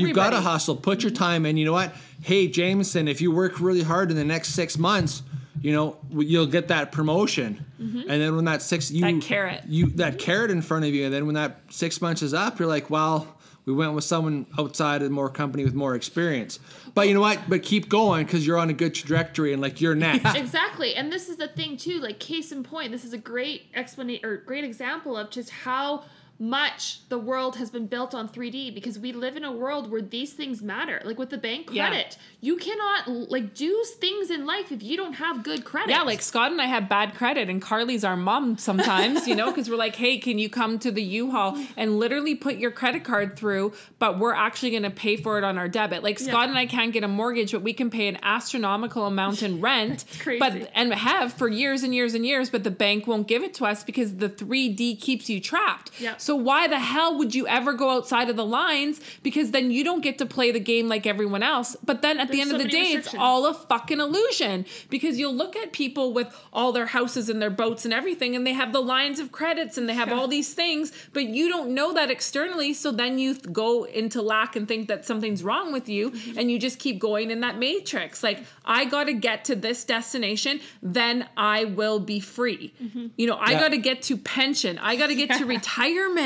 you've 0.00 0.14
got 0.14 0.30
to 0.30 0.40
hustle, 0.40 0.76
put 0.76 1.02
your 1.02 1.10
time 1.12 1.44
in. 1.44 1.56
You 1.56 1.66
know 1.66 1.72
what? 1.72 1.92
Hey, 2.22 2.46
Jameson, 2.48 3.08
if 3.08 3.20
you 3.20 3.32
work 3.32 3.60
really 3.60 3.82
hard 3.82 4.10
in 4.10 4.16
the 4.16 4.24
next 4.24 4.50
six 4.50 4.78
months, 4.78 5.22
you 5.60 5.72
know 5.72 5.98
you'll 6.10 6.46
get 6.46 6.68
that 6.68 6.92
promotion. 6.92 7.66
And 7.78 8.08
then 8.08 8.36
when 8.36 8.44
that 8.44 8.62
six 8.62 8.90
you 8.90 9.04
Mm-hmm. 9.04 9.18
That 9.18 9.26
carrot. 9.26 9.62
you 9.66 9.86
that 9.92 10.18
carrot 10.18 10.50
in 10.50 10.62
front 10.62 10.84
of 10.84 10.94
you, 10.94 11.06
and 11.06 11.12
then 11.14 11.26
when 11.26 11.34
that 11.34 11.60
six 11.70 12.00
months 12.00 12.22
is 12.22 12.32
up, 12.32 12.58
you're 12.58 12.68
like, 12.68 12.88
well. 12.88 13.36
We 13.66 13.72
went 13.72 13.92
with 13.94 14.04
someone 14.04 14.46
outside 14.58 15.02
of 15.02 15.10
more 15.10 15.28
company 15.28 15.64
with 15.64 15.74
more 15.74 15.94
experience, 15.94 16.58
but 16.94 17.08
you 17.08 17.14
know 17.14 17.20
what? 17.20 17.40
But 17.48 17.62
keep 17.62 17.88
going 17.88 18.26
because 18.26 18.46
you're 18.46 18.58
on 18.58 18.70
a 18.70 18.72
good 18.72 18.94
trajectory 18.94 19.52
and 19.52 19.60
like 19.60 19.80
you're 19.80 19.94
next. 19.94 20.34
Exactly. 20.40 20.94
And 20.94 21.12
this 21.12 21.28
is 21.28 21.36
the 21.36 21.48
thing 21.48 21.76
too, 21.76 22.00
like 22.00 22.18
case 22.18 22.50
in 22.50 22.62
point, 22.62 22.90
this 22.92 23.04
is 23.04 23.12
a 23.12 23.18
great 23.18 23.66
explanation 23.74 24.24
or 24.24 24.36
great 24.38 24.64
example 24.64 25.16
of 25.16 25.30
just 25.30 25.50
how 25.50 26.04
much 26.40 27.06
the 27.10 27.18
world 27.18 27.56
has 27.56 27.68
been 27.70 27.86
built 27.86 28.14
on 28.14 28.26
3D 28.26 28.74
because 28.74 28.98
we 28.98 29.12
live 29.12 29.36
in 29.36 29.44
a 29.44 29.52
world 29.52 29.90
where 29.90 30.00
these 30.00 30.32
things 30.32 30.62
matter. 30.62 31.00
Like 31.04 31.18
with 31.18 31.28
the 31.28 31.36
bank 31.38 31.68
Yeah. 31.70 31.88
credit, 31.88 32.16
you 32.40 32.56
cannot 32.56 33.08
like 33.30 33.54
do 33.54 33.84
things 33.98 34.30
in 34.30 34.46
life 34.46 34.72
if 34.72 34.82
you 34.82 34.96
don't 34.96 35.12
have 35.12 35.42
good 35.42 35.64
credit. 35.66 35.90
yeah, 35.90 36.00
like 36.02 36.22
Scott 36.22 36.50
and 36.50 36.60
I 36.60 36.64
have 36.66 36.88
bad 36.88 37.14
credit, 37.14 37.50
and 37.50 37.60
Carly's 37.60 38.04
our 38.04 38.16
mom 38.16 38.56
sometimes, 38.56 39.28
you 39.28 39.34
know, 39.36 39.50
because 39.50 39.68
we're 39.68 39.76
like, 39.76 39.94
hey, 39.96 40.16
can 40.16 40.38
you 40.38 40.48
come 40.48 40.78
to 40.78 40.90
the 40.90 41.02
U-Haul 41.02 41.62
and 41.76 41.98
literally 41.98 42.34
put 42.34 42.56
your 42.56 42.70
credit 42.70 43.04
card 43.04 43.36
through, 43.36 43.74
but 43.98 44.18
we're 44.18 44.32
actually 44.32 44.70
going 44.70 44.82
to 44.84 44.90
pay 44.90 45.16
for 45.16 45.36
it 45.36 45.44
on 45.44 45.58
our 45.58 45.68
debit. 45.68 46.02
Like 46.02 46.18
Scott 46.18 46.48
and 46.48 46.56
I 46.56 46.64
can't 46.64 46.92
get 46.92 47.04
a 47.04 47.08
mortgage, 47.08 47.52
but 47.52 47.60
we 47.62 47.74
can 47.74 47.90
pay 47.90 48.08
an 48.08 48.16
astronomical 48.22 49.04
amount 49.06 49.42
in 49.42 49.60
rent, 49.60 50.06
crazy. 50.20 50.38
but 50.38 50.70
and 50.74 50.94
have 50.94 51.34
for 51.34 51.48
years 51.48 51.82
and 51.82 51.94
years 51.94 52.14
and 52.14 52.24
years, 52.24 52.48
but 52.48 52.64
the 52.64 52.70
bank 52.70 53.06
won't 53.06 53.28
give 53.28 53.42
it 53.42 53.52
to 53.54 53.66
us 53.66 53.84
because 53.84 54.16
the 54.16 54.30
3D 54.30 54.98
keeps 55.00 55.28
you 55.28 55.38
trapped. 55.40 55.90
Yep. 56.00 56.20
So 56.20 56.29
So 56.30 56.36
why 56.36 56.68
the 56.68 56.78
hell 56.78 57.18
would 57.18 57.34
you 57.34 57.48
ever 57.48 57.72
go 57.72 57.90
outside 57.90 58.30
of 58.30 58.36
the 58.36 58.44
lines? 58.46 59.00
Because 59.24 59.50
then 59.50 59.72
you 59.72 59.82
don't 59.82 60.00
get 60.00 60.16
to 60.18 60.26
play 60.26 60.52
the 60.52 60.60
game 60.60 60.86
like 60.86 61.04
everyone 61.04 61.42
else. 61.42 61.76
But 61.84 62.02
then 62.02 62.20
at 62.20 62.28
the 62.30 62.36
There's 62.36 62.52
end 62.52 62.56
of 62.56 62.62
the 62.62 62.68
day, 62.70 62.92
it's 62.92 63.12
all 63.16 63.46
a 63.46 63.52
fucking 63.54 63.98
illusion. 63.98 64.64
Because 64.90 65.18
you'll 65.18 65.34
look 65.34 65.56
at 65.56 65.72
people 65.72 66.12
with 66.12 66.28
all 66.52 66.70
their 66.70 66.86
houses 66.86 67.28
and 67.28 67.42
their 67.42 67.50
boats 67.50 67.84
and 67.84 67.92
everything, 67.92 68.36
and 68.36 68.46
they 68.46 68.52
have 68.52 68.72
the 68.72 68.80
lines 68.80 69.18
of 69.18 69.32
credits 69.32 69.76
and 69.76 69.88
they 69.88 69.94
have 69.94 70.12
all 70.12 70.28
these 70.28 70.54
things, 70.54 70.92
but 71.12 71.24
you 71.24 71.48
don't 71.48 71.70
know 71.74 71.92
that 71.94 72.12
externally. 72.12 72.72
So 72.74 72.92
then 72.92 73.18
you 73.18 73.34
th- 73.34 73.52
go 73.52 73.82
into 73.84 74.22
lack 74.22 74.54
and 74.54 74.68
think 74.68 74.86
that 74.86 75.04
something's 75.04 75.42
wrong 75.42 75.72
with 75.72 75.88
you, 75.88 76.12
Mm-hmm. 76.12 76.38
and 76.38 76.48
you 76.50 76.60
just 76.60 76.78
keep 76.78 77.00
going 77.00 77.32
in 77.32 77.40
that 77.40 77.58
matrix. 77.58 78.22
Like, 78.22 78.44
I 78.64 78.84
got 78.84 79.04
to 79.04 79.14
get 79.14 79.44
to 79.46 79.56
this 79.56 79.82
destination, 79.84 80.60
then 80.80 81.26
I 81.36 81.64
will 81.64 81.98
be 81.98 82.20
free. 82.20 82.72
Mm-hmm. 82.80 83.06
You 83.16 83.26
know, 83.26 83.34
I 83.34 83.50
Yeah. 83.52 83.60
got 83.60 83.68
to 83.70 83.78
get 83.78 84.02
to 84.02 84.16
pension, 84.16 84.78
I 84.78 84.94
got 84.94 85.08
to 85.08 85.16
get 85.16 85.30
to 85.38 85.44
retirement. 85.56 86.19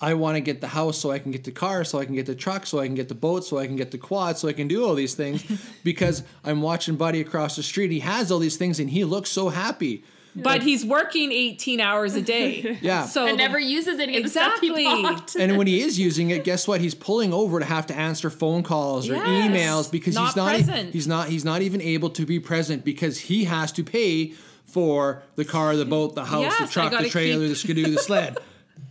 I 0.00 0.14
want 0.14 0.36
to 0.36 0.40
get 0.40 0.60
the 0.60 0.68
house 0.68 0.98
so 0.98 1.10
I 1.10 1.18
can 1.18 1.30
get 1.32 1.44
the 1.44 1.52
car, 1.52 1.84
so 1.84 1.98
I 1.98 2.04
can 2.04 2.14
get 2.14 2.26
the 2.26 2.34
truck, 2.34 2.66
so 2.66 2.78
I 2.80 2.86
can 2.86 2.94
get 2.94 3.08
the 3.08 3.14
boat, 3.14 3.44
so 3.44 3.58
I 3.58 3.66
can 3.66 3.76
get 3.76 3.90
the 3.90 3.98
quad, 3.98 4.38
so 4.38 4.48
I 4.48 4.52
can 4.52 4.68
do 4.68 4.84
all 4.84 4.94
these 4.94 5.14
things 5.14 5.44
because 5.84 6.22
I'm 6.44 6.62
watching 6.62 6.96
Buddy 6.96 7.20
across 7.20 7.56
the 7.56 7.62
street. 7.62 7.90
He 7.90 8.00
has 8.00 8.30
all 8.32 8.38
these 8.38 8.56
things 8.56 8.80
and 8.80 8.90
he 8.90 9.04
looks 9.04 9.30
so 9.30 9.48
happy. 9.50 10.04
But 10.36 10.62
he's 10.62 10.84
working 10.84 11.32
18 11.32 11.80
hours 11.80 12.14
a 12.14 12.22
day. 12.22 12.78
Yeah. 12.82 13.06
So 13.06 13.26
and 13.26 13.36
never 13.38 13.58
uses 13.58 13.98
any 13.98 14.16
of 14.18 14.22
the 14.22 14.28
stuff 14.28 14.58
Exactly. 14.62 14.84
he 14.84 15.02
bought. 15.02 15.34
And 15.36 15.56
when 15.58 15.66
he 15.66 15.80
is 15.80 15.98
using 15.98 16.30
it, 16.30 16.44
guess 16.44 16.68
what? 16.68 16.80
He's 16.80 16.94
pulling 16.94 17.32
over 17.32 17.58
to 17.58 17.64
have 17.64 17.86
to 17.88 17.94
answer 17.96 18.30
phone 18.30 18.62
calls 18.62 19.08
or 19.08 19.14
Yes. 19.14 19.26
emails 19.26 19.90
because 19.90 20.14
Not 20.14 20.26
he's 20.28 20.36
not 20.36 20.48
present. 20.54 20.92
he's 20.94 21.08
not 21.08 21.28
he's 21.28 21.44
not 21.44 21.62
even 21.62 21.80
able 21.80 22.10
to 22.10 22.24
be 22.24 22.38
present 22.38 22.84
because 22.84 23.18
he 23.18 23.44
has 23.46 23.72
to 23.72 23.82
pay 23.82 24.34
for 24.64 25.22
the 25.34 25.44
car, 25.46 25.74
the 25.74 25.84
boat, 25.86 26.14
the 26.14 26.26
house, 26.26 26.42
Yes, 26.42 26.58
the 26.60 26.66
truck, 26.72 26.92
the 27.02 27.08
trailer, 27.08 27.40
keep- 27.40 27.48
the 27.48 27.56
skidoo, 27.56 27.90
the 27.90 27.98
sled. 27.98 28.36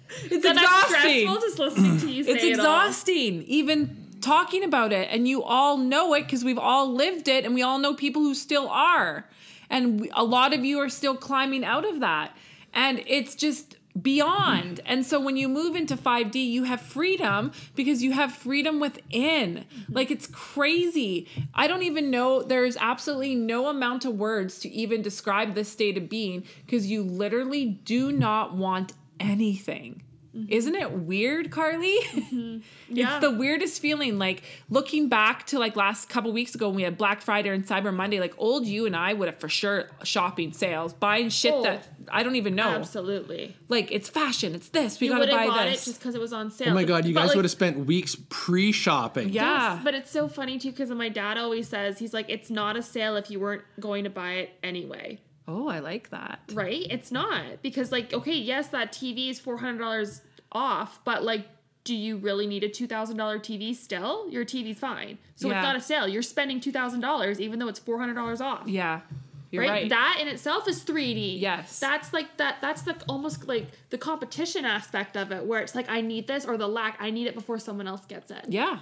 it's 0.10 0.46
But 0.46 0.56
that's 0.56 0.62
exhausting. 0.62 1.28
stressful 1.28 1.36
just 1.41 1.60
listening 1.60 2.00
to 2.00 2.12
you 2.12 2.24
say 2.24 2.32
It's 2.32 2.43
it 2.43 2.50
exhausting, 2.52 3.43
even 3.43 4.08
talking 4.22 4.63
about 4.63 4.91
it. 4.93 5.08
And 5.12 5.28
you 5.28 5.43
all 5.43 5.78
know 5.78 6.13
it 6.13 6.24
because 6.24 6.43
we've 6.43 6.58
all 6.58 6.93
lived 6.93 7.28
it 7.28 7.46
and 7.46 7.54
we 7.54 7.62
all 7.62 7.80
know 7.80 7.93
people 7.93 8.22
who 8.22 8.34
still 8.34 8.67
are. 8.70 9.26
And 9.70 10.02
we, 10.02 10.10
a 10.13 10.24
lot 10.24 10.54
of 10.54 10.63
you 10.63 10.80
are 10.80 10.89
still 10.89 11.15
climbing 11.15 11.63
out 11.63 11.86
of 11.86 12.00
that. 12.00 12.36
And 12.74 13.04
it's 13.08 13.36
just 13.36 13.76
beyond. 14.02 14.80
And 14.86 15.06
so 15.06 15.20
when 15.20 15.38
you 15.38 15.50
move 15.50 15.76
into 15.76 15.98
5D, 15.98 16.36
you 16.36 16.63
have 16.63 16.82
freedom 16.82 17.52
because 17.76 18.04
you 18.04 18.12
have 18.12 18.32
freedom 18.32 18.80
within. 18.80 19.65
Like 19.89 20.12
it's 20.12 20.28
crazy. 20.28 21.28
I 21.54 21.67
don't 21.67 21.84
even 21.84 22.12
know, 22.12 22.43
there's 22.43 22.78
absolutely 22.78 23.36
no 23.36 23.67
amount 23.67 24.06
of 24.06 24.13
words 24.13 24.60
to 24.60 24.70
even 24.70 25.02
describe 25.02 25.56
this 25.56 25.70
state 25.70 25.98
of 25.98 26.10
being 26.10 26.43
because 26.65 26.88
you 26.88 27.04
literally 27.04 27.65
do 27.65 28.12
not 28.12 28.56
want 28.56 28.93
anything. 29.19 30.03
Mm-hmm. 30.36 30.51
Isn't 30.51 30.75
it 30.75 30.91
weird, 30.91 31.49
Carly? 31.51 31.97
Mm-hmm. 32.27 32.58
Yeah. 32.89 33.17
It's 33.17 33.21
the 33.25 33.32
weirdest 33.32 33.82
feeling. 33.82 34.17
Like 34.17 34.43
looking 34.69 35.10
back 35.10 35.45
to 35.47 35.60
like 35.60 35.75
last 35.75 36.08
couple 36.10 36.32
weeks 36.32 36.56
ago 36.56 36.67
when 36.67 36.75
we 36.77 36.84
had 36.84 36.97
Black 36.97 37.21
Friday 37.21 37.49
and 37.49 37.65
Cyber 37.65 37.93
Monday, 37.93 38.19
like 38.19 38.34
old 38.38 38.65
you 38.65 38.86
and 38.86 38.95
I 38.95 39.13
would 39.13 39.27
have 39.27 39.39
for 39.39 39.49
sure 39.49 39.89
shopping 40.03 40.53
sales, 40.53 40.93
buying 40.93 41.30
shit 41.30 41.53
Oh. 41.53 41.63
that 41.63 41.88
I 42.10 42.23
don't 42.23 42.36
even 42.38 42.56
know. 42.56 42.69
Absolutely. 42.69 43.56
Like 43.67 43.91
it's 43.91 44.10
fashion, 44.10 44.56
it's 44.56 44.69
this. 44.69 44.99
We 44.99 45.08
You 45.08 45.13
gotta 45.13 45.27
buy 45.32 45.47
bought 45.47 45.65
this. 45.65 45.84
it 45.84 45.89
just 45.89 45.99
because 45.99 46.15
it 46.15 46.21
was 46.21 46.32
on 46.34 46.49
sale. 46.51 46.69
Oh 46.71 46.73
my 46.75 46.84
god, 46.86 47.06
you 47.06 47.13
But, 47.13 47.21
guys 47.21 47.27
like, 47.30 47.36
would 47.38 47.45
have 47.45 47.51
spent 47.51 47.86
weeks 47.86 48.15
pre-shopping. 48.30 49.30
yeah. 49.30 49.73
Yes, 49.75 49.84
but 49.84 49.93
it's 49.93 50.12
so 50.12 50.27
funny 50.27 50.58
too 50.58 50.71
because 50.71 50.89
my 50.91 51.10
dad 51.10 51.38
always 51.38 51.67
says 51.67 51.99
he's 51.99 52.13
like, 52.13 52.30
it's 52.30 52.49
not 52.49 52.77
a 52.77 52.82
sale 52.82 53.15
if 53.17 53.30
you 53.30 53.39
weren't 53.39 53.63
going 53.80 54.03
to 54.06 54.10
buy 54.10 54.34
it 54.34 54.51
anyway, 54.63 55.19
oh, 55.47 55.67
I 55.67 55.79
like 55.79 56.10
that. 56.10 56.39
right? 56.53 56.86
It's 56.89 57.12
not 57.12 57.62
because 57.62 57.91
like, 57.91 58.13
okay, 58.13 58.36
yes, 58.36 58.67
that 58.69 58.91
TV 58.91 59.29
is 59.29 59.39
four 59.39 59.57
hundred 59.57 59.79
dollars 59.79 60.21
off, 60.51 60.99
but 61.05 61.23
like, 61.23 61.45
do 61.83 61.95
you 61.95 62.17
really 62.17 62.47
need 62.47 62.63
a 62.63 62.69
two 62.69 62.88
thousand 62.88 63.17
dollar 63.17 63.39
TV 63.39 63.73
still? 63.75 64.29
Your 64.29 64.43
TV's 64.45 64.79
fine, 64.79 65.17
so 65.36 65.47
Yeah. 65.49 65.55
it's 65.60 65.63
not 65.63 65.75
a 65.75 65.81
sale. 65.81 66.07
You're 66.07 66.21
spending 66.21 66.60
two 66.60 66.71
thousand 66.71 66.99
dollars 67.01 67.39
even 67.39 67.60
though 67.60 67.67
it's 67.67 67.79
four 67.79 67.97
hundred 67.99 68.15
dollars 68.15 68.41
off. 68.41 68.67
Yeah. 68.67 69.01
You're 69.49 69.63
right? 69.63 69.69
right. 69.69 69.89
That 69.89 70.17
in 70.19 70.27
itself 70.27 70.67
is 70.67 70.83
3D. 70.83 71.39
Yes. 71.39 71.79
That's 71.79 72.12
like 72.12 72.36
that 72.36 72.57
that's 72.60 72.81
the 72.81 72.97
almost 73.07 73.47
like 73.47 73.67
the 73.91 73.97
competition 73.97 74.65
aspect 74.65 75.15
of 75.15 75.31
it 75.31 75.45
where 75.45 75.62
it's 75.62 75.73
like 75.73 75.89
I 75.89 76.01
need 76.01 76.27
this 76.27 76.43
or 76.45 76.57
the 76.57 76.67
lack, 76.67 76.97
I 76.99 77.12
need 77.12 77.27
it 77.27 77.33
before 77.33 77.57
someone 77.57 77.88
else 77.88 78.03
gets 78.05 78.29
it. 78.29 78.43
Yeah. 78.49 78.79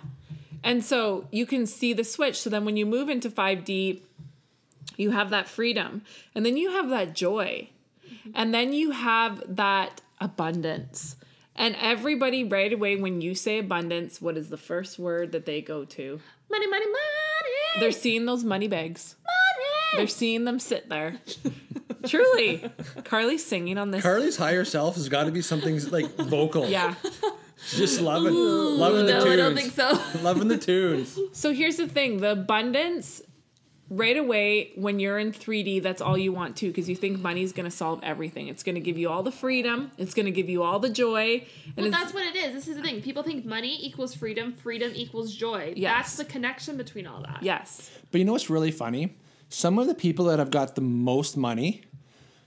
And 0.64 0.84
so 0.84 1.28
you 1.32 1.46
can 1.46 1.68
see 1.68 1.94
the 1.94 2.04
switch. 2.04 2.40
So 2.40 2.50
then 2.50 2.66
when 2.66 2.78
you 2.78 2.88
move 2.88 3.10
into 3.10 3.30
5D, 3.30 4.02
you 4.98 5.12
have 5.12 5.30
that 5.30 5.48
freedom. 5.48 6.02
And 6.34 6.46
then 6.46 6.58
you 6.58 6.72
have 6.72 6.90
that 6.90 7.16
joy. 7.16 7.70
And 8.34 8.54
then 8.54 8.74
you 8.74 8.92
have 8.92 9.44
that 9.56 10.02
abundance. 10.20 11.16
And 11.56 11.76
everybody 11.80 12.44
right 12.44 12.72
away 12.72 12.96
when 12.98 13.22
you 13.22 13.34
say 13.34 13.60
abundance, 13.60 14.22
what 14.22 14.38
is 14.38 14.50
the 14.50 14.58
first 14.58 15.00
word 15.00 15.32
that 15.32 15.46
they 15.46 15.62
go 15.62 15.86
to? 15.86 16.20
Money, 16.52 16.68
money, 16.68 16.86
money. 16.86 17.80
They're 17.80 17.92
seeing 17.92 18.26
those 18.26 18.44
money 18.44 18.68
bags. 18.68 19.16
money. 19.24 19.98
They're 19.98 20.08
seeing 20.08 20.44
them 20.44 20.60
sit 20.60 20.90
there. 20.90 21.20
Truly. 22.06 22.70
Carly's 23.04 23.46
singing 23.46 23.78
on 23.78 23.92
this. 23.92 24.04
Carly's 24.04 24.38
higher 24.38 24.66
self 24.66 24.96
has 24.96 25.10
got 25.10 25.26
to 25.26 25.32
be 25.32 25.42
something 25.42 25.80
like 25.90 26.14
vocal. 26.16 26.68
yeah. 26.68 26.96
Just 27.70 28.02
loving 28.02 28.34
loving 28.34 29.06
the 29.06 29.14
no, 29.14 29.24
tunes. 29.24 29.34
I 29.34 29.36
don't 29.38 29.56
think 29.56 29.72
so. 29.72 30.00
Loving 30.22 30.50
the 30.50 30.58
tunes. 30.58 31.18
So 31.32 31.54
here's 31.54 31.78
the 31.78 31.88
thing 31.88 32.18
the 32.18 32.34
abundance, 32.34 33.22
right 33.90 34.18
away, 34.18 34.72
when 34.76 35.00
you're 35.00 35.20
in 35.20 35.32
3D, 35.32 35.82
that's 35.84 36.02
all 36.02 36.18
you 36.18 36.32
want 36.32 36.56
to 36.58 36.68
because 36.68 36.90
you 36.90 36.96
think 36.96 37.20
money's 37.20 37.52
going 37.54 37.70
to 37.70 37.76
solve 37.76 38.00
everything. 38.04 38.48
It's 38.48 38.64
going 38.64 38.76
to 38.76 38.82
give 38.82 38.98
you 38.98 39.10
all 39.10 39.22
the 39.24 39.32
freedom, 39.32 39.92
it's 39.98 40.14
going 40.14 40.26
to 40.26 40.32
give 40.32 40.50
you 40.50 40.64
all 40.64 40.80
the 40.80 40.90
joy. 40.90 41.46
And 41.78 41.84
Well, 41.86 41.92
that's 41.92 42.14
what 42.14 42.26
it 42.26 42.36
is. 42.36 42.54
This 42.54 42.68
is 42.68 42.78
the 42.78 42.82
thing. 42.82 43.02
People 43.02 43.22
think 43.24 43.46
money 43.46 43.78
equals 43.86 44.16
freedom, 44.16 44.54
freedom 44.54 44.92
equals 44.96 45.36
joy. 45.36 45.74
Yes. 45.76 45.96
That's 45.98 46.16
the 46.18 46.26
connection 46.26 46.78
between 46.78 47.06
all 47.08 47.22
that. 47.22 47.40
yes. 47.42 47.92
But 48.12 48.20
you 48.20 48.26
know 48.26 48.32
what's 48.32 48.50
really 48.50 48.72
funny? 48.72 49.16
Some 49.50 49.78
of 49.78 49.88
the 49.88 49.96
people 49.96 50.26
that 50.26 50.40
have 50.40 50.50
got 50.52 50.76
the 50.76 50.82
most 50.82 51.38
money, 51.38 51.84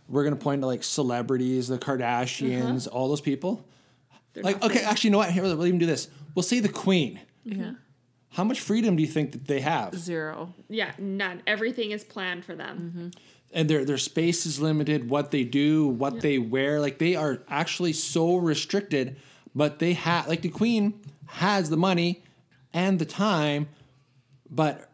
we're 0.08 0.24
gonna 0.24 0.36
point 0.36 0.62
to 0.62 0.66
like 0.66 0.82
celebrities, 0.82 1.68
the 1.68 1.78
Kardashians, 1.78 2.86
Uh-huh. 2.88 2.96
all 2.98 3.08
those 3.08 3.20
people. 3.20 3.64
They're 4.32 4.42
Like, 4.42 4.60
not 4.60 4.70
okay, 4.70 4.82
actually, 4.82 5.08
you 5.08 5.12
know 5.12 5.18
what? 5.18 5.30
Here, 5.30 5.42
we'll 5.42 5.66
even 5.66 5.78
do 5.78 5.86
this. 5.86 6.08
We'll 6.34 6.42
say 6.42 6.60
the 6.60 6.68
Queen. 6.68 7.20
Yeah. 7.44 7.72
How 8.30 8.44
much 8.44 8.60
freedom 8.60 8.96
do 8.96 9.02
you 9.02 9.08
think 9.08 9.32
that 9.32 9.46
they 9.46 9.60
have? 9.60 9.94
Zero. 9.96 10.54
Yeah, 10.68 10.92
none. 10.98 11.42
Everything 11.46 11.90
is 11.90 12.04
planned 12.04 12.44
for 12.44 12.54
them. 12.54 12.92
Mm-hmm. 12.94 13.08
And 13.52 13.70
their 13.70 13.84
their 13.84 13.98
space 13.98 14.44
is 14.44 14.60
limited. 14.60 15.08
What 15.08 15.30
they 15.30 15.44
do, 15.44 15.86
what 15.88 16.20
they 16.20 16.38
wear, 16.38 16.80
like 16.80 16.98
they 16.98 17.16
are 17.16 17.42
actually 17.48 17.94
so 17.94 18.36
restricted. 18.36 19.16
But 19.54 19.78
they 19.78 19.94
have, 19.94 20.28
like 20.28 20.42
the 20.42 20.50
Queen 20.50 21.00
has 21.26 21.70
the 21.70 21.76
money 21.76 22.22
and 22.72 22.98
the 22.98 23.06
time, 23.06 23.68
but 24.50 24.87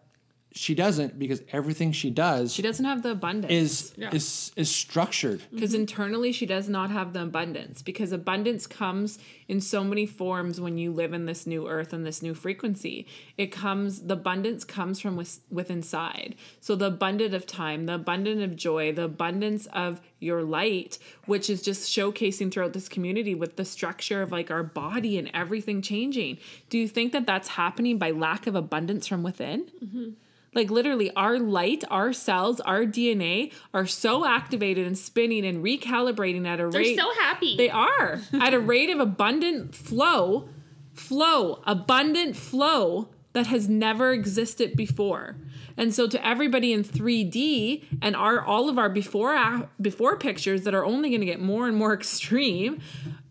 she 0.57 0.73
doesn't 0.73 1.19
because 1.19 1.43
everything 1.51 1.91
she 1.91 2.11
does 2.11 2.53
She 2.53 2.63
doesn't 2.63 2.85
have 2.85 3.03
the 3.03 3.11
abundance. 3.11 3.53
is 3.53 3.93
Yeah. 3.97 4.15
is 4.15 4.53
is 4.55 4.71
structured. 4.71 5.43
because 5.53 5.73
mm-hmm. 5.73 5.81
internally 5.81 6.31
she 6.31 6.47
does 6.47 6.69
not 6.69 6.91
have 6.91 7.13
the 7.13 7.23
abundance. 7.23 7.83
Because 7.83 8.13
abundance 8.13 8.69
comes 8.69 9.19
in 9.49 9.61
so 9.61 9.83
many 9.83 10.07
forms 10.07 10.61
when 10.61 10.79
you 10.79 10.93
live 10.93 11.13
in 11.13 11.27
this 11.27 11.45
new 11.45 11.69
earth 11.69 11.93
and 11.93 12.07
this 12.07 12.23
new 12.23 12.35
frequency. 12.35 13.07
It 13.37 13.51
comes 13.51 14.03
the 14.03 14.15
abundance 14.15 14.65
comes 14.65 15.01
from 15.01 15.17
with, 15.17 15.41
with 15.51 15.71
inside 15.71 16.37
so 16.61 16.77
the 16.77 16.87
abundant 16.87 17.35
of 17.35 17.47
time 17.47 17.87
the 17.87 17.95
abundant 17.95 18.41
of 18.43 18.55
joy 18.55 18.93
the 18.93 19.05
abundance 19.05 19.67
of 19.67 20.01
your 20.21 20.43
light 20.43 20.99
which 21.27 21.51
is 21.51 21.63
just 21.63 21.91
showcasing 21.91 22.53
throughout 22.53 22.73
this 22.73 22.89
community 22.89 23.35
with 23.35 23.57
the 23.57 23.65
structure 23.65 24.23
of 24.23 24.31
like 24.31 24.51
our 24.53 24.63
body 24.63 25.19
and 25.19 25.31
everything 25.35 25.83
changing. 25.83 26.39
Do 26.71 26.79
you 26.79 26.87
think 26.87 27.13
that 27.13 27.27
that's 27.27 27.49
happening 27.49 27.99
by 27.99 28.13
lack 28.13 28.47
of 28.47 28.55
abundance 28.55 29.07
from 29.09 29.25
within 29.25 29.65
mm-hmm. 29.85 30.11
Like 30.55 30.71
literally, 30.71 31.11
our 31.15 31.39
light, 31.39 31.85
our 31.91 32.13
cells, 32.13 32.61
our 32.61 32.85
DNA 32.85 33.53
are 33.73 33.87
so 33.87 34.25
activated 34.27 34.87
and 34.87 34.97
spinning 34.97 35.45
and 35.45 35.65
recalibrating 35.65 36.47
at 36.47 36.61
a 36.61 36.67
rate. 36.67 36.97
They're 36.97 37.05
so 37.05 37.13
happy. 37.21 37.57
They 37.57 37.71
are 37.71 38.21
at 38.35 38.55
a 38.55 38.61
rate 38.61 38.91
of 38.91 39.01
abundant 39.01 39.75
flow, 39.75 40.49
flow, 40.93 41.63
abundant 41.67 42.37
flow 42.37 43.09
that 43.35 43.49
has 43.49 43.69
never 43.69 44.13
existed 44.13 44.77
before. 44.77 45.37
And 45.77 45.93
so 45.93 46.07
to 46.07 46.27
everybody 46.27 46.73
in 46.73 46.85
3D 46.85 47.85
and 48.01 48.15
our 48.15 48.41
all 48.41 48.69
of 48.69 48.79
our 48.79 48.89
before 48.89 49.69
before 49.81 50.17
pictures 50.17 50.63
that 50.63 50.75
are 50.75 50.85
only 50.85 51.11
going 51.11 51.21
to 51.21 51.27
get 51.27 51.41
more 51.41 51.67
and 51.67 51.77
more 51.77 51.93
extreme 52.01 52.81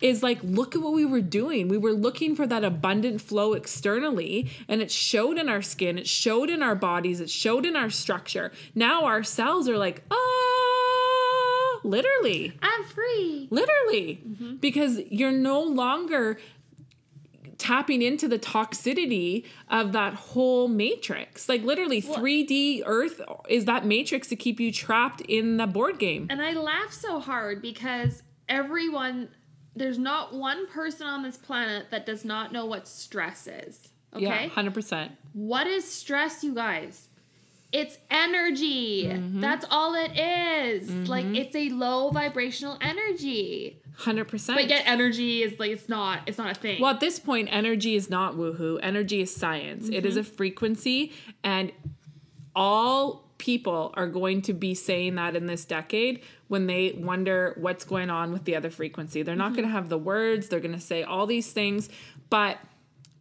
is 0.02 0.22
like 0.22 0.40
look 0.44 0.76
at 0.76 0.82
what 0.82 0.92
we 0.94 1.06
were 1.06 1.22
doing. 1.22 1.70
We 1.70 1.78
were 1.78 1.94
looking 1.94 2.36
for 2.36 2.46
that 2.48 2.66
abundant 2.66 3.22
flow 3.22 3.54
externally 3.54 4.52
and 4.68 4.82
it 4.82 4.92
showed 4.92 5.38
in 5.38 5.48
our 5.48 5.62
skin, 5.62 5.98
it 5.98 6.08
showed 6.08 6.50
in 6.50 6.62
our 6.62 6.76
bodies, 6.76 7.22
it 7.22 7.30
showed 7.30 7.66
in 7.66 7.78
our 7.78 7.90
structure. 7.90 8.52
Now 8.76 9.06
our 9.06 9.24
cells 9.24 9.70
are 9.70 9.78
like, 9.78 10.04
"Oh, 10.12 11.80
literally. 11.84 12.58
I'm 12.62 12.84
free. 12.86 13.48
Literally. 13.52 14.22
Mm-hmm. 14.28 14.56
Because 14.58 15.00
you're 15.10 15.32
no 15.32 15.62
longer 15.62 16.40
tapping 17.64 18.02
into 18.02 18.28
the 18.28 18.38
toxicity 18.38 19.46
of 19.70 19.94
that 19.94 20.14
whole 20.14 20.68
matrix. 20.68 21.48
Like 21.48 21.64
literally 21.64 22.02
3D 22.02 22.82
Earth 22.86 23.22
is 23.48 23.66
that 23.66 23.86
matrix 23.86 24.28
to 24.28 24.36
keep 24.36 24.60
you 24.60 24.72
trapped 24.72 25.22
in 25.22 25.56
the 25.56 25.66
board 25.66 25.98
game. 25.98 26.28
And 26.30 26.42
I 26.42 26.54
laugh 26.54 26.92
so 26.92 27.20
hard 27.20 27.62
because 27.62 28.22
everyone 28.50 29.30
there's 29.76 29.98
not 29.98 30.34
one 30.34 30.68
person 30.68 31.08
on 31.08 31.24
this 31.24 31.38
planet 31.38 31.88
that 31.90 32.06
does 32.06 32.26
not 32.26 32.52
know 32.52 32.66
what 32.66 32.88
stress 32.88 33.48
is. 33.48 33.88
Okay? 34.14 34.26
Yeah, 34.26 34.50
100%. 34.50 35.10
What 35.32 35.66
is 35.66 35.90
stress, 35.90 36.44
you 36.44 36.54
guys? 36.54 37.08
It's 37.72 37.98
energy. 38.12 39.06
Mm-hmm. 39.08 39.42
That's 39.42 39.66
all 39.72 39.96
it 39.96 40.12
is. 40.16 41.10
Like 41.10 41.26
it's 41.26 41.56
a 41.56 41.70
low 41.70 42.12
vibrational 42.12 42.78
energy. 42.82 43.82
100%. 44.00 44.56
But 44.56 44.70
yet 44.70 44.84
energy 44.86 45.44
is 45.44 45.60
like 45.60 45.72
it's 45.72 45.88
not 45.88 46.22
it's 46.26 46.38
not 46.38 46.52
a 46.52 46.60
thing. 46.60 46.82
Well, 46.82 46.92
at 46.92 47.00
this 47.00 47.20
point, 47.20 47.50
energy 47.52 47.96
is 47.96 48.10
not 48.10 48.36
woohoo. 48.36 48.80
Energy 48.82 49.22
is 49.22 49.36
science. 49.36 49.90
It 49.90 50.06
is 50.06 50.14
mm-hmm. 50.14 50.22
a 50.22 50.24
frequency, 50.24 51.12
and 51.44 51.72
all 52.56 53.24
people 53.38 53.94
are 53.96 54.08
going 54.08 54.42
to 54.42 54.54
be 54.54 54.74
saying 54.74 55.16
that 55.16 55.36
in 55.36 55.48
this 55.48 55.66
decade 55.66 56.24
when 56.48 56.66
they 56.68 56.94
wonder 56.94 57.54
what's 57.60 57.84
going 57.84 58.10
on 58.10 58.32
with 58.32 58.46
the 58.46 58.56
other 58.56 58.70
frequency. 58.70 59.22
They're 59.22 59.36
not 59.36 59.48
mm-hmm. 59.48 59.56
going 59.56 59.68
to 59.68 59.74
have 59.74 59.90
the 59.90 59.98
words. 59.98 60.48
They're 60.48 60.60
going 60.60 60.74
to 60.74 60.80
say 60.80 61.04
all 61.04 61.26
these 61.26 61.52
things, 61.52 61.90
but 62.30 62.58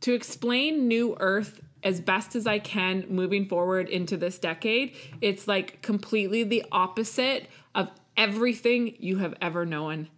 to 0.03 0.15
explain 0.15 0.89
New 0.89 1.17
Earth 1.19 1.61
as 1.83 2.01
best 2.01 2.37
as 2.37 2.47
I 2.47 2.59
can 2.59 3.05
moving 3.09 3.47
forward 3.47 3.89
into 3.89 4.17
this 4.17 4.39
decade, 4.39 4.95
it's 5.21 5.49
like 5.49 5.83
completely 5.83 6.45
the 6.45 6.65
opposite 6.71 7.49
of 7.75 7.91
everything 8.17 8.95
you 8.99 9.19
have 9.19 9.35
ever 9.41 9.67
known. 9.67 10.09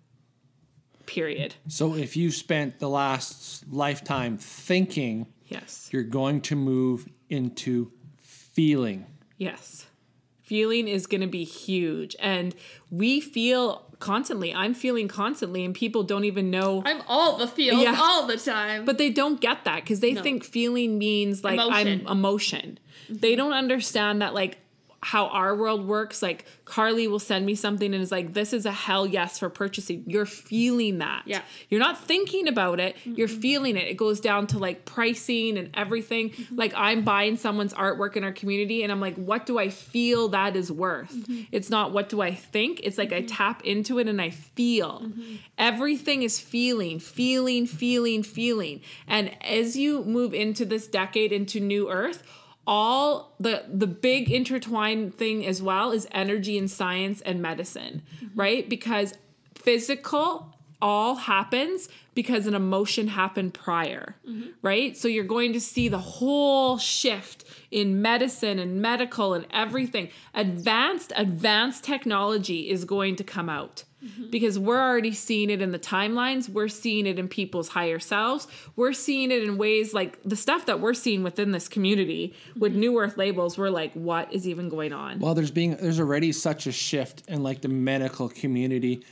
Period. 1.07 1.55
So 1.68 1.94
if 1.94 2.16
you 2.16 2.30
spent 2.30 2.78
the 2.78 2.88
last 2.88 3.64
lifetime 3.70 4.38
thinking, 4.38 5.26
Yes. 5.48 5.88
you're 5.92 6.02
going 6.02 6.40
to 6.42 6.57
move 6.57 7.09
into 7.28 7.90
feeling. 8.18 9.07
Yes. 9.38 9.86
Feeling 10.42 10.88
is 10.88 11.07
going 11.07 11.20
to 11.22 11.26
be 11.26 11.44
huge. 11.44 12.14
And 12.20 12.55
we 12.90 13.20
feel 13.20 13.86
constantly. 13.98 14.52
I'm 14.52 14.74
feeling 14.74 15.09
constantly, 15.09 15.64
and 15.64 15.74
people 15.74 16.02
don't 16.02 16.24
even 16.24 16.50
know. 16.50 16.82
I'm 16.84 17.00
all 17.09 17.38
the 17.38 17.46
feels 17.46 17.82
Yeah. 17.82 17.96
all 17.98 18.26
the 18.26 18.36
time. 18.36 18.84
But 18.84 18.98
they 18.98 19.09
don't 19.11 19.40
get 19.40 19.64
that 19.64 19.82
because 19.82 20.00
they 20.00 20.12
No. 20.12 20.22
think 20.22 20.44
feeling 20.44 20.98
means 20.98 21.42
like 21.42 21.55
Emotion. 21.55 22.02
I'm 22.07 22.18
emotion. 22.18 22.78
They 23.09 23.34
don't 23.36 23.52
understand 23.52 24.20
that 24.22 24.34
like 24.34 24.59
how 25.05 25.26
our 25.26 25.55
world 25.55 25.86
works. 25.86 26.22
Like 26.22 26.46
Carly 26.64 27.07
will 27.07 27.18
send 27.18 27.44
me 27.44 27.55
something 27.55 27.92
and 27.92 28.02
is 28.02 28.11
like, 28.11 28.32
"This 28.32 28.55
is 28.55 28.64
a 28.64 28.72
hell 28.72 29.07
yes 29.07 29.38
for 29.38 29.50
purchasing." 29.50 30.02
You're 30.07 30.24
feeling 30.24 30.98
that. 30.98 31.24
Yeah. 31.26 31.42
You're 31.68 31.80
not 31.80 32.02
thinking 32.02 32.48
about 32.48 32.80
it. 32.80 32.96
You're 33.05 33.28
feeling 33.28 33.76
it. 33.76 33.86
It 33.86 33.98
goes 33.98 34.18
down 34.18 34.46
to 34.48 34.59
like 34.59 34.86
pricing 34.86 35.59
and 35.59 35.70
everything. 35.74 36.30
Mm-hmm. 36.30 36.57
Like 36.57 36.72
I'm 36.74 37.05
buying 37.05 37.36
someone's 37.36 37.74
artwork 37.74 38.16
in 38.16 38.24
our 38.24 38.32
community, 38.32 38.82
and 38.82 38.90
I'm 38.90 39.00
like, 39.00 39.16
"What 39.16 39.44
do 39.44 39.59
I 39.59 39.68
feel 39.68 40.28
that 40.28 40.57
is 40.57 40.72
worth?" 40.72 41.14
Mm-hmm. 41.14 41.42
It's 41.52 41.68
not 41.68 41.92
what 41.92 42.09
do 42.09 42.22
I 42.22 42.32
think. 42.32 42.80
It's 42.82 42.96
like 42.96 43.12
I 43.12 43.20
tap 43.22 43.62
into 43.62 43.98
it 43.98 44.09
and 44.09 44.22
I 44.22 44.30
feel. 44.30 45.02
Mm-hmm. 45.02 45.34
Everything 45.59 46.22
is 46.22 46.40
feeling, 46.40 46.98
feeling, 46.98 47.66
feeling, 47.66 48.22
feeling. 48.22 48.80
And 49.07 49.36
as 49.44 49.76
you 49.76 50.02
move 50.05 50.32
into 50.32 50.64
this 50.64 50.86
decade, 50.86 51.30
into 51.30 51.61
New 51.61 51.90
Earth, 51.90 52.22
all 52.66 53.34
the 53.38 53.64
the 53.68 53.86
big 53.86 54.30
intertwined 54.30 55.14
thing 55.14 55.44
as 55.46 55.62
well 55.62 55.92
is 55.92 56.08
energy 56.12 56.56
and 56.58 56.70
science 56.70 57.20
and 57.20 57.42
medicine, 57.42 58.02
mm-hmm. 58.16 58.38
right? 58.38 58.68
Because 58.68 59.14
physical 59.54 60.54
all 60.80 61.14
happens 61.14 61.88
because 62.14 62.46
an 62.46 62.54
emotion 62.54 63.08
happened 63.08 63.54
prior, 63.54 64.16
mm-hmm. 64.28 64.50
right? 64.62 64.96
So 64.96 65.08
you're 65.08 65.24
going 65.24 65.52
to 65.54 65.60
see 65.60 65.88
the 65.88 65.98
whole 65.98 66.78
shift 66.78 67.44
in 67.70 68.02
medicine 68.02 68.58
and 68.58 68.80
medical 68.80 69.34
and 69.34 69.46
everything. 69.50 70.10
Advanced, 70.34 71.12
advanced 71.16 71.84
technology 71.84 72.70
is 72.70 72.84
going 72.84 73.16
to 73.16 73.24
come 73.24 73.48
out 73.48 73.84
Mm-hmm. 74.05 74.30
because 74.30 74.59
we're 74.59 74.82
already 74.82 75.12
seeing 75.12 75.48
it 75.48 75.62
in 75.62 75.72
the 75.72 75.78
timelines. 75.78 76.48
We're 76.48 76.68
seeing 76.68 77.07
it 77.07 77.18
in 77.18 77.26
people's 77.26 77.68
higher 77.68 77.98
selves. 77.98 78.46
We're 78.76 78.92
seeing 78.92 79.30
it 79.30 79.42
in 79.42 79.57
ways 79.57 79.94
like 79.94 80.18
the 80.24 80.36
stuff 80.36 80.66
that 80.66 80.78
we're 80.80 80.92
seeing 80.92 81.22
within 81.22 81.52
this 81.52 81.68
community 81.68 82.34
with 82.59 82.72
mm-hmm. 82.72 82.80
New 82.80 82.98
Earth 82.98 83.16
labels. 83.16 83.57
We're 83.57 83.70
like, 83.70 83.94
what 83.94 84.30
is 84.30 84.46
even 84.46 84.68
going 84.68 84.92
on? 84.92 85.20
Well, 85.20 85.34
there's 85.34 85.50
being 85.50 85.76
there's 85.76 86.00
already 86.00 86.32
such 86.32 86.66
a 86.66 86.72
shift 86.72 87.22
in 87.28 87.42
like 87.42 87.62
the 87.62 87.68
medical 87.68 88.28
community, 88.28 89.07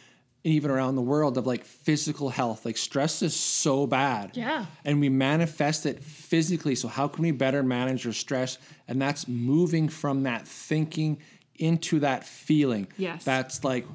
even 0.45 0.71
around 0.71 0.97
the 0.97 1.03
world 1.03 1.39
of 1.39 1.47
like 1.47 1.65
physical 1.65 2.29
health. 2.29 2.67
Like 2.67 2.77
stress 2.77 3.23
is 3.23 3.35
so 3.35 3.87
bad. 3.87 4.33
Yeah. 4.37 4.67
And 4.85 5.01
we 5.01 5.09
manifest 5.09 5.87
it 5.87 6.05
physically. 6.05 6.75
So 6.75 6.89
how 6.89 7.09
can 7.09 7.23
we 7.23 7.31
better 7.31 7.63
manage 7.63 8.07
our 8.07 8.13
stress? 8.13 8.59
And 8.89 9.01
that's 9.01 9.27
moving 9.27 9.89
from 9.89 10.25
that 10.25 10.47
thinking 10.47 11.19
into 11.57 12.01
that 12.01 12.25
feeling. 12.25 12.89
Yes. 12.99 13.25
That's 13.25 13.65
like 13.65 13.87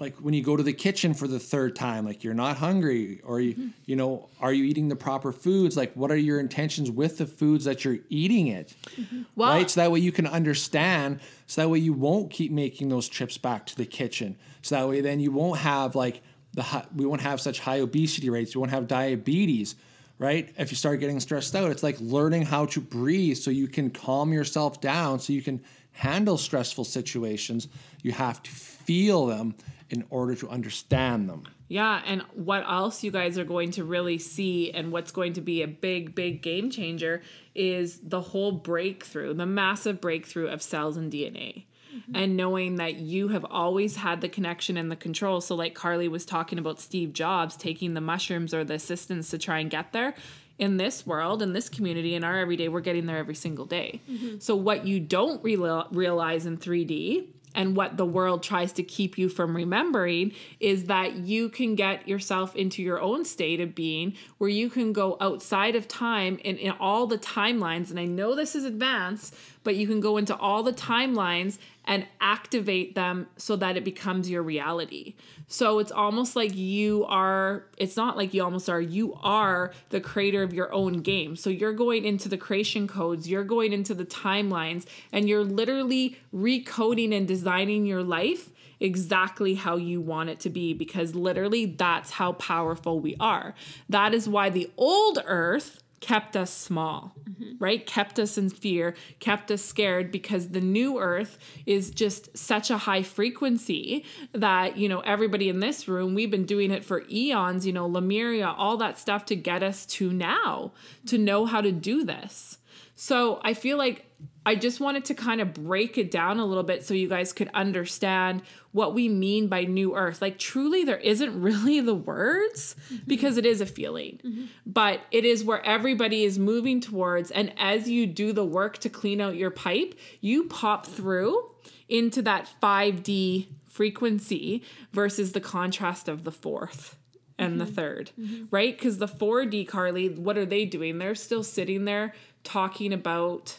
like 0.00 0.16
when 0.16 0.34
you 0.34 0.42
go 0.42 0.56
to 0.56 0.62
the 0.62 0.72
kitchen 0.72 1.14
for 1.14 1.28
the 1.28 1.38
third 1.38 1.76
time 1.76 2.04
like 2.04 2.24
you're 2.24 2.34
not 2.34 2.56
hungry 2.56 3.20
or 3.24 3.40
you 3.40 3.52
mm-hmm. 3.52 3.68
you 3.86 3.94
know 3.94 4.28
are 4.40 4.52
you 4.52 4.64
eating 4.64 4.88
the 4.88 4.96
proper 4.96 5.32
foods? 5.32 5.76
Like 5.76 5.92
what 5.94 6.10
are 6.10 6.16
your 6.16 6.40
intentions 6.40 6.90
with 6.90 7.18
the 7.18 7.26
foods 7.26 7.64
that 7.64 7.84
you're 7.84 7.98
eating 8.08 8.48
it? 8.48 8.74
Mm-hmm. 8.96 9.22
Well- 9.36 9.50
right? 9.50 9.70
So 9.70 9.80
that 9.80 9.92
way 9.92 10.00
you 10.00 10.12
can 10.12 10.26
understand 10.26 11.20
so 11.46 11.62
that 11.62 11.68
way 11.68 11.78
you 11.78 11.92
won't 11.92 12.30
keep 12.30 12.50
making 12.50 12.88
those 12.88 13.08
trips 13.08 13.38
back 13.38 13.66
to 13.66 13.76
the 13.76 13.86
kitchen. 13.86 14.36
So 14.62 14.76
that 14.76 14.88
way 14.88 15.00
then 15.00 15.20
you 15.20 15.30
won't 15.30 15.60
have 15.60 15.94
like 15.94 16.22
the 16.54 16.62
hi- 16.62 16.86
we 16.94 17.06
won't 17.06 17.22
have 17.22 17.40
such 17.40 17.60
high 17.60 17.80
obesity 17.80 18.30
rates 18.30 18.54
we 18.54 18.60
won't 18.60 18.72
have 18.72 18.88
diabetes 18.88 19.76
right? 20.16 20.54
If 20.56 20.70
you 20.70 20.76
start 20.76 21.00
getting 21.00 21.20
stressed 21.20 21.54
out 21.54 21.70
it's 21.70 21.82
like 21.82 21.96
learning 22.00 22.42
how 22.42 22.66
to 22.66 22.80
breathe 22.80 23.36
so 23.36 23.50
you 23.50 23.68
can 23.68 23.90
calm 23.90 24.32
yourself 24.32 24.80
down 24.80 25.20
so 25.20 25.32
you 25.32 25.42
can 25.42 25.62
handle 25.92 26.36
stressful 26.36 26.84
situations. 26.84 27.68
You 28.02 28.12
have 28.12 28.42
to 28.42 28.50
feel 28.50 29.26
them 29.26 29.54
in 29.94 30.04
order 30.10 30.34
to 30.34 30.48
understand 30.48 31.28
them 31.28 31.44
Yeah, 31.68 32.02
and 32.06 32.22
what 32.34 32.62
else 32.68 33.02
you 33.02 33.10
guys 33.10 33.38
are 33.38 33.44
going 33.44 33.70
to 33.72 33.84
really 33.84 34.18
see, 34.18 34.70
and 34.70 34.92
what's 34.92 35.10
going 35.10 35.32
to 35.34 35.40
be 35.40 35.62
a 35.62 35.68
big, 35.68 36.14
big 36.14 36.42
game 36.42 36.70
changer 36.70 37.22
is 37.54 38.00
the 38.00 38.20
whole 38.20 38.52
breakthrough, 38.52 39.32
the 39.34 39.46
massive 39.46 40.00
breakthrough 40.00 40.48
of 40.48 40.62
cells 40.62 40.96
and 40.96 41.10
DNA. 41.10 41.64
Mm-hmm. 41.94 42.16
And 42.16 42.36
knowing 42.36 42.76
that 42.76 42.96
you 42.96 43.28
have 43.28 43.46
always 43.48 43.96
had 43.96 44.20
the 44.20 44.28
connection 44.28 44.76
and 44.76 44.90
the 44.90 44.96
control. 44.96 45.40
So, 45.40 45.54
like 45.54 45.74
Carly 45.74 46.08
was 46.08 46.26
talking 46.26 46.58
about 46.58 46.80
Steve 46.80 47.12
Jobs 47.12 47.56
taking 47.56 47.94
the 47.94 48.00
mushrooms 48.00 48.52
or 48.52 48.64
the 48.64 48.74
assistance 48.74 49.30
to 49.30 49.38
try 49.38 49.60
and 49.60 49.70
get 49.70 49.92
there. 49.92 50.14
In 50.58 50.76
this 50.76 51.06
world, 51.06 51.40
in 51.40 51.52
this 51.52 51.68
community, 51.68 52.14
in 52.14 52.24
our 52.24 52.38
everyday, 52.38 52.68
we're 52.68 52.80
getting 52.80 53.06
there 53.06 53.18
every 53.18 53.34
single 53.34 53.64
day. 53.64 54.00
Mm-hmm. 54.10 54.38
So, 54.40 54.56
what 54.56 54.86
you 54.86 54.98
don't 54.98 55.42
real- 55.44 55.86
realize 55.92 56.46
in 56.46 56.58
3D 56.58 57.26
and 57.54 57.76
what 57.76 57.96
the 57.96 58.06
world 58.06 58.42
tries 58.42 58.72
to 58.72 58.82
keep 58.82 59.16
you 59.16 59.28
from 59.28 59.54
remembering 59.54 60.32
is 60.60 60.84
that 60.84 61.16
you 61.16 61.48
can 61.48 61.74
get 61.74 62.06
yourself 62.08 62.54
into 62.56 62.82
your 62.82 63.00
own 63.00 63.24
state 63.24 63.60
of 63.60 63.74
being 63.74 64.14
where 64.38 64.50
you 64.50 64.68
can 64.68 64.92
go 64.92 65.16
outside 65.20 65.74
of 65.74 65.88
time 65.88 66.38
and 66.44 66.58
in 66.58 66.72
all 66.80 67.06
the 67.06 67.18
timelines. 67.18 67.90
And 67.90 67.98
I 67.98 68.04
know 68.04 68.34
this 68.34 68.54
is 68.54 68.64
advanced, 68.64 69.34
but 69.64 69.76
you 69.76 69.86
can 69.86 70.00
go 70.00 70.16
into 70.16 70.36
all 70.36 70.62
the 70.62 70.72
timelines 70.72 71.58
and 71.86 72.06
activate 72.20 72.94
them 72.94 73.26
so 73.36 73.56
that 73.56 73.76
it 73.76 73.84
becomes 73.84 74.30
your 74.30 74.42
reality. 74.42 75.14
So 75.48 75.78
it's 75.78 75.92
almost 75.92 76.36
like 76.36 76.54
you 76.54 77.04
are, 77.06 77.66
it's 77.76 77.96
not 77.96 78.16
like 78.16 78.32
you 78.32 78.42
almost 78.42 78.70
are, 78.70 78.80
you 78.80 79.18
are 79.22 79.72
the 79.90 80.00
creator 80.00 80.42
of 80.42 80.54
your 80.54 80.72
own 80.72 81.02
game. 81.02 81.36
So 81.36 81.50
you're 81.50 81.72
going 81.72 82.04
into 82.04 82.28
the 82.28 82.38
creation 82.38 82.86
codes, 82.86 83.28
you're 83.28 83.44
going 83.44 83.72
into 83.72 83.94
the 83.94 84.06
timelines, 84.06 84.86
and 85.12 85.28
you're 85.28 85.44
literally 85.44 86.16
recoding 86.34 87.14
and 87.14 87.28
designing 87.28 87.84
your 87.84 88.02
life 88.02 88.50
exactly 88.80 89.54
how 89.54 89.76
you 89.76 90.00
want 90.00 90.28
it 90.28 90.40
to 90.40 90.50
be 90.50 90.74
because 90.74 91.14
literally 91.14 91.64
that's 91.66 92.10
how 92.10 92.32
powerful 92.32 93.00
we 93.00 93.16
are. 93.20 93.54
That 93.88 94.14
is 94.14 94.28
why 94.28 94.50
the 94.50 94.70
old 94.76 95.22
earth 95.24 95.80
kept 96.00 96.36
us 96.36 96.52
small, 96.52 97.14
Mm-hmm. 97.34 97.52
right? 97.58 97.84
Kept 97.84 98.20
us 98.20 98.38
in 98.38 98.48
fear, 98.48 98.94
kept 99.18 99.50
us 99.50 99.64
scared 99.64 100.12
because 100.12 100.50
the 100.50 100.60
new 100.60 101.00
earth 101.00 101.36
is 101.66 101.90
just 101.90 102.36
such 102.36 102.70
a 102.70 102.78
high 102.78 103.02
frequency 103.02 104.04
that, 104.32 104.76
you 104.76 104.88
know, 104.88 105.00
everybody 105.00 105.48
in 105.48 105.58
this 105.58 105.88
room, 105.88 106.14
we've 106.14 106.30
been 106.30 106.46
doing 106.46 106.70
it 106.70 106.84
for 106.84 107.02
eons, 107.10 107.66
you 107.66 107.72
know, 107.72 107.86
Lemuria, 107.86 108.54
all 108.56 108.76
that 108.76 108.98
stuff 108.98 109.24
to 109.26 109.36
get 109.36 109.64
us 109.64 109.84
to 109.86 110.12
now, 110.12 110.72
to 111.06 111.18
know 111.18 111.44
how 111.44 111.60
to 111.60 111.72
do 111.72 112.04
this. 112.04 112.58
So 112.94 113.40
I 113.42 113.54
feel 113.54 113.78
like 113.78 114.06
I 114.46 114.54
just 114.54 114.80
wanted 114.80 115.06
to 115.06 115.14
kind 115.14 115.40
of 115.40 115.54
break 115.54 115.96
it 115.96 116.10
down 116.10 116.38
a 116.38 116.44
little 116.44 116.62
bit 116.62 116.84
so 116.84 116.94
you 116.94 117.08
guys 117.08 117.32
could 117.32 117.50
understand 117.54 118.42
what 118.72 118.94
we 118.94 119.08
mean 119.08 119.48
by 119.48 119.64
new 119.64 119.96
earth. 119.96 120.20
Like, 120.20 120.38
truly, 120.38 120.84
there 120.84 120.98
isn't 120.98 121.40
really 121.40 121.80
the 121.80 121.94
words 121.94 122.76
mm-hmm. 122.86 123.04
because 123.06 123.38
it 123.38 123.46
is 123.46 123.60
a 123.60 123.66
feeling, 123.66 124.20
mm-hmm. 124.24 124.44
but 124.66 125.00
it 125.10 125.24
is 125.24 125.44
where 125.44 125.64
everybody 125.64 126.24
is 126.24 126.38
moving 126.38 126.80
towards. 126.80 127.30
And 127.30 127.52
as 127.56 127.88
you 127.88 128.06
do 128.06 128.32
the 128.32 128.44
work 128.44 128.78
to 128.78 128.88
clean 128.88 129.20
out 129.20 129.36
your 129.36 129.50
pipe, 129.50 129.94
you 130.20 130.44
pop 130.44 130.86
through 130.86 131.50
into 131.88 132.22
that 132.22 132.48
5D 132.62 133.48
frequency 133.66 134.62
versus 134.92 135.32
the 135.32 135.40
contrast 135.40 136.08
of 136.08 136.24
the 136.24 136.32
fourth 136.32 136.96
and 137.38 137.60
the 137.60 137.64
mm-hmm. 137.64 137.80
3rd 137.80 138.46
right? 138.50 138.76
Because 138.76 138.98
the 138.98 139.08
4D, 139.08 139.66
Carly, 139.66 140.08
what 140.08 140.38
are 140.38 140.46
they 140.46 140.64
doing? 140.64 140.98
They're 140.98 141.14
still 141.14 141.42
sitting 141.42 141.84
there 141.84 142.14
talking 142.44 142.92
about 142.92 143.58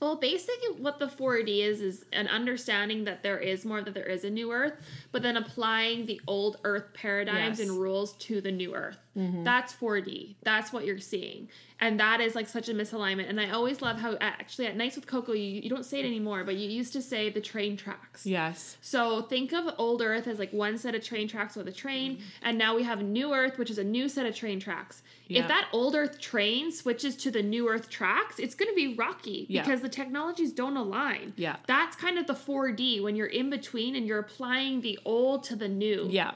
Well, 0.00 0.16
basically, 0.16 0.80
what 0.80 0.98
the 1.00 1.08
4D 1.08 1.60
is 1.60 1.80
is 1.80 2.04
an 2.12 2.28
understanding 2.28 3.04
that 3.04 3.22
there 3.24 3.38
is 3.38 3.64
more, 3.64 3.82
that 3.82 3.94
there 3.94 4.04
is 4.08 4.22
a 4.24 4.30
new 4.30 4.52
Earth, 4.52 4.74
but 5.10 5.22
then 5.22 5.36
applying 5.36 6.06
the 6.06 6.20
old 6.28 6.58
Earth 6.64 6.94
paradigms 6.94 7.58
Yes. 7.58 7.68
and 7.68 7.78
rules 7.78 8.12
to 8.18 8.40
the 8.40 8.52
new 8.52 8.74
Earth. 8.76 8.98
Mm-hmm. 9.18 9.44
That's 9.44 9.72
4D. 9.74 10.36
That's 10.42 10.72
what 10.72 10.86
you're 10.86 11.00
seeing, 11.00 11.48
and 11.80 11.98
that 11.98 12.20
is 12.20 12.34
like 12.34 12.48
such 12.48 12.68
a 12.68 12.72
misalignment. 12.72 13.28
And 13.28 13.40
I 13.40 13.50
always 13.50 13.82
love 13.82 13.98
how 13.98 14.16
actually 14.20 14.66
at 14.66 14.76
Nights 14.76 14.96
with 14.96 15.06
Coco, 15.06 15.32
you, 15.32 15.60
you 15.62 15.68
don't 15.68 15.84
say 15.84 16.00
it 16.00 16.06
anymore, 16.06 16.44
but 16.44 16.56
you 16.56 16.68
used 16.68 16.92
to 16.94 17.02
say 17.02 17.28
the 17.30 17.40
train 17.40 17.76
tracks. 17.76 18.24
Yes. 18.24 18.76
So 18.80 19.22
think 19.22 19.52
of 19.52 19.74
old 19.78 20.02
Earth 20.02 20.26
as 20.28 20.38
like 20.38 20.52
one 20.52 20.78
set 20.78 20.94
of 20.94 21.02
train 21.02 21.28
tracks 21.28 21.56
with 21.56 21.68
a 21.68 21.72
train, 21.72 22.16
mm-hmm. 22.16 22.22
and 22.42 22.56
now 22.58 22.76
we 22.76 22.84
have 22.84 23.02
new 23.02 23.34
Earth, 23.34 23.58
which 23.58 23.70
is 23.70 23.78
a 23.78 23.84
new 23.84 24.08
set 24.08 24.26
of 24.26 24.34
train 24.34 24.60
tracks. 24.60 25.02
If 25.28 25.46
that 25.48 25.68
old 25.72 25.94
Earth 25.94 26.18
train 26.18 26.72
switches 26.72 27.14
to 27.16 27.30
the 27.30 27.42
new 27.42 27.68
Earth 27.68 27.90
tracks, 27.90 28.38
it's 28.38 28.54
going 28.54 28.70
to 28.70 28.74
be 28.74 28.94
rocky 28.94 29.46
Yeah. 29.48 29.62
because 29.62 29.82
the 29.82 29.88
technologies 29.88 30.52
don't 30.52 30.76
align. 30.76 31.34
Yeah. 31.36 31.56
That's 31.66 31.96
kind 31.96 32.18
of 32.18 32.26
the 32.26 32.32
4D 32.32 33.02
when 33.02 33.14
you're 33.14 33.26
in 33.26 33.50
between 33.50 33.94
and 33.94 34.06
you're 34.06 34.18
applying 34.20 34.80
the 34.80 34.98
old 35.04 35.44
to 35.44 35.56
the 35.56 35.68
new. 35.68 36.08
Yeah. 36.10 36.32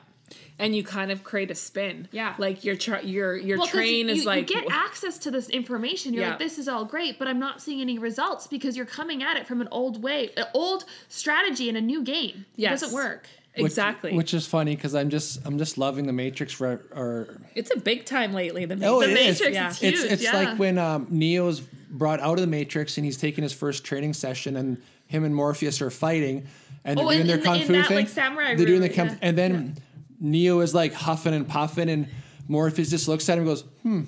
And 0.58 0.76
you 0.76 0.84
kind 0.84 1.10
of 1.10 1.24
create 1.24 1.50
a 1.50 1.54
spin. 1.56 2.06
Yeah. 2.12 2.34
Like 2.38 2.62
your 2.64 2.76
tra- 2.76 3.02
your 3.02 3.36
your 3.36 3.58
Well, 3.58 3.66
'cause 3.66 3.74
train 3.74 4.06
you, 4.06 4.12
is 4.14 4.18
you 4.20 4.24
like 4.26 4.46
get 4.46 4.64
access 4.70 5.18
to 5.18 5.30
this 5.30 5.48
information. 5.48 6.12
You're 6.14 6.22
Yeah. 6.24 6.30
like, 6.30 6.38
this 6.38 6.58
is 6.58 6.68
all 6.68 6.84
great, 6.84 7.18
but 7.18 7.26
I'm 7.26 7.38
not 7.40 7.60
seeing 7.60 7.80
any 7.80 7.98
results 7.98 8.46
because 8.46 8.76
you're 8.76 8.86
coming 8.86 9.22
at 9.22 9.36
it 9.36 9.46
from 9.46 9.60
an 9.60 9.68
old 9.72 10.02
way, 10.02 10.30
an 10.36 10.44
old 10.54 10.84
strategy 11.08 11.68
in 11.68 11.74
a 11.76 11.80
new 11.80 12.02
game. 12.02 12.44
Yes. 12.54 12.80
It 12.80 12.84
doesn't 12.86 12.94
work. 12.94 13.26
Which- 13.56 13.66
exactly. 13.66 14.14
Which, 14.14 14.32
is 14.34 14.46
funny 14.46 14.76
because 14.76 14.94
I'm 14.94 15.10
just 15.10 15.40
I'm 15.46 15.58
just 15.58 15.78
loving 15.78 16.06
the 16.06 16.12
Matrix 16.12 16.52
for 16.52 16.86
or 16.94 17.40
it's 17.54 17.70
a 17.74 17.78
big 17.78 18.04
time 18.04 18.32
lately. 18.32 18.64
The 18.64 18.78
Oh, 18.86 19.00
Matrix. 19.00 19.20
it 19.20 19.26
is. 19.26 19.40
Matrix 19.40 19.54
Yeah. 19.54 19.70
is 19.70 19.78
huge. 19.78 19.94
it's 19.94 20.02
it's 20.04 20.22
yeah. 20.22 20.32
like 20.36 20.58
when 20.58 20.78
um, 20.78 21.06
Neo's 21.10 21.60
brought 21.60 22.20
out 22.20 22.34
of 22.34 22.40
the 22.40 22.46
Matrix 22.46 22.96
and 22.98 23.04
he's 23.04 23.16
taking 23.16 23.42
his 23.42 23.52
first 23.52 23.84
training 23.84 24.12
session 24.14 24.56
and 24.56 24.80
him 25.06 25.24
and 25.24 25.34
Morpheus 25.34 25.82
are 25.82 25.90
fighting 25.90 26.46
and 26.84 26.98
they're 26.98 27.04
Oh, 27.04 27.08
doing 27.10 27.20
in- 27.22 27.26
their 27.26 27.36
in- 27.38 27.42
kung 27.42 27.60
in 27.60 27.66
fu 27.66 27.72
that, 27.74 27.88
thing. 27.88 27.96
like, 27.96 28.08
samurai 28.08 28.54
they're 28.54 28.64
doing 28.66 28.80
the 28.80 28.88
room, 28.88 28.96
kung, 28.96 29.08
yeah. 29.08 29.16
and 29.22 29.36
then 29.36 29.76
Neo 30.22 30.60
is 30.60 30.74
like 30.74 30.94
huffing 30.94 31.34
and 31.34 31.46
puffing 31.46 31.90
and 31.90 32.08
Morpheus 32.48 32.88
just 32.90 33.08
looks 33.08 33.28
at 33.28 33.34
him 33.34 33.40
and 33.40 33.48
goes, 33.48 33.64
"Hmm, 33.82 34.02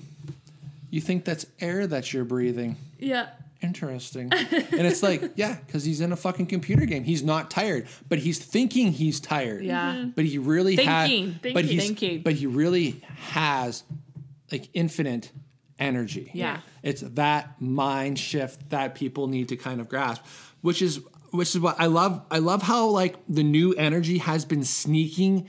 you 0.90 1.00
think 1.00 1.24
that's 1.26 1.44
air 1.60 1.86
that 1.86 2.12
you're 2.12 2.24
breathing?" 2.24 2.76
yeah. 2.98 3.26
Interesting. 3.62 4.30
and 4.32 4.86
it's 4.86 5.02
like, 5.02 5.32
yeah, 5.36 5.56
because 5.66 5.84
he's 5.84 6.02
in 6.02 6.12
a 6.12 6.16
fucking 6.16 6.46
computer 6.48 6.84
game. 6.84 7.02
He's 7.02 7.22
not 7.22 7.50
tired, 7.50 7.86
but 8.10 8.18
he's 8.18 8.38
thinking 8.38 8.92
he's 8.92 9.20
tired. 9.20 9.64
Yeah. 9.64 9.94
Mhm. 9.94 10.14
But 10.14 10.26
he 10.26 10.36
really 10.36 10.76
has. 10.76 11.08
But 11.10 11.40
Thinking. 11.42 11.64
he's 11.68 11.86
Thinking. 11.86 12.20
but 12.22 12.34
he 12.34 12.46
really 12.46 13.02
has 13.30 13.82
like 14.52 14.68
infinite 14.74 15.30
energy. 15.78 16.30
Yeah. 16.34 16.60
It's 16.82 17.00
that 17.00 17.58
mind 17.58 18.18
shift 18.18 18.68
that 18.68 18.94
people 18.94 19.28
need 19.28 19.48
to 19.48 19.56
kind 19.56 19.80
of 19.80 19.88
grasp, 19.88 20.22
which 20.60 20.82
is 20.82 21.00
which 21.30 21.54
is 21.54 21.60
what 21.60 21.76
I 21.80 21.86
love. 21.86 22.20
I 22.30 22.40
love 22.40 22.62
how 22.62 22.88
like 22.88 23.16
the 23.30 23.44
new 23.44 23.72
energy 23.74 24.18
has 24.18 24.44
been 24.44 24.64
sneaking 24.64 25.48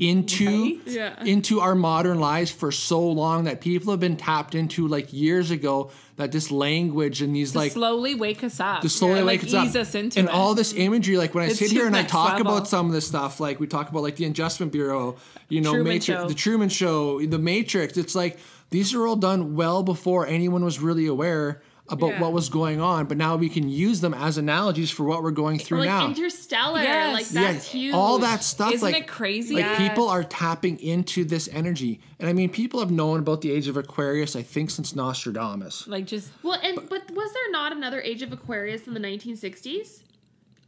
into 0.00 0.46
Right? 0.50 0.80
Yeah. 0.86 1.24
into 1.24 1.60
our 1.60 1.74
modern 1.74 2.18
lives 2.18 2.50
for 2.50 2.72
so 2.72 3.00
long 3.08 3.44
that 3.44 3.60
people 3.60 3.92
have 3.92 4.00
been 4.00 4.16
tapped 4.16 4.54
into 4.54 4.88
like 4.88 5.12
years 5.12 5.50
ago 5.50 5.90
that 6.16 6.32
this 6.32 6.50
language 6.50 7.22
and 7.22 7.34
these 7.34 7.52
To 7.52 7.58
like 7.58 7.72
slowly 7.72 8.14
wake 8.14 8.42
us 8.42 8.58
up. 8.60 8.80
to 8.82 8.88
slowly 8.88 9.18
and, 9.18 9.26
wake 9.26 9.42
like, 9.42 9.48
us 9.48 9.54
up 9.54 9.66
ease 9.66 9.76
us 9.76 9.94
into 9.94 10.18
and 10.18 10.28
it. 10.28 10.34
all 10.34 10.54
this 10.54 10.72
imagery 10.74 11.16
like 11.16 11.34
when 11.34 11.44
i 11.44 11.46
It's 11.48 11.58
sit 11.58 11.70
here 11.70 11.86
and 11.86 11.96
i 11.96 12.02
talk 12.02 12.38
level. 12.38 12.52
about 12.52 12.68
some 12.68 12.86
of 12.86 12.92
this 12.92 13.06
stuff 13.06 13.38
like 13.40 13.60
we 13.60 13.66
talk 13.68 13.88
about 13.88 14.02
like 14.02 14.16
the 14.16 14.24
adjustment 14.24 14.72
bureau 14.72 15.16
you 15.48 15.60
know 15.60 15.70
Truman 15.72 15.88
matrix 15.92 16.06
Show. 16.22 16.28
the 16.28 16.34
truman 16.34 16.68
show 16.68 17.24
the 17.24 17.38
matrix 17.38 17.96
it's 17.96 18.14
like 18.16 18.38
these 18.70 18.94
are 18.94 19.06
all 19.06 19.16
done 19.16 19.54
well 19.54 19.82
before 19.84 20.26
anyone 20.26 20.64
was 20.64 20.80
really 20.80 21.06
aware 21.06 21.62
Uh, 21.86 21.92
about 21.94 22.10
Yeah. 22.12 22.20
what 22.22 22.32
was 22.32 22.48
going 22.48 22.80
on 22.80 23.04
but 23.04 23.18
now 23.18 23.36
we 23.36 23.50
can 23.50 23.68
use 23.68 24.00
them 24.00 24.14
as 24.14 24.38
analogies 24.38 24.90
for 24.90 25.04
what 25.04 25.22
we're 25.22 25.30
going 25.30 25.58
through 25.58 25.80
like 25.80 25.88
now 25.88 26.06
Interstellar, 26.08 26.80
Yes. 26.82 27.34
like 27.34 27.42
yeah, 27.42 27.52
huge. 27.60 27.92
all 27.94 28.18
that 28.20 28.42
stuff 28.42 28.72
Isn't 28.72 28.90
like 28.90 29.02
it 29.02 29.06
crazy? 29.06 29.54
like 29.56 29.64
Yes. 29.66 29.88
people 29.90 30.08
are 30.08 30.24
tapping 30.24 30.80
into 30.80 31.24
this 31.26 31.46
energy 31.52 32.00
and 32.18 32.26
i 32.26 32.32
mean 32.32 32.48
people 32.48 32.80
have 32.80 32.90
known 32.90 33.18
about 33.18 33.42
the 33.42 33.50
age 33.50 33.68
of 33.68 33.76
aquarius 33.76 34.34
i 34.34 34.40
think 34.42 34.70
since 34.70 34.96
nostradamus 34.96 35.86
like 35.86 36.06
just 36.06 36.30
Well, 36.42 36.58
and 36.62 36.76
but 36.88 37.10
was 37.10 37.30
there 37.34 37.50
not 37.50 37.72
another 37.72 38.00
Age 38.00 38.22
of 38.22 38.32
Aquarius 38.32 38.86
in 38.86 38.94
the 38.94 39.00
1960s? 39.00 40.00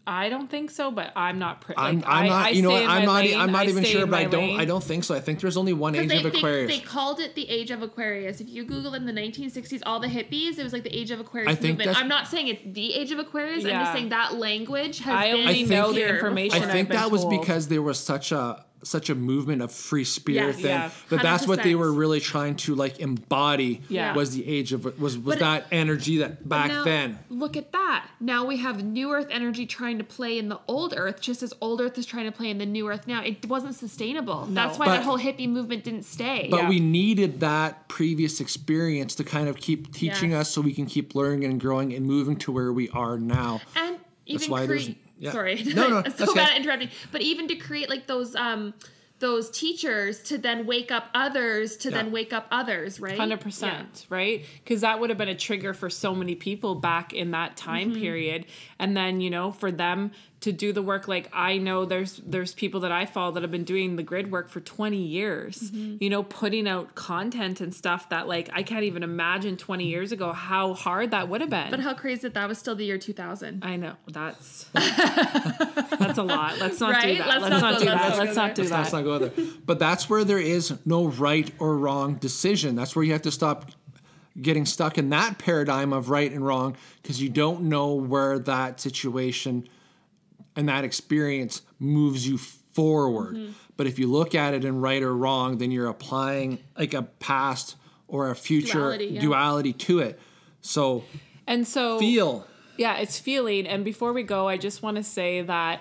I 0.09 0.29
don't 0.29 0.49
think 0.49 0.71
so, 0.71 0.91
but 0.93 1.13
I'm 1.17 1.39
not. 1.41 1.61
Pre- 1.63 1.75
I'm, 1.77 1.97
like, 2.01 2.05
I'm 2.09 2.27
not. 2.29 2.47
I 2.47 2.49
you 2.51 2.63
know, 2.63 2.69
stay 2.71 2.75
what, 2.75 2.83
in 2.85 2.91
I'm 2.91 3.05
not. 3.05 3.25
e- 3.25 3.29
lane, 3.33 3.41
I'm 3.41 3.51
not 3.53 3.69
even 3.69 3.83
sure, 3.85 4.07
but 4.07 4.17
I 4.21 4.25
don't. 4.25 4.41
lane. 4.49 4.61
I 4.61 4.65
don't 4.65 4.85
think 4.85 5.03
so. 5.03 5.15
I 5.15 5.21
think 5.21 5.41
there's 5.41 5.57
only 5.57 5.73
one 5.73 5.97
age 5.97 6.09
They, 6.09 6.19
of 6.25 6.33
they, 6.33 6.39
Aquarius. 6.39 6.71
they 6.71 6.79
called 6.81 7.19
it 7.19 7.35
the 7.35 7.49
Age 7.49 7.71
of 7.73 7.83
Aquarius. 7.83 8.41
If 8.41 8.49
you 8.49 8.65
Google 8.65 8.95
it 8.95 8.99
in 8.99 9.07
the 9.07 9.13
1960s, 9.13 9.83
all 9.85 9.99
the 9.99 10.07
hippies, 10.07 10.59
it 10.59 10.63
was 10.63 10.73
like 10.73 10.85
the 10.85 10.97
Age 10.97 11.11
of 11.11 11.19
Aquarius 11.19 11.51
I 11.51 11.55
think 11.57 11.79
movement. 11.79 11.99
I'm 11.99 12.09
not 12.09 12.29
saying 12.29 12.49
it's 12.49 12.63
the 12.65 12.95
Age 12.95 13.11
of 13.11 13.19
Aquarius. 13.19 13.65
I'm 13.65 13.71
just 13.71 13.93
saying 13.93 14.09
that 14.11 14.35
language 14.37 15.01
has 15.01 15.15
I 15.15 15.33
been 15.33 15.41
only 15.41 15.55
think- 15.55 15.71
know 15.71 15.89
the 15.89 15.95
here 15.99 16.09
information. 16.15 16.63
I 16.63 16.67
I've 16.67 16.71
think 16.73 16.89
been 16.89 16.97
that 16.99 17.11
was 17.11 17.23
told. 17.23 17.41
because 17.41 17.67
there 17.69 17.83
was 17.83 17.99
such 17.99 18.31
a 18.31 18.65
such 18.87 19.11
a 19.11 19.15
movement 19.15 19.61
of 19.63 19.73
free 19.73 20.05
spirit 20.05 20.47
Yes. 20.47 20.57
thing. 20.57 20.67
Yeah. 20.67 20.91
But 21.11 21.23
that's 21.23 21.47
what 21.47 21.63
they 21.63 21.75
were 21.75 21.93
really 21.93 22.21
trying 22.21 22.55
to 22.57 22.75
like 22.75 23.01
embody. 23.01 23.81
Yeah. 23.89 24.15
Was 24.15 24.31
the 24.35 24.47
age 24.47 24.73
of 24.73 24.85
was 24.85 25.19
was 25.19 25.37
But- 25.37 25.39
that 25.41 25.67
energy 25.73 26.19
that 26.19 26.49
back 26.49 26.69
Now, 26.71 26.85
then. 26.85 27.19
Look 27.29 27.57
at 27.57 27.73
that. 27.73 28.07
Now 28.21 28.45
we 28.47 28.59
have 28.59 28.85
new 28.85 29.13
Earth 29.13 29.27
energy 29.31 29.67
trying 29.67 29.99
to 29.99 30.05
play 30.05 30.39
in 30.39 30.49
the 30.49 30.61
old 30.69 30.95
Earth, 30.97 31.21
just 31.21 31.43
as 31.43 31.53
old 31.61 31.81
Earth 31.81 31.99
is 31.99 32.07
trying 32.07 32.25
to 32.27 32.33
play 32.33 32.49
in 32.51 32.59
the 32.59 32.67
new 32.67 32.89
Earth 32.89 33.07
now. 33.07 33.23
It 33.23 33.47
wasn't 33.49 33.75
sustainable. 33.75 34.47
No. 34.47 34.55
That's 34.55 34.79
why 34.79 34.87
But- 34.87 34.97
that 34.99 35.05
whole 35.05 35.19
hippie 35.19 35.49
movement 35.49 35.85
didn't 35.85 36.05
stay. 36.05 36.49
But 36.51 36.63
Yeah. 36.65 36.69
we 36.69 36.81
needed 36.81 37.41
that 37.41 37.89
previous 37.89 38.41
experience 38.41 39.15
to 39.17 39.25
kind 39.25 39.49
of 39.49 39.57
keep 39.57 39.93
teaching 39.93 40.31
Yes. 40.31 40.43
us 40.49 40.51
so 40.55 40.61
we 40.61 40.73
can 40.73 40.87
keep 40.87 41.15
learning 41.15 41.45
and 41.45 41.61
growing 41.61 41.93
and 41.93 42.07
moving 42.07 42.37
to 42.37 42.53
where 42.53 42.73
we 42.73 42.89
are 42.91 43.19
now. 43.19 43.61
and 43.75 43.97
even 44.27 44.51
why 44.51 44.67
there's- 44.67 44.85
create. 44.85 44.99
Yeah. 45.19 45.33
Sorry, 45.33 45.63
No, 45.65 45.89
no, 45.89 45.97
I'm 45.99 46.03
that's 46.05 46.19
so 46.19 46.31
okay. 46.31 46.41
bad 46.41 46.51
at 46.53 46.57
interrupting. 46.61 46.91
But 47.13 47.23
even 47.23 47.49
to 47.49 47.57
create 47.57 47.89
like 47.89 48.07
those 48.07 48.35
um 48.37 48.75
those 49.19 49.49
teachers 49.51 50.23
to 50.25 50.37
then 50.37 50.67
wake 50.67 50.93
up 50.93 51.09
others 51.15 51.79
to 51.79 51.89
Yeah. 51.89 51.95
then 52.03 52.13
wake 52.13 52.35
up 52.35 52.47
others, 52.51 53.01
right? 53.01 53.17
Hundred 53.17 53.41
percent, 53.41 54.07
right? 54.11 54.45
Because 54.63 54.83
that 54.83 55.01
would 55.01 55.09
have 55.09 55.17
been 55.19 55.31
a 55.31 55.35
trigger 55.35 55.73
for 55.73 55.89
so 55.89 56.15
many 56.15 56.35
people 56.35 56.75
back 56.75 57.15
in 57.15 57.31
that 57.31 57.57
time 57.57 57.93
Mm-hmm. 57.93 58.01
period, 58.03 58.45
and 58.79 58.95
then 58.95 59.23
you 59.23 59.31
know 59.31 59.53
for 59.53 59.73
them 59.73 60.11
to 60.47 60.53
do 60.53 60.73
the 60.73 60.81
work. 60.81 61.09
Like 61.09 61.29
I 61.33 61.59
know 61.59 61.85
there's 61.85 62.21
there's 62.25 62.55
people 62.55 62.81
that 62.81 62.93
I 62.93 63.05
follow 63.05 63.33
that 63.33 63.43
have 63.43 63.51
been 63.51 63.65
doing 63.65 63.97
the 63.97 64.05
grid 64.05 64.31
work 64.31 64.49
for 64.49 64.61
twenty 64.61 65.03
years. 65.03 65.71
Mm-hmm. 65.71 65.97
You 66.01 66.09
know, 66.09 66.23
putting 66.23 66.69
out 66.69 66.95
content 66.95 67.61
and 67.61 67.75
stuff 67.75 68.09
that 68.11 68.29
like 68.29 68.49
I 68.53 68.63
can't 68.63 68.85
even 68.85 69.03
imagine 69.03 69.57
twenty 69.57 69.87
years 69.89 70.13
ago 70.13 70.33
how 70.33 70.75
hard 70.75 71.11
that 71.11 71.29
would 71.29 71.41
have 71.41 71.51
been. 71.51 71.71
But 71.71 71.81
how 71.81 71.95
crazy 71.95 72.23
that 72.23 72.35
that 72.35 72.49
was 72.49 72.59
still 72.59 72.77
the 72.77 72.85
year 72.85 72.97
2000. 72.97 73.65
I 73.65 73.77
know 73.77 73.95
that's 74.07 74.65
that's 74.73 76.19
a 76.19 76.23
lot. 76.23 76.59
Let's 76.59 76.79
not 76.79 77.03
do 77.03 77.19
that. 77.19 77.27
Let's 77.27 77.43
Let's, 77.43 77.51
not 77.51 77.61
not, 77.61 77.73
go- 77.75 77.79
do 77.81 77.91
let's 77.91 78.03
that. 78.03 78.09
not 78.09 78.19
Let's 78.19 78.37
not 78.37 78.55
do 78.55 78.63
Let's 78.63 78.91
that. 78.91 78.97
not 78.97 79.05
go 79.05 79.19
there. 79.19 79.47
But 79.67 79.79
that's 79.81 80.09
where 80.09 80.23
there 80.23 80.39
is 80.39 80.73
no 80.85 81.07
right 81.07 81.51
or 81.59 81.77
wrong 81.77 82.15
decision. 82.15 82.77
That's 82.77 82.95
where 82.95 83.05
you 83.05 83.13
have 83.13 83.23
to 83.23 83.33
stop 83.33 83.73
getting 84.41 84.67
stuck 84.67 84.99
in 84.99 85.09
that 85.11 85.39
paradigm 85.39 85.93
of 85.93 86.11
right 86.11 86.31
and 86.31 86.47
wrong 86.47 86.77
because 87.03 87.21
you 87.21 87.29
don't 87.29 87.63
know 87.63 87.95
where 87.95 88.39
that 88.39 88.81
situation 88.81 89.67
and 90.57 90.69
that 90.69 90.85
experience 90.85 91.63
moves 91.79 92.27
you 92.27 92.39
forward. 92.39 93.37
Mm-hmm. 93.37 93.53
But 93.77 93.87
if 93.87 93.99
you 93.99 94.11
look 94.11 94.35
at 94.35 94.55
it 94.55 94.65
in 94.65 94.81
right 94.81 95.03
or 95.03 95.15
wrong, 95.15 95.59
then 95.59 95.71
you're 95.71 95.89
applying 95.89 96.59
like 96.79 96.95
a 96.95 97.03
past 97.03 97.77
or 98.09 98.31
a 98.31 98.35
future 98.35 98.97
Duality, 98.97 99.19
duality, 99.19 99.73
to 99.75 99.99
it. 100.01 100.19
So 100.63 101.05
And 101.47 101.67
so 101.67 101.99
feel. 101.99 102.47
Yeah, 102.77 102.99
it's 102.99 103.19
feeling. 103.19 103.67
And 103.67 103.85
before 103.85 104.13
we 104.13 104.23
go, 104.23 104.49
I 104.49 104.57
just 104.57 104.83
want 104.83 104.97
to 104.97 105.03
say 105.03 105.43
that, 105.43 105.81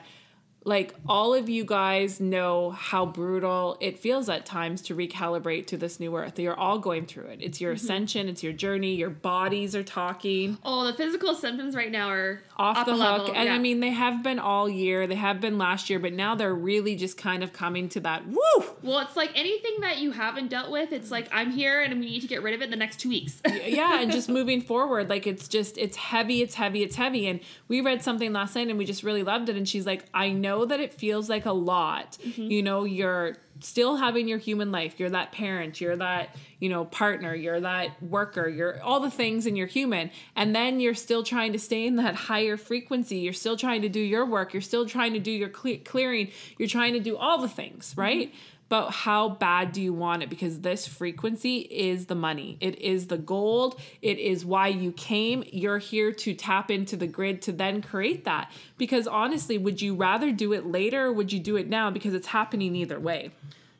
like, 0.66 0.94
all 1.08 1.34
of 1.34 1.48
you 1.48 1.64
guys 1.64 2.20
know 2.20 2.72
how 2.72 3.06
brutal 3.06 3.78
it 3.80 3.98
feels 4.00 4.28
at 4.30 4.46
times 4.46 4.82
to 4.82 4.96
recalibrate 4.96 5.68
to 5.68 5.78
this 5.78 6.00
new 6.00 6.16
earth. 6.18 6.38
You're 6.40 6.58
all 6.60 6.80
going 6.80 7.06
through 7.06 7.26
it. 7.28 7.40
It's 7.42 7.62
your 7.62 7.74
Mm-hmm. 7.76 7.86
ascension, 7.86 8.30
it's 8.30 8.44
your 8.44 8.52
journey, 8.54 8.96
your 8.96 9.10
bodies 9.12 9.76
are 9.76 9.84
talking 9.84 10.58
Oh, 10.64 10.86
the 10.86 10.94
physical 10.94 11.36
symptoms 11.36 11.76
right 11.76 11.92
now 11.92 12.10
are 12.10 12.42
off 12.58 12.86
the 12.86 12.92
hook. 12.94 13.00
level, 13.00 13.34
And 13.36 13.50
I 13.50 13.58
mean, 13.60 13.80
they 13.80 13.92
have 13.92 14.24
been 14.24 14.40
all 14.40 14.68
year, 14.68 15.08
they 15.08 15.16
have 15.16 15.40
been 15.40 15.58
last 15.58 15.90
year, 15.90 16.00
but 16.00 16.14
now 16.14 16.36
they're 16.36 16.54
really 16.54 16.96
just 16.96 17.18
kind 17.18 17.44
of 17.44 17.54
coming 17.54 17.88
to 17.90 18.00
that 18.02 18.28
woo! 18.28 18.66
Well, 18.82 19.00
it's 19.00 19.16
like 19.16 19.32
anything 19.36 19.82
that 19.82 20.00
you 20.00 20.12
haven't 20.12 20.50
dealt 20.50 20.72
with, 20.72 20.92
it's 20.92 21.12
like 21.12 21.28
I'm 21.32 21.52
here 21.52 21.82
and 21.82 21.94
we 22.00 22.06
need 22.08 22.22
to 22.22 22.28
get 22.28 22.42
rid 22.44 22.54
of 22.56 22.62
it 22.62 22.66
in 22.66 22.72
the 22.72 22.76
next 22.78 23.00
two 23.00 23.10
weeks. 23.10 23.42
yeah 23.46 24.02
and 24.02 24.12
just 24.12 24.30
moving 24.40 24.62
forward 24.62 25.10
like 25.10 25.28
it's 25.28 25.48
just 25.48 25.78
it's 25.78 25.96
heavy 25.98 26.42
it's 26.42 26.56
heavy 26.56 26.82
it's 26.82 26.96
heavy 26.96 27.28
and 27.28 27.40
we 27.68 27.82
read 27.82 28.02
something 28.02 28.34
last 28.34 28.56
night 28.56 28.68
and 28.70 28.78
we 28.78 28.86
just 28.86 29.04
really 29.04 29.22
loved 29.24 29.50
it 29.50 29.56
and 29.56 29.68
she's 29.68 29.86
like 29.86 30.06
i 30.14 30.30
know 30.32 30.55
that 30.64 30.80
it 30.80 30.94
feels 30.94 31.30
like 31.30 31.46
a 31.46 31.52
lot. 31.52 32.18
Mm-hmm. 32.24 32.44
You 32.44 32.64
know 32.64 32.86
you're 32.86 33.36
still 33.60 33.96
having 33.96 34.28
your 34.28 34.38
human 34.38 34.72
life. 34.72 35.00
You're 35.00 35.10
that 35.10 35.32
parent. 35.32 35.82
You're 35.82 35.96
that 35.98 36.36
you 36.60 36.70
know 36.70 36.86
partner. 36.86 37.36
You're 37.36 37.60
that 37.60 38.02
worker. 38.02 38.48
You're 38.48 38.82
all 38.82 39.00
the 39.00 39.12
things 39.12 39.46
and 39.46 39.58
you're 39.58 39.68
human. 39.68 40.12
And 40.36 40.56
then 40.56 40.80
you're 40.80 40.94
still 40.94 41.24
trying 41.24 41.52
to 41.54 41.60
stay 41.60 41.86
in 41.86 41.98
that 41.98 42.16
higher 42.16 42.56
frequency. 42.56 43.18
You're 43.18 43.34
still 43.34 43.58
trying 43.58 43.82
to 43.82 43.90
do 43.90 44.00
your 44.00 44.26
work. 44.26 44.54
You're 44.54 44.62
still 44.62 44.86
trying 44.86 45.14
to 45.14 45.20
do 45.20 45.32
your 45.32 45.50
cle- 45.50 45.80
clearing. 45.84 46.32
You're 46.58 46.70
trying 46.70 46.94
to 46.94 47.00
do 47.00 47.18
all 47.18 47.40
the 47.40 47.50
things 47.50 47.94
right 47.98 48.30
mm-hmm. 48.30 48.55
But 48.68 48.90
how 48.90 49.30
bad 49.30 49.72
do 49.72 49.82
you 49.82 49.94
want 49.94 50.24
it? 50.24 50.30
Because 50.30 50.62
this 50.62 50.88
frequency 50.88 51.60
is 51.60 52.08
the 52.08 52.16
money, 52.16 52.58
it 52.60 52.80
is 52.80 53.08
the 53.08 53.18
gold, 53.18 53.80
it 54.02 54.18
is 54.18 54.44
why 54.44 54.68
you 54.68 54.92
came. 54.92 55.44
You're 55.52 55.78
here 55.78 56.12
to 56.12 56.34
tap 56.34 56.72
into 56.72 56.96
the 56.96 57.08
grid 57.08 57.42
to 57.44 57.52
then 57.52 57.82
create 57.82 58.26
that. 58.26 58.52
Because 58.78 59.08
honestly, 59.08 59.58
would 59.58 59.82
you 59.82 59.96
rather 59.96 60.32
do 60.32 60.54
it 60.54 60.66
later 60.66 61.06
or 61.06 61.14
would 61.14 61.32
you 61.32 61.40
do 61.40 61.56
it 61.56 61.68
now? 61.68 61.92
Because 61.92 62.14
it's 62.14 62.28
happening 62.28 62.76
either 62.76 63.00
way. 63.00 63.32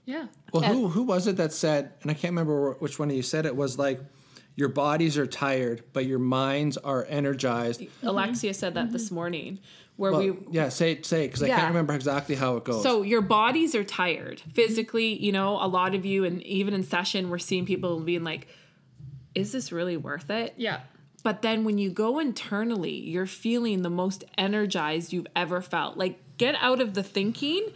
Yeah. 0.06 0.28
Well, 0.54 0.62
who 0.64 0.88
who 0.88 1.04
was 1.04 1.26
it 1.26 1.38
that 1.38 1.52
said? 1.52 1.94
And 2.04 2.12
I 2.12 2.14
can't 2.14 2.32
remember 2.32 2.74
which 2.74 3.00
one 3.00 3.10
of 3.10 3.16
you 3.16 3.24
said 3.24 3.46
it 3.46 3.56
was 3.56 3.80
like, 3.80 4.00
your 4.56 4.70
bodies 4.70 5.18
are 5.18 5.28
tired, 5.28 5.84
but 5.92 6.06
your 6.06 6.20
minds 6.20 6.78
are 6.78 7.06
energized. 7.10 7.84
Alexia 8.04 8.54
said 8.54 8.74
that 8.76 8.92
this 8.94 9.12
morning, 9.12 9.60
where 9.98 10.12
Well, 10.12 10.22
we 10.22 10.34
yeah, 10.52 10.70
say 10.70 10.92
it, 10.92 11.06
say 11.06 11.28
because 11.28 11.44
I 11.44 11.48
can't 11.48 11.70
remember 11.70 11.94
exactly 11.94 12.36
how 12.36 12.58
it 12.58 12.66
goes. 12.66 12.84
So 12.84 13.02
your 13.02 13.22
bodies 13.22 13.76
are 13.76 13.84
tired 13.84 14.42
physically. 14.54 15.18
You 15.24 15.32
know, 15.32 15.58
a 15.62 15.68
lot 15.68 15.96
of 15.96 16.06
you, 16.06 16.26
and 16.26 16.44
even 16.44 16.74
in 16.74 16.84
session, 16.84 17.30
we're 17.30 17.40
seeing 17.40 17.66
people 17.66 18.00
being 18.02 18.24
like, 18.24 18.48
"Is 19.34 19.52
this 19.52 19.72
really 19.72 19.98
worth 19.98 20.30
it?" 20.30 20.54
Yeah. 20.58 20.82
But 21.24 21.42
then 21.42 21.64
when 21.64 21.78
you 21.78 21.90
go 21.90 22.20
internally, 22.20 22.94
you're 22.94 23.26
feeling 23.26 23.82
the 23.82 23.90
most 23.90 24.24
energized 24.38 25.12
you've 25.14 25.28
ever 25.36 25.62
felt. 25.62 25.98
Like 25.98 26.20
get 26.38 26.56
out 26.60 26.82
of 26.82 26.94
the 26.94 27.04
thinking. 27.04 27.70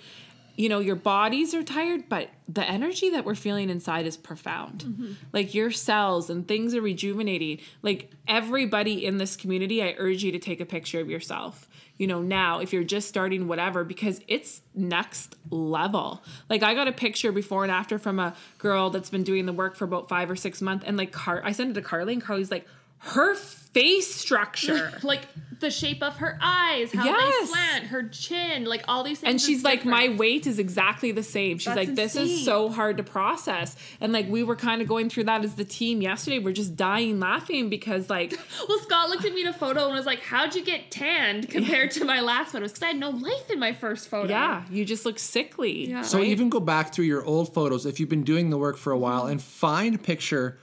You 0.55 0.67
know, 0.67 0.80
your 0.80 0.97
bodies 0.97 1.53
are 1.53 1.63
tired, 1.63 2.09
but 2.09 2.30
the 2.49 2.70
energy 2.70 3.11
that 3.11 3.24
we're 3.24 3.34
feeling 3.34 3.70
inside 3.70 4.05
is 4.05 4.17
profound. 4.17 4.84
Mm-hmm. 4.84 5.13
Like 5.32 5.55
your 5.55 5.72
cells 5.72 6.30
and 6.30 6.45
things 6.45 6.76
are 6.76 6.82
rejuvenating. 6.82 7.59
Like 7.82 8.11
everybody 8.28 9.05
in 9.05 9.20
this 9.20 9.38
community, 9.38 9.82
I 9.82 9.95
urge 9.97 10.22
you 10.22 10.34
to 10.34 10.39
take 10.39 10.59
a 10.59 10.65
picture 10.65 10.99
of 10.99 11.09
yourself. 11.09 11.68
You 12.00 12.08
know, 12.08 12.22
now 12.24 12.60
if 12.60 12.74
you're 12.74 12.84
just 12.84 13.08
starting 13.08 13.47
whatever 13.47 13.84
because 13.84 14.22
it's 14.28 14.62
next 14.74 15.36
level. 15.52 16.24
Like 16.50 16.64
I 16.64 16.74
got 16.74 16.88
a 16.88 16.91
picture 16.91 17.32
before 17.32 17.64
and 17.64 17.72
after 17.72 18.00
from 18.00 18.20
a 18.20 18.36
girl 18.58 18.89
that's 18.89 19.12
been 19.12 19.24
doing 19.24 19.45
the 19.45 19.54
work 19.54 19.76
for 19.76 19.86
about 19.86 20.10
5 20.10 20.32
or 20.32 20.36
6 20.36 20.62
months 20.62 20.86
and 20.88 20.97
like 20.97 21.12
Car 21.12 21.41
I 21.43 21.52
sent 21.52 21.70
it 21.70 21.74
to 21.74 21.82
Carly 21.82 22.14
and 22.14 22.22
Carly's 22.24 22.50
like 22.50 22.66
her 23.00 23.36
face 23.74 24.13
structure. 24.13 24.91
Like 25.03 25.28
the 25.59 25.70
shape 25.70 26.01
of 26.01 26.15
her 26.17 26.38
eyes, 26.41 26.93
how 26.93 27.03
they 27.03 27.45
slant, 27.47 27.86
her 27.88 28.07
chin, 28.07 28.63
like 28.63 28.84
all 28.88 29.03
these 29.03 29.20
things. 29.20 29.30
and 29.32 29.41
she's 29.41 29.61
like, 29.61 29.84
my 29.84 30.07
weight 30.07 30.47
is 30.47 30.57
exactly 30.57 31.11
the 31.11 31.22
same. 31.24 31.57
She's 31.57 31.65
That's 31.65 31.88
like, 31.88 31.95
this 31.95 32.15
is 32.15 32.45
so 32.45 32.70
hard 32.70 32.95
to 32.95 33.03
process. 33.03 33.76
And 33.99 34.13
like, 34.13 34.30
we 34.30 34.41
were 34.41 34.55
kind 34.55 34.82
of 34.82 34.88
going 34.88 35.09
through 35.09 35.26
that 35.26 35.43
as 35.43 35.55
the 35.55 35.65
team 35.65 36.01
yesterday. 36.01 36.39
We're 36.39 36.53
just 36.53 36.78
dying 36.78 37.20
laughing 37.20 37.70
because, 37.70 38.09
like, 38.09 38.39
Well, 38.70 38.80
Scott 38.80 39.09
looked 39.09 39.26
at 39.26 39.34
me 39.34 39.41
in 39.41 39.47
a 39.47 39.53
photo 39.53 39.88
and 39.88 39.95
was 39.95 40.05
like, 40.05 40.22
"How'd 40.22 40.55
you 40.55 40.63
get 40.63 40.91
tanned 40.91 41.49
compared 41.49 41.91
to 41.91 42.05
my 42.05 42.22
last 42.22 42.53
photos?" 42.53 42.72
Because 42.72 42.84
I 42.84 42.88
had 42.88 42.97
no 42.97 43.09
life 43.09 43.49
in 43.51 43.59
my 43.59 43.74
first 43.74 44.07
photo. 44.07 44.30
yeah, 44.30 44.63
you 44.72 44.86
just 44.86 45.05
look 45.05 45.20
sickly. 45.20 45.89
Yeah. 45.89 46.03
So 46.03 46.20
right? 46.20 46.28
even 46.28 46.49
go 46.49 46.61
back 46.61 46.93
through 46.93 47.05
your 47.05 47.26
old 47.26 47.53
photos 47.53 47.86
if 47.86 47.99
you've 47.99 48.07
been 48.09 48.24
doing 48.24 48.49
the 48.49 48.57
work 48.57 48.78
for 48.78 48.91
a 48.93 48.97
while 48.97 49.24
Mm-hmm. 49.24 49.32
and 49.32 49.41
find 49.41 49.95
a 49.95 49.99
picture 49.99 50.57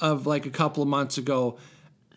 of 0.00 0.26
like 0.26 0.44
a 0.44 0.50
couple 0.50 0.82
of 0.82 0.88
months 0.90 1.16
ago. 1.16 1.56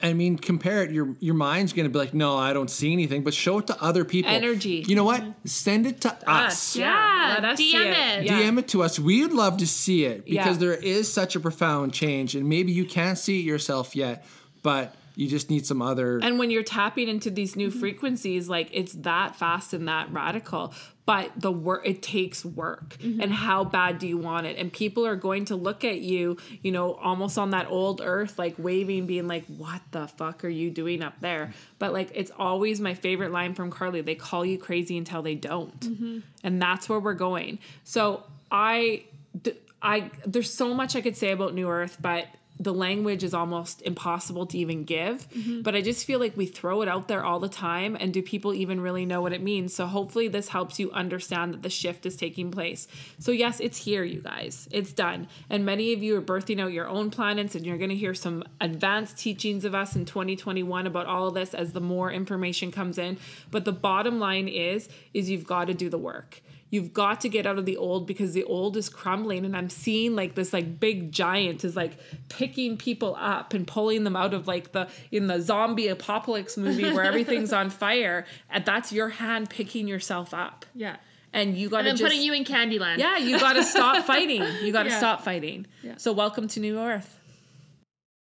I 0.02 0.14
mean, 0.14 0.38
compare 0.38 0.82
it. 0.84 0.92
Your 0.92 1.16
your 1.20 1.36
mind's 1.36 1.74
gonna 1.74 1.90
be 1.90 2.00
like, 2.00 2.14
no, 2.14 2.38
I 2.38 2.54
don't 2.54 2.70
see 2.70 2.94
anything, 2.94 3.24
but 3.24 3.34
show 3.34 3.58
it 3.58 3.68
to 3.68 3.82
other 3.84 4.06
people. 4.06 4.32
Energy. 4.32 4.84
You 4.88 4.96
know 4.96 5.04
what? 5.04 5.22
Mm-hmm. 5.22 5.32
Send 5.48 5.86
it 5.88 6.00
to 6.02 6.18
us. 6.30 6.76
Yeah, 6.76 7.36
let 7.42 7.46
us 7.54 7.60
DM 7.60 7.74
it. 7.86 8.22
it. 8.22 8.26
Yeah. 8.26 8.40
DM 8.42 8.60
it 8.60 8.68
to 8.70 8.82
us. 8.84 8.98
We'd 8.98 9.32
love 9.34 9.58
to 9.58 9.68
see 9.68 10.06
it 10.06 10.24
because 10.26 10.56
Yeah. 10.56 10.68
there 10.68 10.74
is 10.76 11.12
such 11.12 11.36
a 11.36 11.40
profound 11.42 11.94
change, 11.94 12.34
and 12.36 12.48
maybe 12.48 12.72
you 12.72 12.86
can't 12.86 13.18
see 13.18 13.40
it 13.40 13.44
yourself 13.44 13.94
yet, 13.96 14.26
but 14.64 14.96
you 15.20 15.28
just 15.28 15.50
need 15.50 15.66
some 15.66 15.82
other. 15.82 16.18
And 16.24 16.40
when 16.40 16.50
you're 16.50 16.64
tapping 16.64 17.10
into 17.10 17.30
these 17.30 17.58
new 17.58 17.70
frequencies, 17.70 18.48
like 18.48 18.70
it's 18.72 18.94
that 18.94 19.36
fast 19.36 19.74
and 19.74 19.86
that 19.90 20.10
radical. 20.14 20.74
But 21.06 21.32
the 21.36 21.52
work, 21.52 21.86
it 21.86 22.02
takes 22.02 22.46
work. 22.46 22.96
Mm-hmm. 23.00 23.20
And 23.20 23.34
how 23.34 23.66
bad 23.66 24.00
do 24.00 24.08
you 24.08 24.18
want 24.18 24.46
it? 24.46 24.58
And 24.58 24.72
people 24.72 25.06
are 25.06 25.18
going 25.18 25.44
to 25.46 25.58
look 25.58 25.84
at 25.84 26.00
you, 26.00 26.38
you 26.62 26.72
know, 26.72 26.94
almost 26.94 27.38
on 27.38 27.50
that 27.50 27.68
old 27.70 28.00
earth, 28.02 28.40
like 28.40 28.56
waving, 28.58 29.08
being 29.08 29.28
like, 29.28 29.46
what 29.48 29.82
the 29.92 30.08
fuck 30.08 30.46
are 30.46 30.50
you 30.50 30.72
doing 30.72 31.04
up 31.04 31.20
there? 31.20 31.54
But 31.80 31.92
like, 31.92 32.12
it's 32.14 32.32
always 32.40 32.80
my 32.80 32.94
favorite 32.94 33.34
line 33.34 33.56
from 33.56 33.72
Carly 33.72 34.00
they 34.00 34.16
call 34.16 34.46
you 34.46 34.58
crazy 34.58 34.98
until 34.98 35.22
they 35.22 35.36
don't. 35.36 35.82
Mm-hmm. 35.82 36.20
And 36.46 36.62
that's 36.62 36.88
where 36.88 37.00
we're 37.00 37.14
going. 37.14 37.60
So 37.84 38.24
I, 38.50 39.04
d- 39.42 39.58
I, 39.82 40.12
there's 40.26 40.54
so 40.54 40.74
much 40.74 40.96
I 40.96 41.02
could 41.02 41.18
say 41.18 41.32
about 41.32 41.54
New 41.54 41.68
Earth, 41.68 41.98
but 42.00 42.26
the 42.60 42.74
language 42.74 43.24
is 43.24 43.34
almost 43.34 43.82
impossible 43.84 44.46
to 44.48 44.58
even 44.58 44.84
give. 44.84 45.30
Mm-hmm. 45.30 45.62
But 45.62 45.76
I 45.76 45.82
just 45.82 46.06
feel 46.06 46.20
like 46.20 46.36
we 46.36 46.46
throw 46.46 46.82
it 46.82 46.90
out 46.90 47.08
there 47.08 47.24
all 47.24 47.40
the 47.40 47.48
time. 47.48 47.96
And 47.98 48.14
do 48.14 48.22
people 48.22 48.54
even 48.54 48.82
really 48.82 49.06
know 49.06 49.22
what 49.22 49.32
it 49.32 49.42
means? 49.42 49.74
So 49.74 49.86
hopefully 49.86 50.28
this 50.28 50.50
helps 50.50 50.78
you 50.78 50.92
understand 50.92 51.54
that 51.54 51.62
the 51.62 51.70
shift 51.70 52.06
is 52.06 52.18
taking 52.18 52.52
place. 52.52 52.88
So, 53.18 53.32
yes, 53.32 53.62
it's 53.62 53.78
here, 53.78 54.04
you 54.04 54.22
guys. 54.22 54.68
It's 54.72 54.92
done. 54.92 55.28
And 55.50 55.66
many 55.66 55.94
of 55.94 56.04
you 56.04 56.18
are 56.18 56.22
birthing 56.22 56.62
out 56.62 56.74
your 56.74 56.88
own 56.88 57.12
planets, 57.12 57.56
and 57.56 57.66
you're 57.66 57.78
going 57.78 57.90
to 57.92 57.96
hear 57.96 58.14
some 58.14 58.44
advanced 58.60 59.18
teachings 59.18 59.64
of 59.64 59.74
us 59.74 59.96
in 59.96 60.04
2021 60.06 60.86
about 60.86 61.06
all 61.06 61.30
of 61.30 61.34
this 61.34 61.54
as 61.54 61.72
the 61.72 61.82
more 61.82 62.12
information 62.12 62.72
comes 62.72 62.98
in. 62.98 63.18
But 63.52 63.64
the 63.64 63.72
bottom 63.72 64.20
line 64.20 64.50
is, 64.50 64.90
is 65.14 65.30
you've 65.30 65.48
got 65.48 65.66
to 65.66 65.74
do 65.74 65.90
the 65.90 65.98
work 65.98 66.42
you've 66.72 66.94
got 66.94 67.22
to 67.22 67.30
get 67.30 67.46
out 67.46 67.58
of 67.58 67.66
the 67.66 67.76
old 67.78 68.06
because 68.06 68.34
the 68.34 68.44
old 68.44 68.78
is 68.78 68.90
crumbling 68.90 69.44
and 69.46 69.56
i'm 69.58 69.70
seeing 69.70 70.16
like 70.16 70.36
this 70.36 70.54
like 70.54 70.80
big 70.80 71.12
giant 71.12 71.64
is 71.64 71.76
like 71.76 71.94
picking 72.30 72.78
people 72.78 73.16
up 73.20 73.54
and 73.54 73.66
pulling 73.68 74.04
them 74.04 74.16
out 74.16 74.34
of 74.34 74.48
like 74.48 74.72
the 74.72 74.88
in 75.12 75.28
the 75.28 75.42
zombie 75.42 75.88
apocalypse 75.88 76.58
movie 76.58 76.84
where 76.94 77.04
everything's 77.04 77.52
on 77.54 77.70
fire 77.84 78.26
and 78.50 78.64
that's 78.66 78.92
your 78.92 79.10
hand 79.10 79.50
picking 79.50 79.88
yourself 79.88 80.34
up 80.34 80.66
Yeah. 80.76 80.98
and 81.34 81.58
you 81.58 81.70
got 81.70 81.84
to 81.84 81.92
just 81.92 82.04
putting 82.04 82.22
you 82.22 82.34
in 82.34 82.44
Candyland. 82.44 82.98
yeah 83.00 83.18
you 83.18 83.40
got 83.40 83.54
to 83.54 83.64
stop 83.64 84.06
fighting 84.14 84.44
you 84.64 84.72
got 84.72 84.84
to 84.84 84.90
Yeah. 84.90 84.98
stop 84.98 85.22
fighting 85.24 85.66
Yeah. 85.84 85.96
so 85.98 86.14
welcome 86.14 86.48
to 86.50 86.60
new 86.60 86.78
earth 86.80 87.19